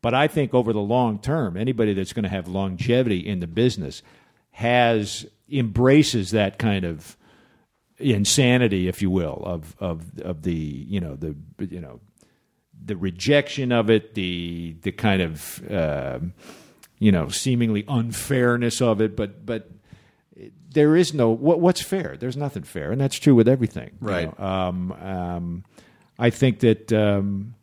But 0.00 0.14
i 0.14 0.28
think 0.28 0.54
over 0.54 0.72
the 0.72 0.80
long 0.80 1.18
term 1.18 1.56
anybody 1.56 1.92
that's 1.92 2.12
going 2.12 2.24
to 2.24 2.28
have 2.28 2.48
longevity 2.48 3.18
in 3.26 3.40
the 3.40 3.46
business 3.46 4.02
has 4.52 5.26
embraces 5.50 6.30
that 6.30 6.58
kind 6.58 6.84
of 6.84 7.16
insanity 7.98 8.88
if 8.88 9.02
you 9.02 9.10
will 9.10 9.42
of 9.44 9.76
of 9.78 10.18
of 10.20 10.42
the 10.42 10.54
you 10.54 11.00
know 11.00 11.14
the 11.16 11.34
you 11.58 11.80
know 11.80 12.00
the 12.84 12.96
rejection 12.96 13.72
of 13.72 13.90
it 13.90 14.14
the 14.14 14.76
the 14.82 14.92
kind 14.92 15.20
of 15.20 15.60
um 15.70 16.32
you 16.98 17.12
know 17.12 17.28
seemingly 17.28 17.84
unfairness 17.88 18.80
of 18.80 19.00
it. 19.00 19.16
But 19.16 19.44
but 19.44 19.70
there 20.70 20.96
is 20.96 21.14
no 21.14 21.30
what, 21.30 21.60
what's 21.60 21.80
fair. 21.82 22.16
There's 22.18 22.36
nothing 22.36 22.62
fair, 22.62 22.92
and 22.92 23.00
that's 23.00 23.16
true 23.16 23.34
with 23.34 23.48
everything. 23.48 23.90
you 24.00 24.08
Right. 24.08 24.38
know. 24.38 24.44
Um, 24.44 24.92
um, 24.92 25.64
I 26.18 26.30
think 26.30 26.60
that 26.60 26.92
um, 26.92 27.54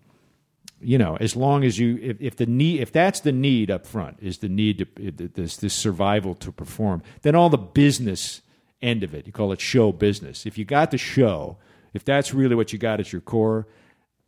you 0.81 0.97
know, 0.97 1.17
as 1.19 1.35
long 1.35 1.63
as 1.63 1.79
you, 1.79 1.97
if, 2.01 2.21
if 2.21 2.35
the 2.37 2.45
need, 2.45 2.79
if 2.81 2.91
that's 2.91 3.21
the 3.21 3.31
need 3.31 3.71
up 3.71 3.85
front, 3.85 4.17
is 4.21 4.39
the 4.39 4.49
need 4.49 4.79
to 4.79 5.11
this 5.11 5.57
this 5.57 5.73
survival 5.73 6.35
to 6.35 6.51
perform, 6.51 7.01
then 7.21 7.35
all 7.35 7.49
the 7.49 7.57
business 7.57 8.41
end 8.81 9.03
of 9.03 9.13
it, 9.13 9.25
you 9.25 9.31
call 9.33 9.51
it 9.51 9.61
show 9.61 9.91
business. 9.91 10.45
If 10.45 10.57
you 10.57 10.65
got 10.65 10.91
the 10.91 10.97
show, 10.97 11.57
if 11.93 12.03
that's 12.05 12.33
really 12.33 12.55
what 12.55 12.71
you 12.73 12.79
got 12.79 12.99
at 12.99 13.11
your 13.11 13.21
core, 13.21 13.67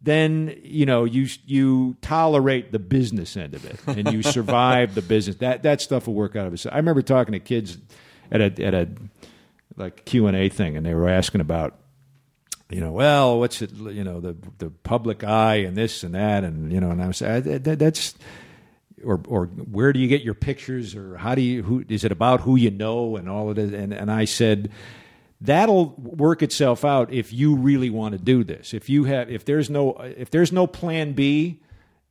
then 0.02 0.58
you 0.64 0.86
know 0.86 1.04
you 1.04 1.28
you 1.46 1.96
tolerate 2.02 2.72
the 2.72 2.80
business 2.80 3.36
end 3.38 3.54
of 3.54 3.66
it 3.66 3.80
and 3.88 4.12
you 4.12 4.22
survive 4.38 4.96
the 4.96 5.02
business. 5.02 5.38
That 5.38 5.64
that 5.64 5.82
stuff 5.82 6.08
will 6.08 6.14
work 6.16 6.36
out 6.36 6.48
of 6.48 6.54
itself. 6.54 6.74
I 6.74 6.78
remember 6.78 7.02
talking 7.02 7.34
to 7.34 7.40
kids 7.40 7.78
at 8.32 8.42
a 8.42 8.66
at 8.66 8.74
a 8.74 8.88
like 9.76 10.06
Q 10.06 10.28
and 10.28 10.36
A 10.36 10.50
thing, 10.50 10.78
and 10.78 10.86
they 10.86 10.94
were 10.94 11.10
asking 11.10 11.42
about 11.42 11.80
you 12.70 12.82
know, 12.82 12.92
well, 12.92 13.40
what's 13.40 13.62
it, 13.62 13.72
you 13.74 14.04
know, 14.04 14.20
the 14.20 14.36
the 14.58 14.70
public 14.70 15.24
eye 15.24 15.58
and 15.58 15.78
this 15.78 16.04
and 16.04 16.16
that, 16.16 16.44
and 16.44 16.72
you 16.72 16.82
know, 16.82 16.92
and 16.92 17.02
I 17.02 17.08
was 17.08 17.20
that, 17.20 17.64
that's, 17.64 18.16
or 19.04 19.22
or 19.28 19.46
where 19.46 19.94
do 19.94 20.00
you 20.00 20.08
get 20.08 20.22
your 20.22 20.34
pictures, 20.34 20.96
or 20.96 21.16
how 21.18 21.34
do 21.34 21.42
you 21.42 21.64
who 21.64 21.86
is 21.88 22.04
it 22.04 22.12
about 22.12 22.42
who 22.42 22.56
you 22.58 22.72
know 22.72 23.16
and 23.16 23.30
all 23.30 23.50
of 23.50 23.58
it, 23.58 23.74
and 23.74 23.94
and 23.94 24.12
I 24.12 24.26
said 24.26 24.70
that'll 25.40 25.94
work 25.98 26.42
itself 26.42 26.84
out 26.84 27.14
if 27.14 27.32
you 27.32 27.56
really 27.56 27.90
want 27.90 28.14
to 28.14 28.18
do 28.18 28.44
this. 28.44 28.74
If 28.74 28.90
you 28.90 29.06
have, 29.06 29.30
if 29.30 29.46
there's 29.46 29.70
no, 29.70 29.92
if 29.92 30.32
there's 30.32 30.52
no 30.52 30.68
plan 30.68 31.14
B, 31.14 31.62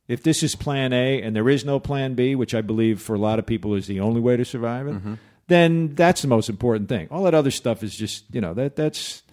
if 0.07 0.23
this 0.23 0.43
is 0.43 0.55
plan 0.55 0.93
A 0.93 1.21
and 1.21 1.35
there 1.35 1.49
is 1.49 1.65
no 1.65 1.79
plan 1.79 2.15
B, 2.15 2.35
which 2.35 2.55
I 2.55 2.61
believe 2.61 3.01
for 3.01 3.15
a 3.15 3.19
lot 3.19 3.39
of 3.39 3.45
people 3.45 3.75
is 3.75 3.87
the 3.87 3.99
only 3.99 4.21
way 4.21 4.37
to 4.37 4.45
survive 4.45 4.87
it, 4.87 4.95
mm-hmm. 4.95 5.15
Then 5.47 5.95
that's 5.95 6.21
the 6.21 6.27
most 6.27 6.49
important 6.49 6.89
thing. 6.89 7.07
All 7.09 7.23
that 7.23 7.33
other 7.33 7.51
stuff 7.51 7.83
is 7.83 7.95
just, 7.95 8.25
you 8.31 8.41
know, 8.41 8.53
that 8.53 8.75
that's 8.75 9.23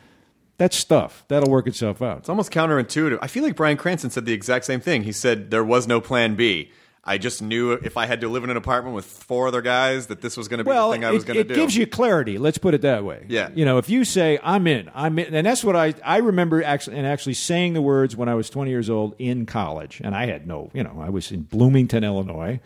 that's 0.56 0.76
stuff. 0.76 1.24
That'll 1.28 1.50
work 1.50 1.66
itself 1.66 2.00
out. 2.00 2.18
It's 2.18 2.28
almost 2.28 2.52
counterintuitive. 2.52 3.18
I 3.20 3.26
feel 3.26 3.42
like 3.42 3.56
Bryan 3.56 3.76
Cranston 3.76 4.10
said 4.10 4.24
the 4.24 4.32
exact 4.32 4.64
same 4.64 4.80
thing. 4.80 5.02
He 5.02 5.12
said 5.12 5.50
there 5.50 5.64
was 5.64 5.88
no 5.88 6.00
plan 6.00 6.36
B. 6.36 6.70
I 7.06 7.18
just 7.18 7.42
knew 7.42 7.72
if 7.72 7.98
I 7.98 8.06
had 8.06 8.22
to 8.22 8.28
live 8.28 8.44
in 8.44 8.50
an 8.50 8.56
apartment 8.56 8.94
with 8.94 9.04
four 9.04 9.46
other 9.46 9.60
guys 9.60 10.06
that 10.06 10.22
this 10.22 10.38
was 10.38 10.48
going 10.48 10.58
to 10.58 10.64
be 10.64 10.68
well, 10.68 10.88
the 10.88 10.94
thing 10.94 11.04
I 11.04 11.10
was 11.10 11.24
going 11.24 11.36
to 11.36 11.44
do. 11.44 11.52
it 11.52 11.56
gives 11.56 11.76
you 11.76 11.86
clarity. 11.86 12.38
Let's 12.38 12.56
put 12.56 12.72
it 12.72 12.80
that 12.80 13.04
way. 13.04 13.26
Yeah. 13.28 13.50
You 13.54 13.66
know, 13.66 13.76
if 13.76 13.90
you 13.90 14.04
say 14.06 14.38
I'm 14.42 14.66
in, 14.66 14.90
I'm 14.94 15.18
in, 15.18 15.34
and 15.34 15.46
that's 15.46 15.62
what 15.62 15.76
I 15.76 15.94
I 16.02 16.18
remember 16.18 16.62
actually 16.62 16.96
and 16.96 17.06
actually 17.06 17.34
saying 17.34 17.74
the 17.74 17.82
words 17.82 18.16
when 18.16 18.30
I 18.30 18.34
was 18.34 18.48
20 18.48 18.70
years 18.70 18.88
old 18.88 19.14
in 19.18 19.44
college, 19.44 20.00
and 20.02 20.14
I 20.14 20.26
had 20.26 20.46
no, 20.46 20.70
you 20.72 20.82
know, 20.82 20.98
I 20.98 21.10
was 21.10 21.30
in 21.30 21.42
Bloomington, 21.42 22.04
Illinois. 22.04 22.60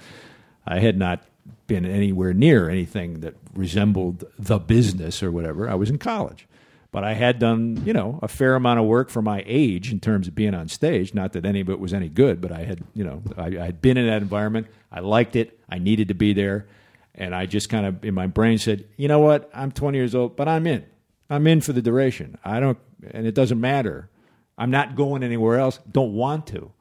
I 0.64 0.78
had 0.78 0.96
not 0.96 1.24
been 1.69 1.87
anywhere 1.87 2.35
near 2.35 2.69
anything 2.69 3.21
that 3.21 3.37
resembled 3.55 4.25
the 4.37 4.59
business 4.59 5.23
or 5.23 5.31
whatever. 5.31 5.71
I 5.71 5.77
was 5.77 5.91
in 5.91 5.99
college. 5.99 6.49
But 6.91 7.05
I 7.05 7.12
had 7.12 7.39
done, 7.39 7.83
you 7.85 7.93
know, 7.93 8.19
a 8.23 8.29
fair 8.29 8.55
amount 8.55 8.81
of 8.81 8.87
work 8.87 9.11
for 9.11 9.21
my 9.21 9.45
age 9.47 9.93
in 9.93 10.01
terms 10.01 10.27
of 10.27 10.35
being 10.35 10.55
on 10.55 10.69
stage. 10.69 11.12
Not 11.12 11.35
that 11.35 11.45
any 11.45 11.61
of 11.61 11.69
it 11.69 11.79
was 11.79 11.93
any 11.93 12.09
good, 12.09 12.41
but 12.41 12.51
I 12.51 12.64
had, 12.64 12.83
you 12.95 13.05
know, 13.05 13.23
I, 13.37 13.47
I 13.47 13.66
had 13.66 13.83
been 13.83 13.99
in 13.99 14.07
that 14.07 14.23
environment. 14.23 14.69
I 14.91 15.01
liked 15.01 15.37
it. 15.37 15.61
I 15.69 15.79
needed 15.79 16.09
to 16.09 16.14
be 16.14 16.33
there. 16.33 16.66
And 17.14 17.35
I 17.35 17.45
just 17.45 17.69
kind 17.69 17.85
of, 17.85 18.03
in 18.05 18.14
my 18.14 18.27
brain, 18.27 18.57
said, 18.57 18.87
you 18.97 19.07
know 19.07 19.19
what? 19.19 19.51
I'm 19.53 19.71
20 19.71 19.99
years 19.99 20.14
old, 20.14 20.35
but 20.35 20.49
I'm 20.49 20.66
in. 20.66 20.87
I'm 21.29 21.47
in 21.47 21.61
for 21.61 21.75
the 21.75 21.83
duration. 21.83 22.39
I 22.43 22.59
don't, 22.59 22.79
and 23.11 23.27
it 23.27 23.35
doesn't 23.35 23.61
matter. 23.61 24.09
I'm 24.57 24.71
not 24.71 24.97
going 24.97 25.23
anywhere 25.23 25.59
else. 25.59 25.79
Don't 25.93 26.14
want 26.14 26.47
to 26.49 26.73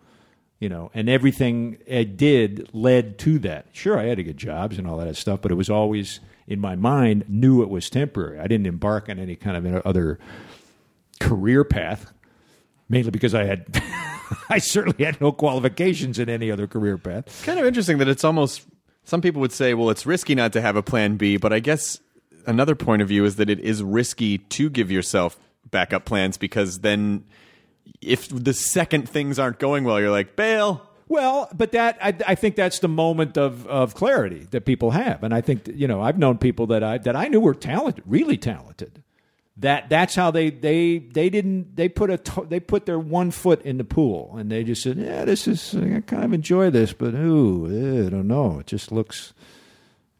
you 0.60 0.70
know, 0.70 0.89
and 0.93 1.10
everything 1.10 1.78
I 1.91 2.03
did 2.03 2.70
led 2.74 3.18
to 3.20 3.39
that. 3.39 3.68
Sure, 3.74 3.97
I 3.97 4.05
had 4.05 4.18
to 4.18 4.24
get 4.24 4.38
jobs 4.38 4.78
and 4.78 4.88
all 4.88 4.97
that 4.97 5.16
stuff, 5.16 5.41
but 5.41 5.51
it 5.51 5.55
was 5.55 5.70
always 5.70 6.20
in 6.47 6.60
my 6.60 6.76
mind 6.76 7.26
knew 7.28 7.62
it 7.62 7.70
was 7.70 7.89
temporary. 7.89 8.39
I 8.39 8.47
didn't 8.47 8.68
embark 8.68 9.10
on 9.10 9.20
any 9.20 9.36
kind 9.36 9.58
of 9.58 9.86
other 9.86 10.18
career 11.20 11.64
path, 11.64 12.12
mainly 12.89 13.12
because 13.12 13.36
I 13.36 13.43
had, 13.43 13.66
I 14.49 14.60
certainly 14.60 15.03
had 15.03 15.22
no 15.22 15.32
qualifications 15.32 16.18
in 16.20 16.30
any 16.30 16.49
other 16.49 16.68
career 16.68 16.97
path. 16.97 17.43
Kind 17.45 17.60
of 17.60 17.66
interesting 17.66 17.97
that 17.99 18.08
it's 18.08 18.24
almost 18.24 18.66
some 19.03 19.22
people 19.22 19.41
would 19.41 19.51
say, 19.51 19.74
well, 19.74 19.89
it's 19.89 20.05
risky 20.05 20.36
not 20.36 20.53
to 20.53 20.62
have 20.62 20.76
a 20.76 20.84
plan 20.84 21.18
B, 21.18 21.38
but 21.38 21.53
I 21.53 21.60
guess 21.60 21.99
another 22.45 22.76
point 22.76 23.01
of 23.01 23.08
view 23.08 23.26
is 23.26 23.36
that 23.36 23.49
it 23.49 23.60
is 23.60 23.84
risky 23.84 24.38
to 24.38 24.70
give 24.70 24.89
yourself 24.89 25.39
backup 25.70 26.05
plans 26.05 26.38
because 26.38 26.80
then 26.80 27.26
if 28.02 28.30
the 28.30 28.54
second 28.54 29.10
things 29.10 29.39
aren't 29.39 29.60
going 29.60 29.84
well, 29.84 30.00
you're 30.00 30.12
like, 30.12 30.36
bail. 30.36 30.82
Well, 31.10 31.50
but 31.54 31.72
that 31.72 31.98
I, 32.02 32.14
I 32.28 32.36
think 32.36 32.56
that's 32.56 32.80
the 32.80 32.89
moment 32.89 33.38
of, 33.38 33.66
of 33.68 33.95
clarity 33.95 34.45
that 34.52 34.66
people 34.66 34.91
have, 34.91 35.24
and 35.24 35.34
I 35.34 35.39
think 35.39 35.64
that, 35.64 35.76
you 35.76 35.88
know 35.88 36.02
I've 36.02 36.18
known 36.18 36.38
people 36.38 36.68
that 36.68 36.84
I 36.84 36.98
that 36.98 37.16
I 37.16 37.30
knew 37.30 37.39
were 37.39 37.56
talented, 37.56 38.04
really 38.06 38.36
talented, 38.36 39.04
that 39.56 39.89
that's 39.89 40.16
how 40.16 40.32
they 40.32 40.50
they 40.50 41.00
they 41.00 41.30
didn't 41.30 41.76
they 41.78 41.88
put 41.88 42.10
a 42.10 42.20
they 42.48 42.60
put 42.60 42.86
their 42.86 43.00
one 43.00 43.32
foot 43.32 43.62
in 43.64 43.78
the 43.78 43.84
pool 43.84 44.36
and 44.38 44.52
they 44.52 44.64
just 44.64 44.84
said 44.84 44.98
yeah 44.98 45.26
this 45.26 45.48
is 45.48 45.74
I 45.76 46.02
kind 46.02 46.24
of 46.26 46.34
enjoy 46.34 46.70
this 46.70 46.93
but 46.93 47.14
ooh 47.16 47.66
eh, 47.68 48.06
I 48.06 48.10
don't 48.10 48.28
know 48.28 48.60
it 48.60 48.68
just 48.68 48.91
looks 48.91 49.34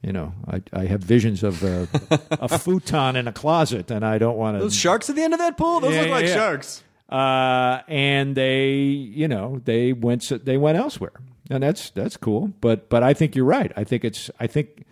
you 0.02 0.12
know 0.12 0.34
I 0.48 0.62
I 0.74 0.86
have 0.86 1.02
visions 1.02 1.44
of 1.44 1.64
a, 1.64 1.88
a 2.32 2.48
futon 2.60 3.16
in 3.16 3.28
a 3.28 3.34
closet 3.34 3.92
and 3.92 4.04
I 4.06 4.18
don't 4.18 4.38
want 4.38 4.58
to 4.58 4.64
Those 4.64 4.76
sharks 4.76 5.10
at 5.10 5.16
the 5.16 5.22
end 5.22 5.34
of 5.34 5.40
that 5.40 5.58
pool? 5.58 5.82
Those 5.82 5.94
Yeah, 5.94 6.00
look 6.00 6.08
yeah, 6.10 6.16
like 6.16 6.26
yeah. 6.28 6.34
sharks. 6.34 6.84
Uh, 7.10 7.82
and 7.88 8.36
they 8.36 8.72
you 8.72 9.28
know 9.28 9.62
they 9.66 9.94
went 9.94 10.32
they 10.46 10.58
went 10.58 10.78
elsewhere. 10.78 11.14
And 11.50 11.64
that's 11.64 11.92
that's 11.92 12.18
cool. 12.18 12.54
But 12.60 12.90
but 12.90 13.04
I 13.04 13.14
think 13.14 13.36
you're 13.36 13.46
right. 13.46 13.72
I 13.78 13.84
think 13.84 14.04
it's 14.04 14.30
I 14.40 14.48
think 14.48 14.86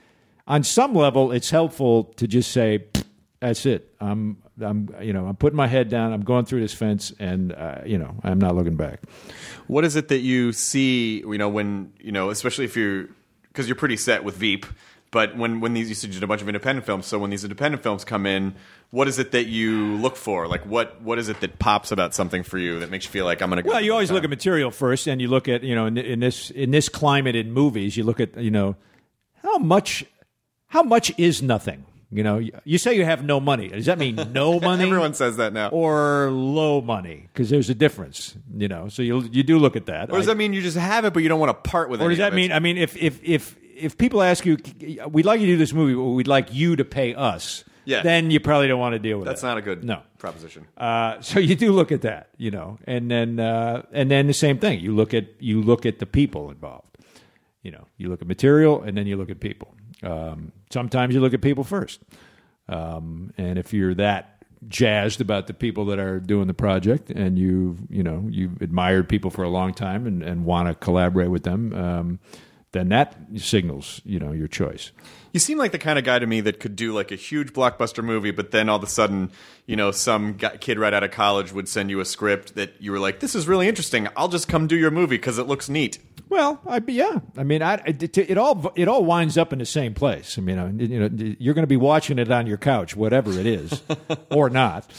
on 0.47 0.63
some 0.63 0.93
level 0.93 1.31
it's 1.31 1.49
helpful 1.49 2.05
to 2.15 2.27
just 2.27 2.51
say 2.51 2.85
that's 3.41 3.65
it. 3.65 3.93
I'm 3.99 4.37
I'm 4.61 4.89
you 5.01 5.11
know 5.11 5.25
I'm 5.25 5.35
putting 5.35 5.57
my 5.57 5.67
head 5.67 5.89
down. 5.89 6.13
I'm 6.13 6.23
going 6.23 6.45
through 6.45 6.61
this 6.61 6.73
fence 6.73 7.11
and 7.19 7.51
uh, 7.51 7.81
you 7.85 7.97
know 7.97 8.15
I'm 8.23 8.39
not 8.39 8.55
looking 8.55 8.77
back. 8.77 9.01
What 9.67 9.83
is 9.83 9.95
it 9.95 10.09
that 10.09 10.19
you 10.19 10.51
see, 10.53 11.19
you 11.19 11.37
know, 11.37 11.49
when, 11.49 11.93
you 11.99 12.11
know, 12.11 12.29
especially 12.29 12.65
if 12.65 12.77
you're, 12.77 13.07
because 13.47 13.67
you're 13.67 13.75
pretty 13.75 13.97
set 13.97 14.23
with 14.23 14.35
Veep, 14.35 14.65
but 15.15 15.37
when, 15.37 15.61
when 15.61 15.73
these, 15.73 15.87
you 15.87 15.95
said 15.95 16.09
you 16.09 16.15
did 16.15 16.23
a 16.23 16.27
bunch 16.27 16.41
of 16.41 16.49
independent 16.49 16.85
films, 16.85 17.05
so 17.05 17.17
when 17.17 17.29
these 17.29 17.45
independent 17.45 17.81
films 17.81 18.03
come 18.03 18.25
in, 18.25 18.53
what 18.91 19.07
is 19.07 19.17
it 19.17 19.31
that 19.31 19.45
you 19.45 19.95
look 19.95 20.17
for? 20.17 20.45
Like, 20.45 20.65
what, 20.65 21.01
what 21.01 21.17
is 21.19 21.29
it 21.29 21.39
that 21.39 21.57
pops 21.57 21.93
about 21.93 22.13
something 22.13 22.43
for 22.43 22.57
you 22.57 22.81
that 22.81 22.91
makes 22.91 23.05
you 23.05 23.11
feel 23.11 23.23
like 23.23 23.41
I'm 23.41 23.49
going 23.49 23.57
to 23.57 23.63
go? 23.63 23.69
Well, 23.69 23.79
you 23.81 23.93
always 23.93 24.11
look 24.11 24.25
at 24.25 24.29
material 24.29 24.71
first, 24.71 25.07
and 25.07 25.21
you 25.21 25.29
look 25.29 25.47
at 25.47 25.63
you 25.63 25.73
know 25.73 25.85
in, 25.85 25.97
in 25.97 26.19
this 26.19 26.49
in 26.51 26.71
this 26.71 26.89
climate 26.89 27.35
in 27.37 27.53
movies, 27.53 27.95
you 27.95 28.03
look 28.03 28.19
at 28.19 28.35
you 28.37 28.51
know 28.51 28.75
how 29.41 29.57
much 29.57 30.03
how 30.67 30.83
much 30.83 31.17
is 31.17 31.41
nothing. 31.41 31.85
You 32.11 32.23
know, 32.23 32.37
you- 32.37 32.51
you 32.65 32.77
say 32.77 32.93
you 32.95 33.03
have 33.05 33.23
no 33.23 33.39
money. 33.39 33.69
Does 33.69 33.85
that 33.87 33.97
mean 33.97 34.15
no 34.33 34.59
money? 34.69 34.83
Everyone 34.83 35.13
says 35.13 35.37
that 35.37 35.53
now. 35.53 35.69
or 35.69 36.29
low 36.31 36.81
money 36.81 37.27
because 37.31 37.49
there's 37.49 37.69
a 37.69 37.75
difference. 37.75 38.35
You 38.55 38.67
know, 38.67 38.89
so 38.89 39.01
you 39.01 39.21
you 39.31 39.43
do 39.43 39.57
look 39.59 39.75
at 39.77 39.85
that. 39.87 40.09
Or 40.11 40.17
does 40.17 40.27
I- 40.27 40.33
that 40.33 40.37
mean 40.37 40.51
you 40.53 40.61
just 40.61 40.77
have 40.77 41.05
it, 41.05 41.13
but 41.13 41.23
you 41.23 41.29
don't 41.29 41.39
want 41.39 41.51
to 41.51 41.69
part 41.69 41.89
with 41.89 42.01
it? 42.01 42.03
or 42.03 42.09
does 42.09 42.19
that 42.19 42.33
mean? 42.33 42.51
I 42.51 42.59
mean, 42.59 42.77
if 42.77 42.95
if 42.97 43.23
if 43.23 43.55
if 43.75 43.97
people 43.97 44.21
ask 44.21 44.45
you, 44.45 44.57
we'd 45.09 45.25
like 45.25 45.39
you 45.39 45.47
to 45.47 45.53
do 45.53 45.57
this 45.57 45.73
movie, 45.73 45.93
but 45.93 46.03
we'd 46.03 46.27
like 46.27 46.53
you 46.53 46.75
to 46.75 46.85
pay 46.85 47.13
us. 47.13 47.63
Yeah. 47.85 48.01
Then 48.01 48.31
you 48.31 48.39
probably 48.39 48.67
don't 48.67 48.79
want 48.79 48.93
to 48.93 48.99
deal 48.99 49.19
with 49.19 49.27
it. 49.27 49.29
that's 49.29 49.41
that. 49.41 49.49
not 49.49 49.57
a 49.57 49.61
good 49.61 49.83
no. 49.83 50.01
proposition? 50.17 50.65
Uh, 50.75 51.21
so 51.21 51.39
you 51.39 51.55
do 51.55 51.71
look 51.71 51.91
at 51.91 52.01
that, 52.01 52.29
you 52.37 52.49
know, 52.49 52.79
and 52.85 53.11
then 53.11 53.39
uh, 53.39 53.83
and 53.91 54.09
then 54.09 54.27
the 54.27 54.33
same 54.33 54.57
thing. 54.57 54.79
You 54.79 54.95
look 54.95 55.13
at 55.13 55.27
you 55.39 55.61
look 55.61 55.85
at 55.85 55.99
the 55.99 56.05
people 56.05 56.49
involved. 56.49 56.97
You 57.61 57.71
know, 57.71 57.87
you 57.97 58.09
look 58.09 58.21
at 58.21 58.27
material, 58.27 58.81
and 58.81 58.97
then 58.97 59.07
you 59.07 59.17
look 59.17 59.29
at 59.29 59.39
people. 59.39 59.73
Um, 60.03 60.51
sometimes 60.71 61.13
you 61.15 61.21
look 61.21 61.33
at 61.33 61.41
people 61.41 61.63
first, 61.63 62.01
um, 62.69 63.33
and 63.37 63.57
if 63.57 63.73
you're 63.73 63.95
that 63.95 64.43
jazzed 64.67 65.21
about 65.21 65.47
the 65.47 65.53
people 65.53 65.85
that 65.85 65.99
are 65.99 66.19
doing 66.19 66.47
the 66.47 66.53
project, 66.53 67.11
and 67.11 67.37
you've 67.37 67.79
you 67.89 68.03
know 68.03 68.25
you've 68.29 68.61
admired 68.61 69.07
people 69.09 69.29
for 69.29 69.43
a 69.43 69.49
long 69.49 69.73
time 69.73 70.07
and, 70.07 70.23
and 70.23 70.45
want 70.45 70.67
to 70.67 70.75
collaborate 70.75 71.29
with 71.29 71.43
them, 71.43 71.73
um, 71.73 72.19
then 72.75 72.89
that 72.89 73.15
signals 73.37 74.01
you 74.05 74.19
know 74.19 74.31
your 74.31 74.47
choice. 74.47 74.91
You 75.33 75.39
seem 75.39 75.57
like 75.57 75.71
the 75.71 75.79
kind 75.79 75.99
of 75.99 76.05
guy 76.05 76.19
to 76.19 76.25
me 76.25 76.39
that 76.41 76.59
could 76.59 76.75
do 76.75 76.93
like 76.93 77.11
a 77.11 77.15
huge 77.15 77.51
blockbuster 77.51 78.03
movie, 78.03 78.31
but 78.31 78.51
then 78.51 78.69
all 78.69 78.77
of 78.77 78.83
a 78.83 78.87
sudden, 78.87 79.31
you 79.65 79.75
know, 79.75 79.91
some 79.91 80.33
guy, 80.33 80.55
kid 80.57 80.79
right 80.79 80.93
out 80.93 81.03
of 81.03 81.11
college 81.11 81.51
would 81.51 81.67
send 81.67 81.89
you 81.89 81.99
a 81.99 82.05
script 82.05 82.55
that 82.55 82.73
you 82.79 82.91
were 82.91 82.99
like, 82.99 83.19
"This 83.19 83.35
is 83.35 83.47
really 83.47 83.67
interesting. 83.67 84.07
I'll 84.15 84.29
just 84.29 84.47
come 84.47 84.67
do 84.67 84.77
your 84.77 84.91
movie 84.91 85.17
because 85.17 85.37
it 85.37 85.47
looks 85.47 85.67
neat." 85.69 85.99
Well, 86.29 86.59
I 86.65 86.81
yeah. 86.87 87.19
I 87.37 87.43
mean, 87.43 87.61
I, 87.61 87.75
it, 87.85 88.17
it 88.17 88.37
all 88.37 88.71
it 88.75 88.87
all 88.87 89.05
winds 89.05 89.37
up 89.37 89.53
in 89.53 89.59
the 89.59 89.65
same 89.65 89.93
place. 89.93 90.37
I 90.37 90.41
mean, 90.41 90.79
you 90.79 90.99
know, 90.99 91.35
you're 91.39 91.53
going 91.53 91.63
to 91.63 91.67
be 91.67 91.77
watching 91.77 92.19
it 92.19 92.31
on 92.31 92.47
your 92.47 92.57
couch, 92.57 92.95
whatever 92.95 93.31
it 93.31 93.45
is, 93.45 93.81
or 94.31 94.49
not. 94.49 94.89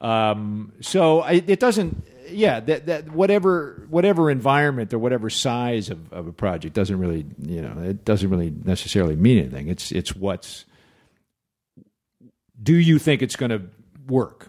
Um, 0.00 0.72
so 0.80 1.20
I, 1.20 1.42
it 1.46 1.60
doesn't. 1.60 2.06
Yeah, 2.28 2.60
that, 2.60 2.86
that 2.86 3.10
whatever 3.10 3.86
whatever 3.88 4.30
environment 4.30 4.92
or 4.92 4.98
whatever 4.98 5.30
size 5.30 5.90
of, 5.90 6.12
of 6.12 6.26
a 6.26 6.32
project 6.32 6.74
doesn't 6.74 6.98
really 6.98 7.26
you 7.38 7.62
know 7.62 7.82
it 7.82 8.04
doesn't 8.04 8.28
really 8.28 8.52
necessarily 8.64 9.16
mean 9.16 9.38
anything. 9.38 9.68
It's 9.68 9.92
it's 9.92 10.14
what's. 10.14 10.64
Do 12.62 12.74
you 12.74 12.98
think 12.98 13.22
it's 13.22 13.36
going 13.36 13.50
to 13.50 13.62
work? 14.08 14.48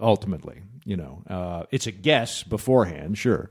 Ultimately, 0.00 0.62
you 0.84 0.96
know, 0.96 1.22
uh, 1.28 1.64
it's 1.70 1.86
a 1.86 1.92
guess 1.92 2.42
beforehand, 2.42 3.18
sure 3.18 3.50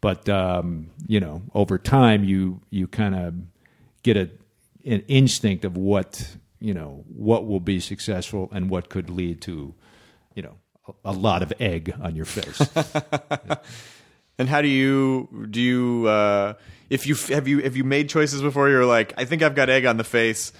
but 0.00 0.28
um, 0.28 0.90
you 1.06 1.20
know 1.20 1.42
over 1.54 1.78
time 1.78 2.24
you 2.24 2.60
you 2.70 2.86
kind 2.86 3.14
of 3.14 3.34
get 4.02 4.16
a 4.16 4.30
an 4.84 5.02
instinct 5.08 5.64
of 5.64 5.76
what 5.76 6.36
you 6.58 6.74
know 6.74 7.04
what 7.08 7.46
will 7.46 7.60
be 7.60 7.80
successful 7.80 8.48
and 8.52 8.70
what 8.70 8.88
could 8.88 9.10
lead 9.10 9.40
to 9.42 9.74
a, 11.04 11.12
lot 11.12 11.42
of 11.42 11.52
egg 11.60 11.94
on 12.02 12.16
your 12.16 12.24
face 12.24 12.60
And 14.40 14.48
how 14.48 14.62
do 14.62 14.68
you 14.68 15.46
do 15.50 15.60
you 15.60 16.08
uh, 16.08 16.54
if 16.88 17.06
you 17.06 17.14
have 17.14 17.46
you 17.46 17.58
have 17.58 17.76
you 17.76 17.84
made 17.84 18.08
choices 18.08 18.40
before? 18.40 18.70
You're 18.70 18.86
like, 18.86 19.12
I 19.18 19.26
think 19.26 19.42
I've 19.42 19.54
got 19.54 19.68
egg 19.68 19.84
on 19.84 19.98
the 19.98 20.04
face, 20.04 20.54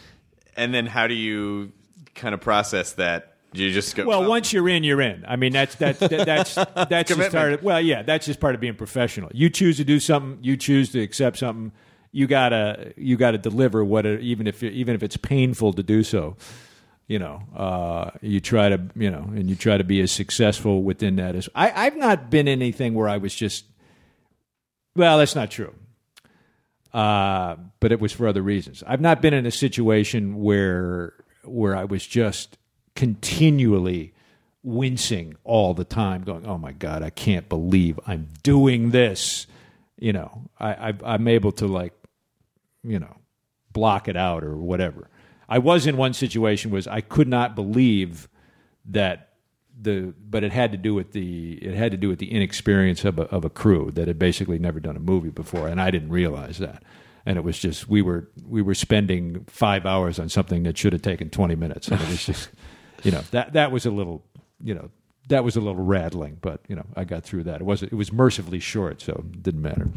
and 0.54 0.74
then 0.74 0.84
how 0.84 1.06
do 1.06 1.14
you 1.14 1.72
kind 2.14 2.34
of 2.34 2.42
process 2.42 2.92
that? 2.92 3.38
Do 3.54 3.64
you 3.64 3.72
just 3.72 3.96
go? 3.96 4.04
well 4.04 4.28
once 4.28 4.52
you're 4.52 4.68
in 4.68 4.84
you're 4.84 5.00
in 5.00 5.24
i 5.26 5.34
mean 5.34 5.52
that's 5.52 5.74
that's 5.74 5.98
that, 5.98 6.24
that's 6.24 6.54
that's 6.88 7.12
just 7.12 7.32
part 7.32 7.54
of 7.54 7.62
well 7.64 7.80
yeah 7.80 8.02
that's 8.02 8.24
just 8.24 8.38
part 8.38 8.54
of 8.54 8.60
being 8.60 8.76
professional 8.76 9.28
you 9.34 9.50
choose 9.50 9.78
to 9.78 9.84
do 9.84 9.98
something 9.98 10.38
you 10.40 10.56
choose 10.56 10.92
to 10.92 11.00
accept 11.00 11.38
something 11.38 11.72
you 12.12 12.28
gotta 12.28 12.92
you 12.96 13.16
gotta 13.16 13.38
deliver 13.38 13.84
what 13.84 14.06
it, 14.06 14.20
even 14.20 14.46
if 14.46 14.62
even 14.62 14.94
if 14.94 15.02
it's 15.02 15.16
painful 15.16 15.72
to 15.72 15.82
do 15.82 16.04
so 16.04 16.36
you 17.10 17.18
know 17.18 17.42
uh, 17.56 18.10
you 18.22 18.38
try 18.38 18.68
to 18.68 18.80
you 18.94 19.10
know 19.10 19.24
and 19.34 19.50
you 19.50 19.56
try 19.56 19.76
to 19.76 19.82
be 19.82 20.00
as 20.00 20.12
successful 20.12 20.84
within 20.84 21.16
that 21.16 21.34
as 21.34 21.48
I, 21.56 21.86
i've 21.86 21.96
not 21.96 22.30
been 22.30 22.46
anything 22.46 22.94
where 22.94 23.08
i 23.08 23.16
was 23.16 23.34
just 23.34 23.64
well 24.94 25.18
that's 25.18 25.34
not 25.34 25.50
true. 25.50 25.74
Uh, 26.92 27.54
but 27.78 27.92
it 27.92 28.00
was 28.00 28.10
for 28.10 28.26
other 28.26 28.42
reasons. 28.42 28.82
I've 28.84 29.00
not 29.00 29.22
been 29.22 29.32
in 29.32 29.46
a 29.46 29.50
situation 29.50 30.40
where 30.40 31.14
where 31.42 31.76
i 31.76 31.84
was 31.84 32.06
just 32.06 32.58
continually 32.94 34.14
wincing 34.62 35.36
all 35.42 35.74
the 35.74 35.84
time 35.84 36.22
going 36.22 36.46
oh 36.46 36.58
my 36.58 36.72
god 36.72 37.02
i 37.02 37.10
can't 37.10 37.48
believe 37.48 37.98
i'm 38.06 38.28
doing 38.44 38.90
this. 38.90 39.48
You 39.98 40.12
know 40.12 40.48
I, 40.60 40.90
I 40.90 40.94
i'm 41.04 41.26
able 41.26 41.52
to 41.52 41.66
like 41.66 41.92
you 42.84 43.00
know 43.00 43.16
block 43.72 44.06
it 44.06 44.16
out 44.16 44.44
or 44.44 44.56
whatever 44.56 45.09
i 45.50 45.58
was 45.58 45.86
in 45.86 45.96
one 45.96 46.14
situation 46.14 46.70
was 46.70 46.86
i 46.86 47.00
could 47.00 47.28
not 47.28 47.54
believe 47.54 48.28
that 48.84 49.30
the 49.82 50.14
but 50.20 50.44
it 50.44 50.52
had 50.52 50.72
to 50.72 50.78
do 50.78 50.94
with 50.94 51.12
the 51.12 51.54
it 51.54 51.74
had 51.74 51.90
to 51.90 51.96
do 51.96 52.08
with 52.08 52.18
the 52.18 52.30
inexperience 52.30 53.04
of 53.04 53.18
a, 53.18 53.22
of 53.24 53.44
a 53.44 53.50
crew 53.50 53.90
that 53.92 54.08
had 54.08 54.18
basically 54.18 54.58
never 54.58 54.80
done 54.80 54.96
a 54.96 55.00
movie 55.00 55.30
before 55.30 55.68
and 55.68 55.80
i 55.80 55.90
didn't 55.90 56.10
realize 56.10 56.58
that. 56.58 56.82
And 57.26 57.36
it 57.36 57.42
was 57.42 57.58
just 57.58 57.86
we 57.86 58.00
were 58.00 58.30
we 58.46 58.62
were 58.62 58.74
spending 58.74 59.44
five 59.46 59.84
hours 59.84 60.18
on 60.18 60.30
something 60.30 60.62
that 60.62 60.78
should 60.78 60.94
have 60.94 61.02
taken 61.02 61.28
20 61.28 61.54
minutes 61.54 61.88
and 61.88 62.00
it 62.00 62.08
was 62.08 62.24
just 62.24 62.48
you 63.04 63.10
know 63.10 63.22
that 63.30 63.52
that 63.52 63.70
was 63.70 63.84
a 63.84 63.90
little 63.90 64.24
you 64.62 64.74
know 64.74 64.90
that 65.28 65.44
was 65.44 65.54
a 65.54 65.60
little 65.60 65.82
rattling 65.82 66.38
but 66.40 66.60
you 66.66 66.74
know 66.74 66.86
i 66.96 67.04
got 67.04 67.22
through 67.22 67.44
that. 67.44 67.60
It 67.60 67.64
was 67.64 67.82
it 67.82 67.92
was 67.92 68.10
mercifully 68.10 68.58
short 68.58 69.02
so 69.02 69.12
it 69.12 69.42
didn't 69.42 69.62
matter 69.62 69.88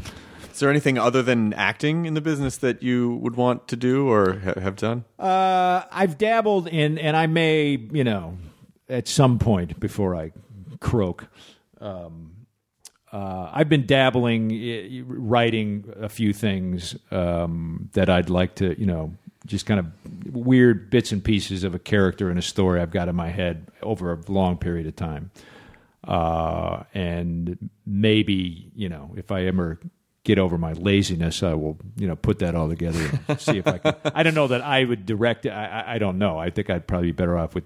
Is 0.54 0.60
there 0.60 0.70
anything 0.70 0.98
other 0.98 1.20
than 1.20 1.52
acting 1.52 2.06
in 2.06 2.14
the 2.14 2.20
business 2.20 2.58
that 2.58 2.80
you 2.80 3.16
would 3.16 3.34
want 3.34 3.66
to 3.68 3.76
do 3.76 4.08
or 4.08 4.38
ha- 4.38 4.60
have 4.60 4.76
done? 4.76 5.04
Uh, 5.18 5.82
I've 5.90 6.16
dabbled 6.16 6.68
in, 6.68 6.96
and 6.96 7.16
I 7.16 7.26
may, 7.26 7.76
you 7.90 8.04
know, 8.04 8.38
at 8.88 9.08
some 9.08 9.40
point 9.40 9.80
before 9.80 10.14
I 10.14 10.30
croak. 10.78 11.26
Um, 11.80 12.46
uh, 13.12 13.50
I've 13.52 13.68
been 13.68 13.84
dabbling, 13.84 15.04
writing 15.08 15.92
a 16.00 16.08
few 16.08 16.32
things 16.32 16.94
um, 17.10 17.90
that 17.94 18.08
I'd 18.08 18.30
like 18.30 18.54
to, 18.56 18.78
you 18.78 18.86
know, 18.86 19.12
just 19.46 19.66
kind 19.66 19.80
of 19.80 19.86
weird 20.32 20.88
bits 20.88 21.10
and 21.10 21.22
pieces 21.22 21.64
of 21.64 21.74
a 21.74 21.80
character 21.80 22.30
and 22.30 22.38
a 22.38 22.42
story 22.42 22.80
I've 22.80 22.92
got 22.92 23.08
in 23.08 23.16
my 23.16 23.30
head 23.30 23.66
over 23.82 24.12
a 24.12 24.30
long 24.30 24.58
period 24.58 24.86
of 24.86 24.94
time. 24.94 25.32
Uh, 26.06 26.84
and 26.94 27.70
maybe, 27.84 28.70
you 28.76 28.88
know, 28.88 29.10
if 29.16 29.32
I 29.32 29.46
ever 29.46 29.80
get 30.24 30.38
over 30.38 30.58
my 30.58 30.72
laziness, 30.72 31.42
I 31.42 31.54
will, 31.54 31.78
you 31.96 32.08
know, 32.08 32.16
put 32.16 32.40
that 32.40 32.54
all 32.54 32.68
together 32.68 33.20
and 33.28 33.40
see 33.40 33.58
if 33.58 33.66
I 33.66 33.78
can. 33.78 33.94
I 34.14 34.22
don't 34.22 34.34
know 34.34 34.48
that 34.48 34.62
I 34.62 34.84
would 34.84 35.06
direct 35.06 35.46
it. 35.46 35.50
I, 35.50 35.66
I- 35.66 35.94
I 35.94 35.98
don't 35.98 36.18
know. 36.18 36.38
I 36.38 36.50
think 36.50 36.70
I'd 36.70 36.86
probably 36.86 37.08
be 37.08 37.12
better 37.12 37.38
off 37.38 37.54
with 37.54 37.64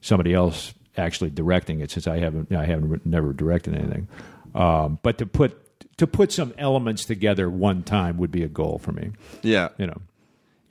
somebody 0.00 0.32
else 0.32 0.74
actually 0.96 1.30
directing 1.30 1.80
it 1.80 1.90
since 1.90 2.06
I 2.06 2.18
haven't, 2.18 2.52
I 2.52 2.64
haven't 2.64 3.04
never 3.04 3.32
directed 3.32 3.74
anything. 3.74 4.08
Um, 4.54 4.98
but 5.02 5.18
to 5.18 5.26
put, 5.26 5.96
to 5.98 6.06
put 6.06 6.32
some 6.32 6.54
elements 6.58 7.04
together 7.04 7.50
one 7.50 7.82
time 7.82 8.16
would 8.18 8.30
be 8.30 8.42
a 8.44 8.48
goal 8.48 8.78
for 8.78 8.92
me, 8.92 9.10
Yeah. 9.42 9.68
you 9.78 9.86
know. 9.86 10.00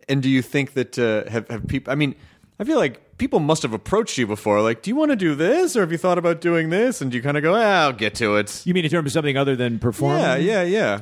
And 0.09 0.23
do 0.23 0.29
you 0.29 0.41
think 0.41 0.73
that 0.75 0.97
uh, 0.97 1.29
have 1.29 1.49
have 1.49 1.67
people? 1.67 1.91
I 1.91 1.95
mean, 1.97 2.15
I 2.59 2.63
feel 2.63 2.77
like 2.77 3.17
people 3.17 3.41
must 3.41 3.61
have 3.63 3.73
approached 3.73 4.17
you 4.17 4.25
before. 4.25 4.61
Like, 4.61 4.81
do 4.81 4.89
you 4.89 4.95
want 4.95 5.11
to 5.11 5.17
do 5.17 5.35
this, 5.35 5.75
or 5.75 5.81
have 5.81 5.91
you 5.91 5.97
thought 5.97 6.17
about 6.17 6.39
doing 6.39 6.69
this? 6.69 7.01
And 7.01 7.11
do 7.11 7.17
you 7.17 7.21
kind 7.23 7.35
of 7.35 7.43
go, 7.43 7.53
ah, 7.53 7.83
"I'll 7.83 7.91
get 7.91 8.15
to 8.15 8.37
it." 8.37 8.65
You 8.65 8.73
mean 8.73 8.85
in 8.85 8.89
terms 8.91 9.07
of 9.07 9.11
something 9.11 9.35
other 9.35 9.57
than 9.57 9.79
performing? 9.79 10.21
Yeah, 10.21 10.37
yeah, 10.37 10.63
yeah. 10.63 11.01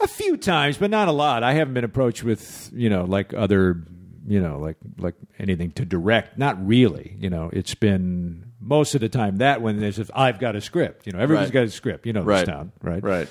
A 0.00 0.06
few 0.06 0.36
times, 0.36 0.78
but 0.78 0.90
not 0.90 1.08
a 1.08 1.12
lot. 1.12 1.42
I 1.42 1.54
haven't 1.54 1.74
been 1.74 1.84
approached 1.84 2.22
with, 2.22 2.70
you 2.72 2.88
know, 2.88 3.04
like 3.04 3.34
other, 3.34 3.82
you 4.26 4.40
know, 4.40 4.58
like 4.60 4.76
like 4.98 5.14
anything 5.38 5.72
to 5.72 5.84
direct. 5.84 6.38
Not 6.38 6.64
really. 6.66 7.16
You 7.18 7.30
know, 7.30 7.50
it's 7.52 7.74
been 7.74 8.52
most 8.60 8.94
of 8.94 9.00
the 9.00 9.08
time 9.08 9.38
that 9.38 9.60
when 9.60 9.80
there's 9.80 9.98
"I've 10.14 10.38
got 10.38 10.54
a 10.54 10.60
script. 10.60 11.06
You 11.06 11.12
know, 11.14 11.18
everybody's 11.18 11.48
Right. 11.48 11.54
got 11.54 11.64
a 11.64 11.70
script. 11.70 12.06
You 12.06 12.12
know, 12.12 12.22
Right. 12.22 12.40
this 12.46 12.48
town, 12.48 12.72
right? 12.82 13.02
Right. 13.02 13.28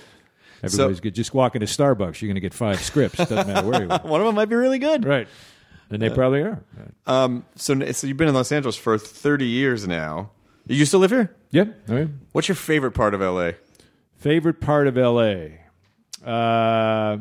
Everybody's 0.63 0.99
good. 0.99 1.13
Just 1.15 1.34
walk 1.34 1.55
into 1.55 1.68
Starbucks, 1.68 2.20
you're 2.22 2.28
going 2.28 2.36
to 2.36 2.41
get 2.41 2.53
five 2.53 2.82
scripts. 2.82 3.18
Doesn't 3.20 3.47
matter 3.47 3.68
where 3.68 3.84
you 3.84 3.89
are. 3.91 3.99
One 3.99 4.20
of 4.22 4.26
them 4.26 4.36
might 4.36 4.49
be 4.49 4.55
really 4.55 4.80
good. 4.80 5.05
Right. 5.05 5.28
And 5.89 6.01
they 6.01 6.09
probably 6.09 6.41
are. 6.41 6.63
Um, 7.05 7.45
so, 7.55 7.80
so 7.93 8.07
you've 8.07 8.18
been 8.18 8.28
in 8.28 8.34
Los 8.34 8.51
Angeles 8.51 8.76
for 8.76 8.97
30 8.97 9.45
years 9.45 9.88
now. 9.88 10.32
You 10.65 10.84
still 10.86 10.99
live 10.99 11.11
here? 11.11 11.34
Yep. 11.51 11.89
All 11.89 11.95
right. 11.95 12.09
What's 12.34 12.47
your 12.49 12.55
favorite 12.55 12.91
part 12.91 13.13
of 13.13 13.22
LA? 13.22 13.51
Favorite 14.18 14.59
part 14.59 14.88
of 14.88 14.97
L.A. 14.97 15.59
Uh, 16.28 17.17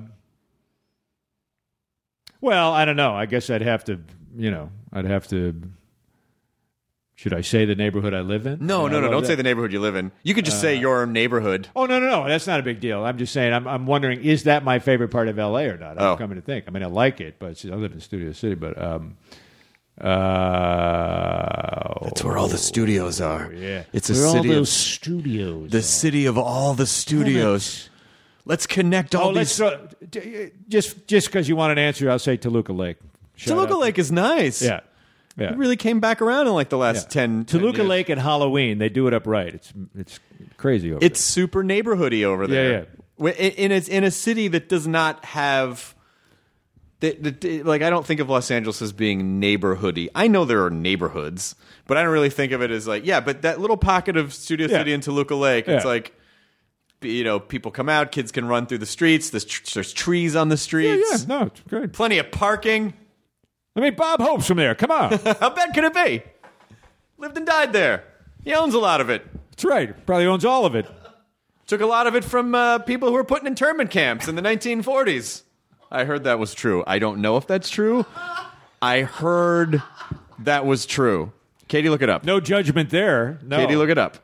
well, 2.40 2.72
I 2.72 2.84
don't 2.84 2.96
know. 2.96 3.14
I 3.14 3.26
guess 3.26 3.48
I'd 3.50 3.62
have 3.62 3.84
to, 3.84 4.00
you 4.36 4.50
know, 4.50 4.70
I'd 4.92 5.04
have 5.04 5.28
to. 5.28 5.62
Should 7.18 7.32
I 7.32 7.40
say 7.40 7.64
the 7.64 7.74
neighborhood 7.74 8.12
I 8.12 8.20
live 8.20 8.44
in? 8.46 8.66
No, 8.66 8.88
no, 8.88 9.00
no. 9.00 9.08
Don't 9.10 9.22
that. 9.22 9.26
say 9.28 9.34
the 9.36 9.42
neighborhood 9.42 9.72
you 9.72 9.80
live 9.80 9.96
in. 9.96 10.12
You 10.22 10.34
could 10.34 10.44
just 10.44 10.60
say 10.60 10.74
your 10.76 11.06
neighborhood. 11.06 11.66
Oh 11.74 11.86
no, 11.86 11.98
no, 11.98 12.06
no. 12.10 12.28
That's 12.28 12.46
not 12.46 12.60
a 12.60 12.62
big 12.62 12.78
deal. 12.78 13.04
I'm 13.04 13.16
just 13.16 13.32
saying. 13.32 13.54
I'm, 13.54 13.66
I'm 13.66 13.86
wondering, 13.86 14.22
is 14.22 14.42
that 14.44 14.64
my 14.64 14.80
favorite 14.80 15.08
part 15.08 15.28
of 15.28 15.38
L.A. 15.38 15.64
or 15.68 15.78
not? 15.78 15.98
I'm 15.98 16.08
Oh. 16.08 16.16
coming 16.16 16.36
to 16.36 16.42
think. 16.42 16.66
I 16.68 16.72
mean, 16.72 16.82
I 16.82 16.86
like 16.88 17.22
it, 17.22 17.36
but 17.38 17.64
I 17.64 17.68
live 17.74 17.92
in 17.92 18.00
Studio 18.00 18.32
City. 18.32 18.54
But 18.54 18.76
um, 18.80 19.16
uh, 19.98 21.94
That's 22.04 22.22
where 22.22 22.36
all 22.36 22.48
the 22.48 22.58
studios 22.58 23.22
are. 23.22 23.50
yeah, 23.54 23.84
It's 23.94 24.10
a 24.10 24.12
Where 24.12 24.26
all 24.26 24.32
city 24.34 24.54
of- 24.54 24.68
studios. 24.68 25.70
The 25.70 25.78
are. 25.78 25.82
city 25.82 26.26
of 26.26 26.36
all 26.36 26.74
the 26.74 26.86
studios. 26.86 27.88
Let's 28.46 28.66
connect 28.66 29.14
all 29.14 29.28
Oh, 29.28 29.32
let's 29.32 29.58
these. 29.58 29.68
throw, 29.68 29.88
just 30.68 31.06
just 31.08 31.26
because 31.26 31.48
you 31.48 31.56
want 31.56 31.72
an 31.72 31.78
answer, 31.78 32.08
I'll 32.10 32.18
say 32.18 32.36
Toluca 32.36 32.72
Lake. 32.72 32.96
Shout 33.34 33.54
Toluca. 33.56 33.76
Lake 33.76 33.98
is 33.98 34.10
nice. 34.12 34.62
Yeah, 34.62 34.80
yeah. 35.36 35.50
It 35.50 35.56
really 35.58 35.76
came 35.76 35.98
back 36.00 36.22
around 36.22 36.46
in 36.46 36.52
like 36.54 36.68
the 36.68 36.78
last 36.78 37.06
Yeah. 37.08 37.22
10 37.26 37.44
10 37.44 37.60
Toluca 37.60 37.78
years. 37.78 37.88
Lake 37.88 38.08
at 38.10 38.18
Halloween, 38.18 38.78
they 38.78 38.88
do 38.88 39.08
it 39.08 39.14
up 39.14 39.26
right. 39.26 39.52
It's 39.52 39.72
it's 39.98 40.20
crazy 40.56 40.92
over 40.92 41.00
there. 41.00 41.06
It's 41.08 41.20
super 41.20 41.62
neighborhoody 41.64 42.22
over 42.24 42.46
there. 42.46 42.70
Yeah, 42.70 42.84
yeah. 43.18 43.30
In, 43.58 43.72
a, 43.72 43.76
in 43.90 44.04
a 44.04 44.10
city 44.10 44.48
that 44.48 44.68
does 44.68 44.86
not 44.86 45.24
have. 45.24 45.94
Like 47.02 47.82
I 47.82 47.90
don't 47.90 48.06
think 48.06 48.20
of 48.20 48.30
Los 48.30 48.50
Angeles 48.50 48.80
as 48.80 48.92
being 48.92 49.38
neighborhoody. 49.40 50.08
I 50.14 50.28
know 50.28 50.44
there 50.46 50.64
are 50.64 50.70
neighborhoods, 50.70 51.54
but 51.86 51.98
I 51.98 52.02
don't 52.02 52.12
really 52.12 52.30
think 52.30 52.52
of 52.52 52.62
it 52.62 52.70
as 52.70 52.86
like 52.88 53.04
yeah. 53.04 53.20
But 53.20 53.42
that 53.42 53.60
little 53.60 53.76
pocket 53.76 54.16
of 54.16 54.32
Studio 54.32 54.66
Yeah. 54.66 54.78
City 54.78 54.92
and 54.94 55.02
Toluca 55.02 55.34
Lake, 55.34 55.68
it's 55.68 55.84
like 55.84 56.14
you 57.02 57.24
know 57.24 57.38
people 57.40 57.70
come 57.70 57.88
out, 57.88 58.12
kids 58.12 58.32
can 58.32 58.46
run 58.46 58.66
through 58.66 58.78
the 58.78 58.86
streets. 58.86 59.30
There's, 59.30 59.44
tr- 59.44 59.62
there's 59.74 59.92
trees 59.92 60.34
on 60.36 60.48
the 60.48 60.56
streets, 60.56 61.02
Yeah, 61.10 61.16
yeah, 61.18 61.24
no, 61.40 61.46
it's 61.46 61.60
great. 61.68 61.92
plenty 61.92 62.18
of 62.18 62.30
parking. 62.30 62.94
I 63.76 63.80
mean, 63.80 63.94
Bob 63.94 64.20
Hope's 64.20 64.46
from 64.46 64.56
there. 64.56 64.74
Come 64.74 64.90
on, 64.90 65.10
How 65.40 65.50
bad 65.50 65.74
could 65.74 65.84
it 65.84 65.94
be? 65.94 66.22
Lived 67.18 67.36
and 67.36 67.46
died 67.46 67.72
there. 67.72 68.04
He 68.44 68.54
owns 68.54 68.74
a 68.74 68.78
lot 68.78 69.00
of 69.00 69.10
it. 69.10 69.26
That's 69.50 69.64
right. 69.64 70.06
Probably 70.06 70.26
owns 70.26 70.44
all 70.44 70.66
of 70.66 70.74
it. 70.74 70.86
Took 71.66 71.80
a 71.80 71.86
lot 71.86 72.06
of 72.06 72.14
it 72.14 72.24
from 72.24 72.54
uh, 72.54 72.78
people 72.80 73.08
who 73.08 73.14
were 73.14 73.24
put 73.24 73.40
in 73.40 73.46
internment 73.48 73.90
camps 73.90 74.28
in 74.28 74.36
the 74.36 74.42
1940s. 74.42 75.42
I 75.90 76.04
heard 76.04 76.24
that 76.24 76.38
was 76.38 76.54
true. 76.54 76.84
I 76.86 76.98
don't 76.98 77.20
know 77.20 77.36
if 77.36 77.46
that's 77.46 77.68
true. 77.70 78.06
I 78.82 79.00
heard 79.02 79.82
that 80.40 80.64
was 80.66 80.86
true. 80.86 81.32
Katie, 81.68 81.88
look 81.88 82.02
it 82.02 82.08
up. 82.10 82.24
No 82.24 82.38
judgment 82.38 82.90
there. 82.90 83.38
No, 83.42 83.56
Katie, 83.56 83.76
look 83.76 83.88
it 83.90 83.98
up. 83.98 84.18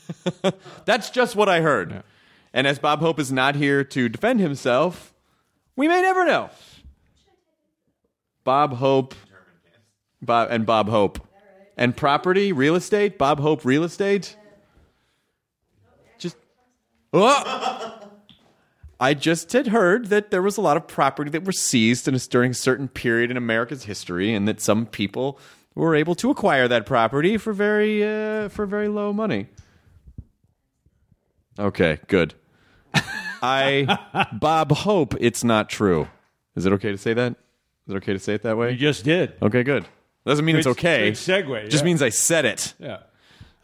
that's 0.84 1.10
just 1.10 1.36
what 1.36 1.48
I 1.48 1.60
heard. 1.60 2.02
And 2.52 2.66
as 2.66 2.78
Bob 2.78 3.00
Hope 3.00 3.18
is 3.18 3.32
not 3.32 3.56
here 3.56 3.82
to 3.84 4.08
defend 4.08 4.40
himself, 4.40 5.12
we 5.76 5.88
may 5.88 6.02
never 6.02 6.24
know. 6.24 6.50
Bob 8.44 8.74
Hope, 8.74 9.14
Bob 10.20 10.48
and 10.50 10.66
Bob 10.66 10.88
Hope, 10.88 11.26
and 11.76 11.96
property, 11.96 12.52
real 12.52 12.74
estate. 12.74 13.18
Bob 13.18 13.40
Hope, 13.40 13.64
real 13.64 13.84
estate. 13.84 14.36
Just, 16.18 16.36
oh! 17.12 18.10
I 19.00 19.14
just 19.14 19.52
had 19.52 19.68
heard 19.68 20.06
that 20.06 20.30
there 20.30 20.42
was 20.42 20.56
a 20.56 20.60
lot 20.60 20.76
of 20.76 20.86
property 20.86 21.30
that 21.30 21.44
were 21.44 21.52
seized 21.52 22.06
in 22.06 22.14
a, 22.14 22.18
during 22.18 22.52
a 22.52 22.54
certain 22.54 22.86
period 22.86 23.30
in 23.30 23.36
America's 23.36 23.84
history, 23.84 24.34
and 24.34 24.46
that 24.46 24.60
some 24.60 24.86
people 24.86 25.38
were 25.74 25.94
able 25.94 26.14
to 26.16 26.30
acquire 26.30 26.68
that 26.68 26.84
property 26.84 27.36
for 27.36 27.52
very 27.52 28.04
uh, 28.04 28.48
for 28.48 28.66
very 28.66 28.88
low 28.88 29.12
money. 29.12 29.46
Okay, 31.58 31.98
good. 32.08 32.34
I 33.42 33.98
Bob 34.32 34.70
Hope 34.72 35.14
it's 35.20 35.42
not 35.44 35.68
true. 35.68 36.08
Is 36.54 36.66
it 36.66 36.72
okay 36.74 36.92
to 36.92 36.98
say 36.98 37.14
that? 37.14 37.32
Is 37.88 37.94
it 37.94 37.96
okay 37.98 38.12
to 38.12 38.18
say 38.18 38.34
it 38.34 38.42
that 38.42 38.56
way? 38.56 38.70
You 38.72 38.76
just 38.76 39.04
did. 39.04 39.34
Okay, 39.42 39.62
good. 39.62 39.84
Doesn't 40.24 40.44
mean 40.44 40.56
it's 40.56 40.66
Good- 40.66 40.78
okay. 40.78 41.10
good 41.10 41.14
segue, 41.14 41.64
Just 41.68 41.82
yeah. 41.82 41.84
means 41.84 42.02
I 42.02 42.10
said 42.10 42.44
it. 42.44 42.74
Yeah. 42.78 42.98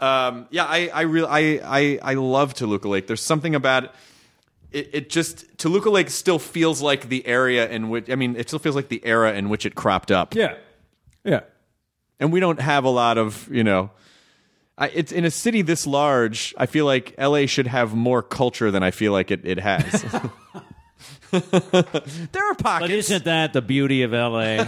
Um, 0.00 0.46
yeah, 0.50 0.64
I 0.64 0.88
I 0.92 1.02
really 1.02 1.28
I, 1.28 1.60
I 1.64 1.98
I 2.02 2.14
love 2.14 2.54
Toluca 2.54 2.88
Lake. 2.88 3.06
There's 3.06 3.20
something 3.22 3.54
about 3.54 3.92
it. 4.72 4.90
It 4.92 5.10
just 5.10 5.56
Toluca 5.58 5.90
Lake 5.90 6.10
still 6.10 6.38
feels 6.38 6.82
like 6.82 7.08
the 7.08 7.24
area 7.26 7.68
in 7.68 7.88
which 7.88 8.10
I 8.10 8.14
mean, 8.16 8.36
it 8.36 8.48
still 8.48 8.58
feels 8.58 8.74
like 8.76 8.88
the 8.88 9.04
era 9.04 9.32
in 9.34 9.48
which 9.48 9.64
it 9.66 9.74
cropped 9.76 10.10
up. 10.10 10.34
Yeah. 10.34 10.54
Yeah. 11.24 11.40
and 12.20 12.32
we 12.32 12.40
don't 12.40 12.60
have 12.60 12.84
a 12.84 12.88
lot 12.90 13.18
of 13.18 13.48
you 13.52 13.62
know. 13.64 13.90
I, 14.78 14.88
it's 14.88 15.10
in 15.10 15.24
a 15.24 15.30
city 15.30 15.62
this 15.62 15.86
large. 15.86 16.54
I 16.56 16.66
feel 16.66 16.86
like 16.86 17.14
LA 17.18 17.46
should 17.46 17.66
have 17.66 17.94
more 17.94 18.22
culture 18.22 18.70
than 18.70 18.82
I 18.84 18.92
feel 18.92 19.12
like 19.12 19.30
it, 19.32 19.40
it 19.44 19.58
has. 19.58 20.02
there 21.30 22.50
are 22.50 22.54
pockets. 22.54 22.80
But 22.80 22.90
isn't 22.90 23.24
that 23.24 23.52
the 23.52 23.60
beauty 23.60 24.02
of 24.02 24.14
L.A.? 24.14 24.58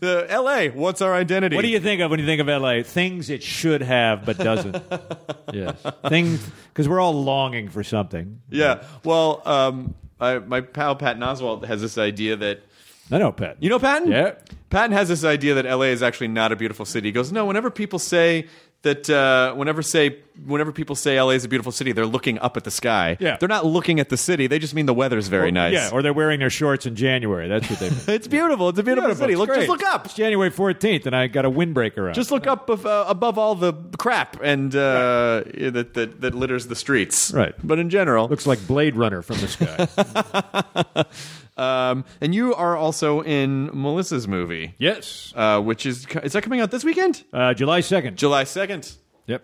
The 0.00 0.26
LA, 0.30 0.68
what's 0.78 1.00
our 1.00 1.14
identity? 1.14 1.56
what 1.56 1.62
do 1.62 1.68
you 1.68 1.80
think 1.80 2.00
of 2.00 2.10
when 2.10 2.20
you 2.20 2.26
think 2.26 2.40
of 2.40 2.48
L.A.? 2.48 2.82
Things 2.82 3.30
it 3.30 3.42
should 3.42 3.82
have 3.82 4.26
but 4.26 4.36
doesn't. 4.36 4.82
yes. 5.52 5.76
Things 6.08 6.46
because 6.68 6.88
we're 6.88 7.00
all 7.00 7.22
longing 7.22 7.68
for 7.68 7.82
something. 7.84 8.40
Yeah. 8.50 8.82
Well, 9.04 9.42
um, 9.46 9.94
I, 10.20 10.38
my 10.38 10.60
pal 10.60 10.96
Pat 10.96 11.18
Oswalt 11.18 11.64
has 11.64 11.80
this 11.80 11.98
idea 11.98 12.36
that 12.36 12.62
I 13.10 13.18
know, 13.18 13.32
Pat. 13.32 13.56
You 13.60 13.70
know 13.70 13.78
Patton? 13.78 14.10
Yeah. 14.10 14.32
Patton 14.70 14.92
has 14.92 15.08
this 15.08 15.24
idea 15.24 15.54
that 15.54 15.64
LA 15.64 15.86
is 15.86 16.02
actually 16.02 16.28
not 16.28 16.50
a 16.52 16.56
beautiful 16.56 16.84
city. 16.84 17.08
He 17.08 17.12
goes, 17.12 17.30
no, 17.32 17.44
whenever 17.44 17.70
people 17.70 17.98
say 18.00 18.48
that, 18.82 19.08
uh, 19.08 19.54
whenever 19.54 19.80
say, 19.80 20.18
whenever 20.44 20.70
people 20.72 20.94
say 20.96 21.20
LA 21.20 21.30
is 21.30 21.44
a 21.44 21.48
beautiful 21.48 21.70
city, 21.72 21.92
they're 21.92 22.04
looking 22.04 22.38
up 22.40 22.56
at 22.56 22.64
the 22.64 22.70
sky. 22.70 23.16
Yeah. 23.20 23.36
They're 23.36 23.48
not 23.48 23.64
looking 23.64 24.00
at 24.00 24.08
the 24.08 24.16
city. 24.16 24.48
They 24.48 24.58
just 24.58 24.74
mean 24.74 24.86
the 24.86 24.92
weather's 24.94 25.28
very 25.28 25.50
nice. 25.52 25.72
Yeah, 25.72 25.90
or 25.92 26.02
they're 26.02 26.12
wearing 26.12 26.40
their 26.40 26.50
shorts 26.50 26.84
in 26.84 26.94
January. 26.96 27.48
That's 27.48 27.70
what 27.70 27.78
they 27.78 27.90
mean. 27.90 27.98
it's 28.08 28.26
beautiful. 28.26 28.68
It's 28.70 28.78
a 28.78 28.82
beautiful, 28.82 29.08
Beautiful. 29.08 29.22
city. 29.24 29.32
It's 29.34 29.38
Look, 29.38 29.54
just 29.54 29.68
look 29.68 29.82
up. 29.84 30.06
It's 30.06 30.14
January 30.14 30.50
14th, 30.50 31.06
and 31.06 31.14
I 31.16 31.28
got 31.28 31.44
a 31.44 31.50
windbreaker 31.50 32.08
on. 32.08 32.14
Just 32.14 32.30
look 32.32 32.46
up 32.48 32.68
of, 32.68 32.84
uh, 32.86 33.04
above 33.08 33.38
all 33.38 33.54
the 33.54 33.72
crap 33.98 34.36
and 34.42 34.74
uh, 34.74 35.44
yeah, 35.56 35.70
that, 35.70 35.94
that 35.94 36.20
that 36.20 36.34
litters 36.34 36.66
the 36.66 36.76
streets. 36.76 37.32
Right. 37.32 37.54
But 37.62 37.78
in 37.78 37.88
general, 37.88 38.28
Looks 38.28 38.46
like 38.48 38.64
Blade 38.66 38.96
Runner 38.96 39.22
from 39.22 39.38
the 39.38 39.48
sky. 39.48 41.04
um, 41.56 42.04
and 42.20 42.34
you 42.34 42.54
are 42.54 42.76
also 42.76 43.22
in 43.22 43.70
Melissa's 43.72 44.28
movie, 44.28 44.74
yes. 44.78 45.32
uh, 45.36 45.60
which 45.60 45.86
is 45.86 46.06
is 46.22 46.32
that 46.32 46.42
coming 46.42 46.60
out 46.60 46.70
this 46.70 46.84
weekend? 46.84 47.24
Uh, 47.32 47.54
July 47.54 47.80
2nd. 47.80 48.16
July 48.16 48.44
second. 48.44 48.94
Yep. 49.26 49.42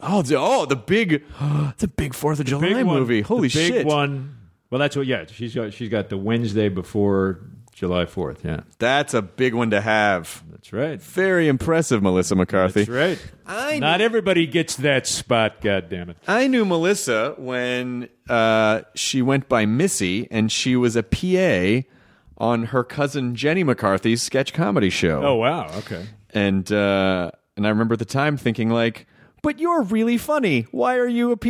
Oh, 0.00 0.22
the, 0.22 0.36
oh, 0.36 0.66
the 0.66 0.76
big, 0.76 1.24
the 1.78 1.88
big 1.88 2.14
Fourth 2.14 2.40
of 2.40 2.46
July 2.46 2.82
movie. 2.82 3.20
Holy 3.20 3.48
the 3.48 3.54
big 3.58 3.72
shit! 3.72 3.86
one. 3.86 4.36
Well, 4.70 4.78
that's 4.78 4.96
what. 4.96 5.06
Yeah, 5.06 5.24
she's 5.26 5.54
got. 5.54 5.72
She's 5.72 5.88
got 5.88 6.08
the 6.08 6.16
Wednesday 6.16 6.68
before 6.68 7.40
July 7.80 8.04
4th. 8.04 8.44
Yeah, 8.44 8.60
That's 8.78 9.14
a 9.14 9.22
big 9.22 9.54
one 9.54 9.70
to 9.70 9.80
have. 9.80 10.44
that's 10.50 10.70
right. 10.70 11.00
Very 11.00 11.48
impressive, 11.48 12.02
Melissa 12.02 12.34
McCarthy. 12.36 12.84
That's 12.84 12.90
right. 12.90 13.32
I 13.46 13.78
Not 13.78 14.02
everybody 14.02 14.46
gets 14.46 14.76
that 14.76 15.06
spot. 15.06 15.62
God 15.62 15.88
damn 15.88 16.10
it. 16.10 16.18
I 16.28 16.46
knew 16.46 16.66
Melissa 16.66 17.34
when 17.38 18.10
uh, 18.28 18.82
she 18.94 19.22
went 19.22 19.48
by 19.48 19.64
Missy, 19.64 20.28
and 20.30 20.52
she 20.52 20.76
was 20.76 20.94
a 20.94 21.02
PA 21.02 21.88
on 22.36 22.64
her 22.66 22.84
cousin 22.84 23.34
Jenny 23.34 23.64
McCarthy's 23.64 24.20
sketch 24.22 24.52
comedy 24.52 24.90
show. 24.90 25.22
Oh 25.24 25.36
wow. 25.36 25.70
Okay. 25.78 26.04
and 26.34 26.70
uh, 26.70 27.30
and 27.56 27.66
I 27.66 27.70
remember 27.70 27.94
at 27.94 27.98
the 27.98 28.04
time 28.04 28.36
thinking 28.36 28.68
like, 28.68 29.06
"But 29.42 29.58
you're 29.58 29.84
really 29.84 30.18
funny. 30.18 30.66
Why 30.70 30.96
are 30.98 31.08
you 31.08 31.30
a 31.32 31.36
PA?" 31.38 31.48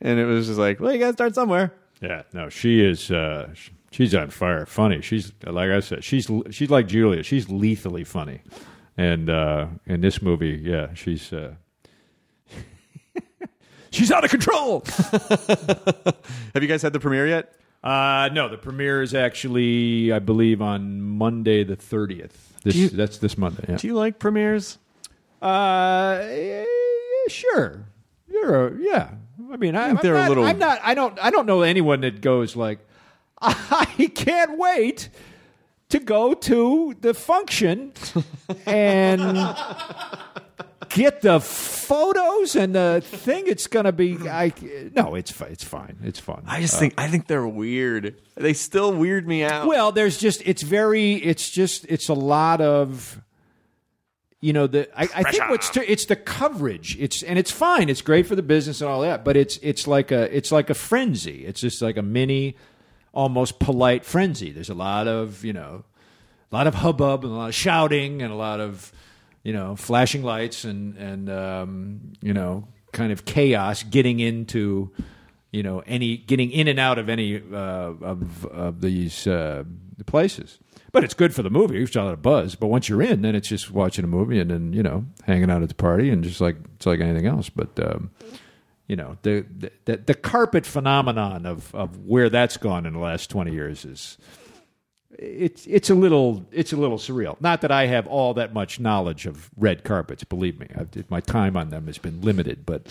And 0.00 0.18
it 0.20 0.24
was 0.24 0.46
just 0.46 0.58
like, 0.60 0.78
"Well, 0.78 0.92
you 0.92 1.00
got 1.00 1.08
to 1.08 1.12
start 1.14 1.34
somewhere." 1.34 1.72
Yeah. 2.00 2.22
No, 2.32 2.48
she 2.48 2.80
is. 2.80 3.10
Uh, 3.10 3.52
sh- 3.54 3.70
she's 3.90 4.14
on 4.14 4.30
fire. 4.30 4.66
Funny. 4.66 5.00
She's 5.00 5.32
like 5.44 5.70
I 5.70 5.80
said. 5.80 6.04
She's 6.04 6.30
she's 6.50 6.70
like 6.70 6.86
Julia. 6.86 7.22
She's 7.22 7.48
lethally 7.48 8.04
funny. 8.04 8.40
And 8.96 9.30
uh, 9.30 9.66
in 9.86 10.00
this 10.00 10.20
movie, 10.22 10.60
yeah, 10.62 10.92
she's. 10.94 11.32
Uh, 11.32 11.54
she's 13.90 14.10
out 14.10 14.24
of 14.24 14.30
control. 14.30 14.84
Have 16.54 16.62
you 16.62 16.66
guys 16.66 16.82
had 16.82 16.92
the 16.92 17.00
premiere 17.00 17.26
yet? 17.26 17.54
Uh, 17.82 18.28
no, 18.32 18.48
the 18.48 18.58
premiere 18.58 19.02
is 19.02 19.14
actually, 19.14 20.12
I 20.12 20.18
believe, 20.18 20.60
on 20.60 21.00
Monday 21.00 21.62
the 21.64 21.76
thirtieth. 21.76 22.54
This 22.64 22.74
you- 22.74 22.88
that's 22.88 23.18
this 23.18 23.38
Monday. 23.38 23.64
Yeah. 23.68 23.76
Do 23.76 23.86
you 23.86 23.94
like 23.94 24.18
premieres? 24.18 24.78
Uh, 25.40 26.18
yeah, 26.28 26.64
sure. 27.28 27.86
You're 28.28 28.66
a, 28.68 28.78
yeah. 28.80 29.10
I 29.52 29.56
mean, 29.56 29.76
I, 29.76 29.86
think 29.86 29.98
I'm 30.00 30.02
they're 30.02 30.16
a 30.16 30.28
little- 30.28 30.44
I'm 30.44 30.58
not. 30.58 30.80
I 30.82 30.94
don't. 30.94 31.16
I 31.20 31.30
don't 31.30 31.46
know 31.46 31.62
anyone 31.62 32.00
that 32.00 32.20
goes 32.20 32.56
like, 32.56 32.80
I 33.42 34.10
can't 34.14 34.58
wait 34.58 35.08
to 35.90 35.98
go 35.98 36.34
to 36.34 36.94
the 37.00 37.14
function 37.14 37.92
and 38.66 39.32
get 40.88 41.22
the 41.22 41.40
photos 41.40 42.56
and 42.56 42.74
the 42.74 43.02
thing. 43.04 43.46
It's 43.46 43.66
going 43.66 43.84
to 43.84 43.92
be. 43.92 44.16
I 44.28 44.52
no, 44.94 45.14
it's 45.14 45.38
it's 45.40 45.64
fine. 45.64 45.98
It's 46.02 46.20
fun. 46.20 46.42
I 46.46 46.60
just 46.60 46.78
think 46.78 46.94
uh, 46.98 47.02
I 47.02 47.08
think 47.08 47.26
they're 47.26 47.46
weird. 47.46 48.20
They 48.34 48.52
still 48.52 48.92
weird 48.92 49.26
me 49.26 49.44
out. 49.44 49.66
Well, 49.66 49.92
there's 49.92 50.18
just 50.18 50.42
it's 50.44 50.62
very 50.62 51.14
it's 51.14 51.50
just 51.50 51.86
it's 51.88 52.08
a 52.08 52.14
lot 52.14 52.60
of 52.60 53.20
you 54.40 54.52
know 54.52 54.66
the 54.66 54.88
I, 54.98 55.08
I 55.14 55.30
think 55.30 55.48
what's 55.48 55.76
it's 55.76 56.04
the 56.06 56.16
coverage 56.16 56.96
it's 57.00 57.24
and 57.24 57.38
it's 57.38 57.50
fine 57.50 57.88
it's 57.88 58.02
great 58.02 58.26
for 58.26 58.36
the 58.36 58.42
business 58.42 58.80
and 58.80 58.88
all 58.88 59.00
that 59.00 59.24
but 59.24 59.36
it's 59.36 59.58
it's 59.62 59.88
like 59.88 60.12
a 60.12 60.34
it's 60.36 60.52
like 60.52 60.70
a 60.70 60.74
frenzy 60.74 61.44
it's 61.44 61.60
just 61.60 61.82
like 61.82 61.96
a 61.96 62.02
mini 62.02 62.54
almost 63.18 63.58
polite 63.58 64.04
frenzy 64.04 64.52
there's 64.52 64.70
a 64.70 64.74
lot 64.74 65.08
of 65.08 65.44
you 65.44 65.52
know 65.52 65.82
a 66.52 66.54
lot 66.54 66.68
of 66.68 66.74
hubbub 66.76 67.24
and 67.24 67.32
a 67.32 67.36
lot 67.36 67.48
of 67.48 67.54
shouting 67.54 68.22
and 68.22 68.32
a 68.32 68.36
lot 68.36 68.60
of 68.60 68.92
you 69.42 69.52
know 69.52 69.74
flashing 69.74 70.22
lights 70.22 70.64
and 70.64 70.96
and 70.96 71.28
um, 71.28 72.12
you 72.22 72.32
know 72.32 72.68
kind 72.92 73.10
of 73.10 73.24
chaos 73.24 73.82
getting 73.82 74.20
into 74.20 74.90
you 75.50 75.62
know 75.62 75.82
any 75.86 76.16
getting 76.16 76.50
in 76.52 76.68
and 76.68 76.78
out 76.78 76.98
of 76.98 77.08
any 77.08 77.36
uh, 77.36 77.56
of 77.56 78.46
of 78.46 78.80
these 78.80 79.26
uh, 79.26 79.64
places. 80.06 80.58
But 80.90 81.04
it's 81.04 81.14
good 81.14 81.34
for 81.34 81.42
the 81.42 81.50
movie. 81.50 81.82
It's 81.82 81.94
a 81.96 82.02
lot 82.02 82.14
of 82.14 82.22
buzz. 82.22 82.54
But 82.54 82.68
once 82.68 82.88
you're 82.88 83.02
in, 83.02 83.20
then 83.20 83.34
it's 83.34 83.48
just 83.48 83.70
watching 83.70 84.04
a 84.04 84.08
movie 84.08 84.38
and 84.38 84.50
then 84.50 84.72
you 84.72 84.82
know 84.82 85.06
hanging 85.24 85.50
out 85.50 85.62
at 85.62 85.68
the 85.68 85.74
party 85.74 86.08
and 86.08 86.22
just 86.22 86.40
like 86.40 86.56
it's 86.76 86.86
like 86.86 87.00
anything 87.00 87.26
else. 87.26 87.50
But 87.50 87.78
um, 87.80 88.10
you 88.88 88.96
know 88.96 89.16
the, 89.22 89.44
the 89.84 89.96
the 89.98 90.14
carpet 90.14 90.66
phenomenon 90.66 91.46
of 91.46 91.72
of 91.74 92.04
where 92.06 92.30
that's 92.30 92.56
gone 92.56 92.86
in 92.86 92.94
the 92.94 92.98
last 92.98 93.30
twenty 93.30 93.52
years 93.52 93.84
is 93.84 94.18
it's 95.18 95.66
it's 95.66 95.90
a 95.90 95.94
little 95.94 96.44
it's 96.50 96.72
a 96.72 96.76
little 96.76 96.98
surreal. 96.98 97.40
Not 97.40 97.60
that 97.60 97.70
I 97.70 97.86
have 97.86 98.06
all 98.06 98.34
that 98.34 98.54
much 98.54 98.80
knowledge 98.80 99.26
of 99.26 99.50
red 99.56 99.84
carpets. 99.84 100.24
Believe 100.24 100.58
me, 100.58 100.68
I've, 100.74 101.10
my 101.10 101.20
time 101.20 101.56
on 101.56 101.70
them 101.70 101.86
has 101.86 101.98
been 101.98 102.20
limited, 102.22 102.66
but. 102.66 102.86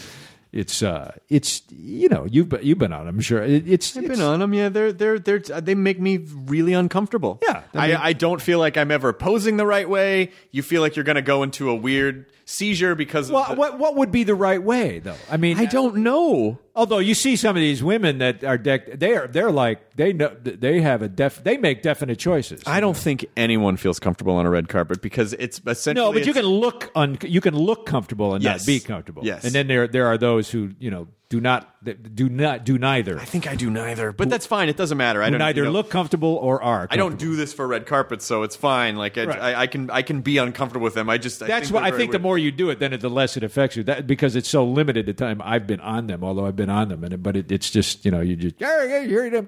It's 0.54 0.82
uh, 0.82 1.14
it's 1.28 1.62
you 1.70 2.08
know 2.08 2.26
you've 2.26 2.48
been, 2.48 2.64
you've 2.64 2.78
been 2.78 2.94
on. 2.94 3.06
I'm 3.10 3.20
sure 3.20 3.44
it, 3.44 3.68
it's 3.68 3.98
I've 3.98 4.06
it's- 4.06 4.18
been 4.18 4.26
on 4.26 4.40
them. 4.40 4.54
Yeah, 4.54 4.70
they're 4.70 4.94
they're 4.94 5.20
they're 5.20 5.40
they 5.40 5.76
make 5.76 6.00
me 6.00 6.20
really 6.20 6.72
uncomfortable. 6.72 7.40
Yeah, 7.44 7.64
I 7.74 7.92
I, 7.92 8.04
I, 8.06 8.14
don't 8.14 8.42
feel 8.42 8.58
like 8.58 8.78
I'm 8.78 8.90
ever 8.90 9.12
posing 9.12 9.58
the 9.58 9.66
right 9.66 9.88
way. 9.88 10.32
You 10.52 10.64
feel 10.64 10.82
like 10.82 10.96
you're 10.96 11.04
going 11.04 11.18
to 11.18 11.22
go 11.22 11.44
into 11.44 11.70
a 11.70 11.76
weird 11.76 12.28
seizure 12.50 12.96
because 12.96 13.28
of 13.30 13.34
Well, 13.34 13.46
the- 13.50 13.56
what 13.56 13.78
what 13.78 13.96
would 13.98 14.12
be 14.12 14.24
the 14.24 14.34
right 14.34 14.62
way 14.64 15.00
though? 15.00 15.18
I 15.30 15.36
mean, 15.38 15.58
I 15.60 15.66
don't 15.66 15.98
know. 15.98 16.58
Although 16.76 17.00
you 17.00 17.14
see 17.14 17.36
some 17.36 17.56
of 17.58 17.60
these 17.62 17.84
women 17.84 18.20
that 18.20 18.44
are 18.44 18.58
decked, 18.58 19.00
they 19.00 19.16
are 19.16 19.28
they're 19.28 19.52
like 19.52 19.96
they 19.98 20.14
know 20.14 20.32
they 20.42 20.80
have 20.80 21.02
a 21.02 21.10
def 21.10 21.44
they 21.44 21.58
make 21.58 21.82
definite 21.82 22.20
choices. 22.20 22.62
I 22.66 22.80
don't 22.80 22.96
think 22.96 23.26
anyone 23.36 23.76
feels 23.76 24.00
comfortable 24.00 24.36
on 24.36 24.46
a 24.46 24.50
red 24.50 24.70
carpet 24.70 25.02
because 25.02 25.34
it's 25.34 25.60
essentially 25.68 26.06
no, 26.06 26.14
but 26.14 26.26
you 26.26 26.34
can 26.34 26.46
look 26.46 26.90
un, 26.96 27.18
you 27.24 27.42
can 27.42 27.56
look 27.56 27.86
comfortable 27.86 28.34
and 28.34 28.44
Yes. 28.44 28.62
not 28.62 28.66
be 28.68 28.80
comfortable. 28.80 29.26
Yes. 29.26 29.44
and 29.44 29.54
then 29.54 29.68
there 29.68 29.88
there 29.88 30.06
are 30.08 30.18
those 30.18 30.50
who 30.50 30.72
you 30.80 30.90
know 30.90 31.08
do 31.30 31.42
not 31.42 31.74
do 32.16 32.30
not 32.30 32.64
do 32.64 32.78
neither. 32.78 33.20
I 33.20 33.26
think 33.26 33.48
I 33.48 33.56
do 33.56 33.70
neither, 33.70 34.14
but 34.14 34.30
that's 34.30 34.46
fine. 34.46 34.70
It 34.70 34.78
doesn't 34.78 34.98
matter. 34.98 35.22
I 35.22 35.30
don't 35.30 35.40
neither 35.40 35.62
you 35.62 35.66
know, 35.66 35.72
look 35.72 35.90
comfortable 35.90 36.36
or 36.36 36.62
are. 36.64 36.88
I 36.90 36.96
don't 36.96 37.20
do 37.20 37.36
this 37.36 37.54
for 37.54 37.68
red 37.68 37.86
carpets, 37.86 38.26
so 38.26 38.44
it's 38.44 38.56
fine. 38.56 38.96
Like 38.96 39.18
I, 39.18 39.26
Right. 39.26 39.40
I, 39.40 39.62
I 39.64 39.68
can 39.68 39.90
I 39.90 40.04
can 40.04 40.22
be 40.22 40.38
uncomfortable 40.38 40.86
with 40.86 40.94
them. 40.94 41.10
I 41.10 41.18
just 41.18 41.42
I 41.44 41.48
That's 41.48 41.68
think 41.68 41.76
what 41.76 41.84
I 41.84 41.92
think. 41.92 42.14
The 42.14 42.20
more 42.20 42.38
you 42.38 42.52
do 42.52 42.70
it, 42.70 42.80
then 42.80 42.94
it, 42.94 43.02
the 43.02 43.10
less 43.10 43.36
it 43.36 43.44
affects 43.44 43.76
you. 43.76 43.84
That 43.84 44.08
because 44.08 44.38
it's 44.38 44.48
so 44.48 44.64
limited 44.66 45.06
the 45.06 45.14
time 45.14 45.42
I've 45.44 45.68
been 45.68 45.82
on 45.82 46.08
them. 46.08 46.24
Although 46.24 46.46
I've 46.46 46.56
been 46.56 46.70
on 46.70 46.88
them, 46.88 47.04
and 47.04 47.14
it, 47.14 47.22
but 47.22 47.36
it, 47.36 47.52
it's 47.52 47.70
just 47.70 48.06
you 48.06 48.12
know 48.12 48.22
you 48.22 48.38
just 48.38 48.60
you 48.62 48.68
hear 48.68 49.30
them 49.30 49.46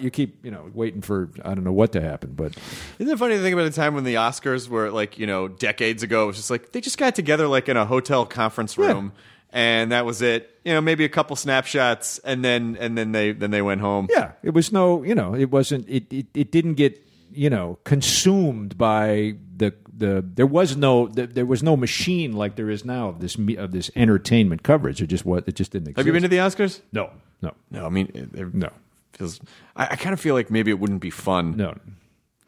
you 0.00 0.10
keep 0.10 0.42
you 0.44 0.50
know 0.50 0.70
waiting 0.72 1.02
for 1.02 1.30
I 1.44 1.54
don't 1.54 1.64
know 1.64 1.72
what 1.72 1.92
to 1.92 2.00
happen. 2.00 2.32
But 2.32 2.56
Isn't 2.98 3.12
it 3.12 3.18
funny 3.18 3.36
to 3.36 3.42
think 3.42 3.52
about 3.52 3.66
a 3.66 3.70
time 3.70 3.94
when 3.94 4.04
the 4.04 4.14
Oscars 4.14 4.68
were 4.68 4.90
like, 4.90 5.18
you 5.18 5.26
know, 5.26 5.48
decades 5.48 6.02
ago, 6.02 6.24
it 6.24 6.26
was 6.28 6.36
just 6.36 6.50
like 6.50 6.72
they 6.72 6.80
just 6.80 6.98
got 6.98 7.14
together 7.14 7.46
like 7.46 7.68
in 7.68 7.76
a 7.76 7.84
hotel 7.84 8.24
conference 8.24 8.78
room 8.78 9.12
and 9.54 9.92
that 9.92 10.04
was 10.04 10.20
it. 10.20 10.50
You 10.64 10.74
know, 10.74 10.80
maybe 10.82 11.04
a 11.04 11.08
couple 11.08 11.36
snapshots 11.36 12.18
and 12.18 12.44
then 12.44 12.76
and 12.78 12.98
then 12.98 13.12
they 13.12 13.32
then 13.32 13.50
they 13.50 13.62
went 13.62 13.80
home. 13.80 14.08
Yeah, 14.10 14.32
it 14.42 14.50
was 14.52 14.72
no, 14.72 15.02
you 15.02 15.14
know, 15.14 15.34
it 15.34 15.50
wasn't. 15.50 15.88
It 15.88 16.12
it, 16.12 16.26
it 16.34 16.50
didn't 16.52 16.74
get 16.74 17.00
you 17.32 17.48
know 17.48 17.78
consumed 17.84 18.76
by 18.76 19.36
the 19.56 19.72
the. 19.96 20.24
There 20.34 20.46
was 20.46 20.76
no 20.76 21.06
the, 21.08 21.26
there 21.26 21.46
was 21.46 21.62
no 21.62 21.76
machine 21.76 22.32
like 22.32 22.56
there 22.56 22.68
is 22.70 22.84
now 22.84 23.08
of 23.10 23.20
this 23.20 23.36
of 23.56 23.70
this 23.72 23.90
entertainment 23.96 24.62
coverage. 24.62 25.00
It 25.00 25.06
just 25.06 25.24
what 25.24 25.46
it 25.48 25.54
just 25.54 25.70
didn't. 25.72 25.88
Exist. 25.88 25.98
Have 25.98 26.06
you 26.06 26.12
been 26.12 26.22
to 26.22 26.28
the 26.28 26.38
Oscars? 26.38 26.80
No, 26.92 27.10
no, 27.40 27.52
No, 27.70 27.86
I 27.86 27.88
mean 27.88 28.10
it, 28.14 28.34
it 28.38 28.54
no, 28.54 28.70
feels 29.12 29.40
I, 29.76 29.88
I 29.92 29.96
kind 29.96 30.12
of 30.12 30.20
feel 30.20 30.34
like 30.34 30.50
maybe 30.50 30.70
it 30.70 30.78
wouldn't 30.80 31.00
be 31.00 31.10
fun. 31.10 31.56
no. 31.56 31.74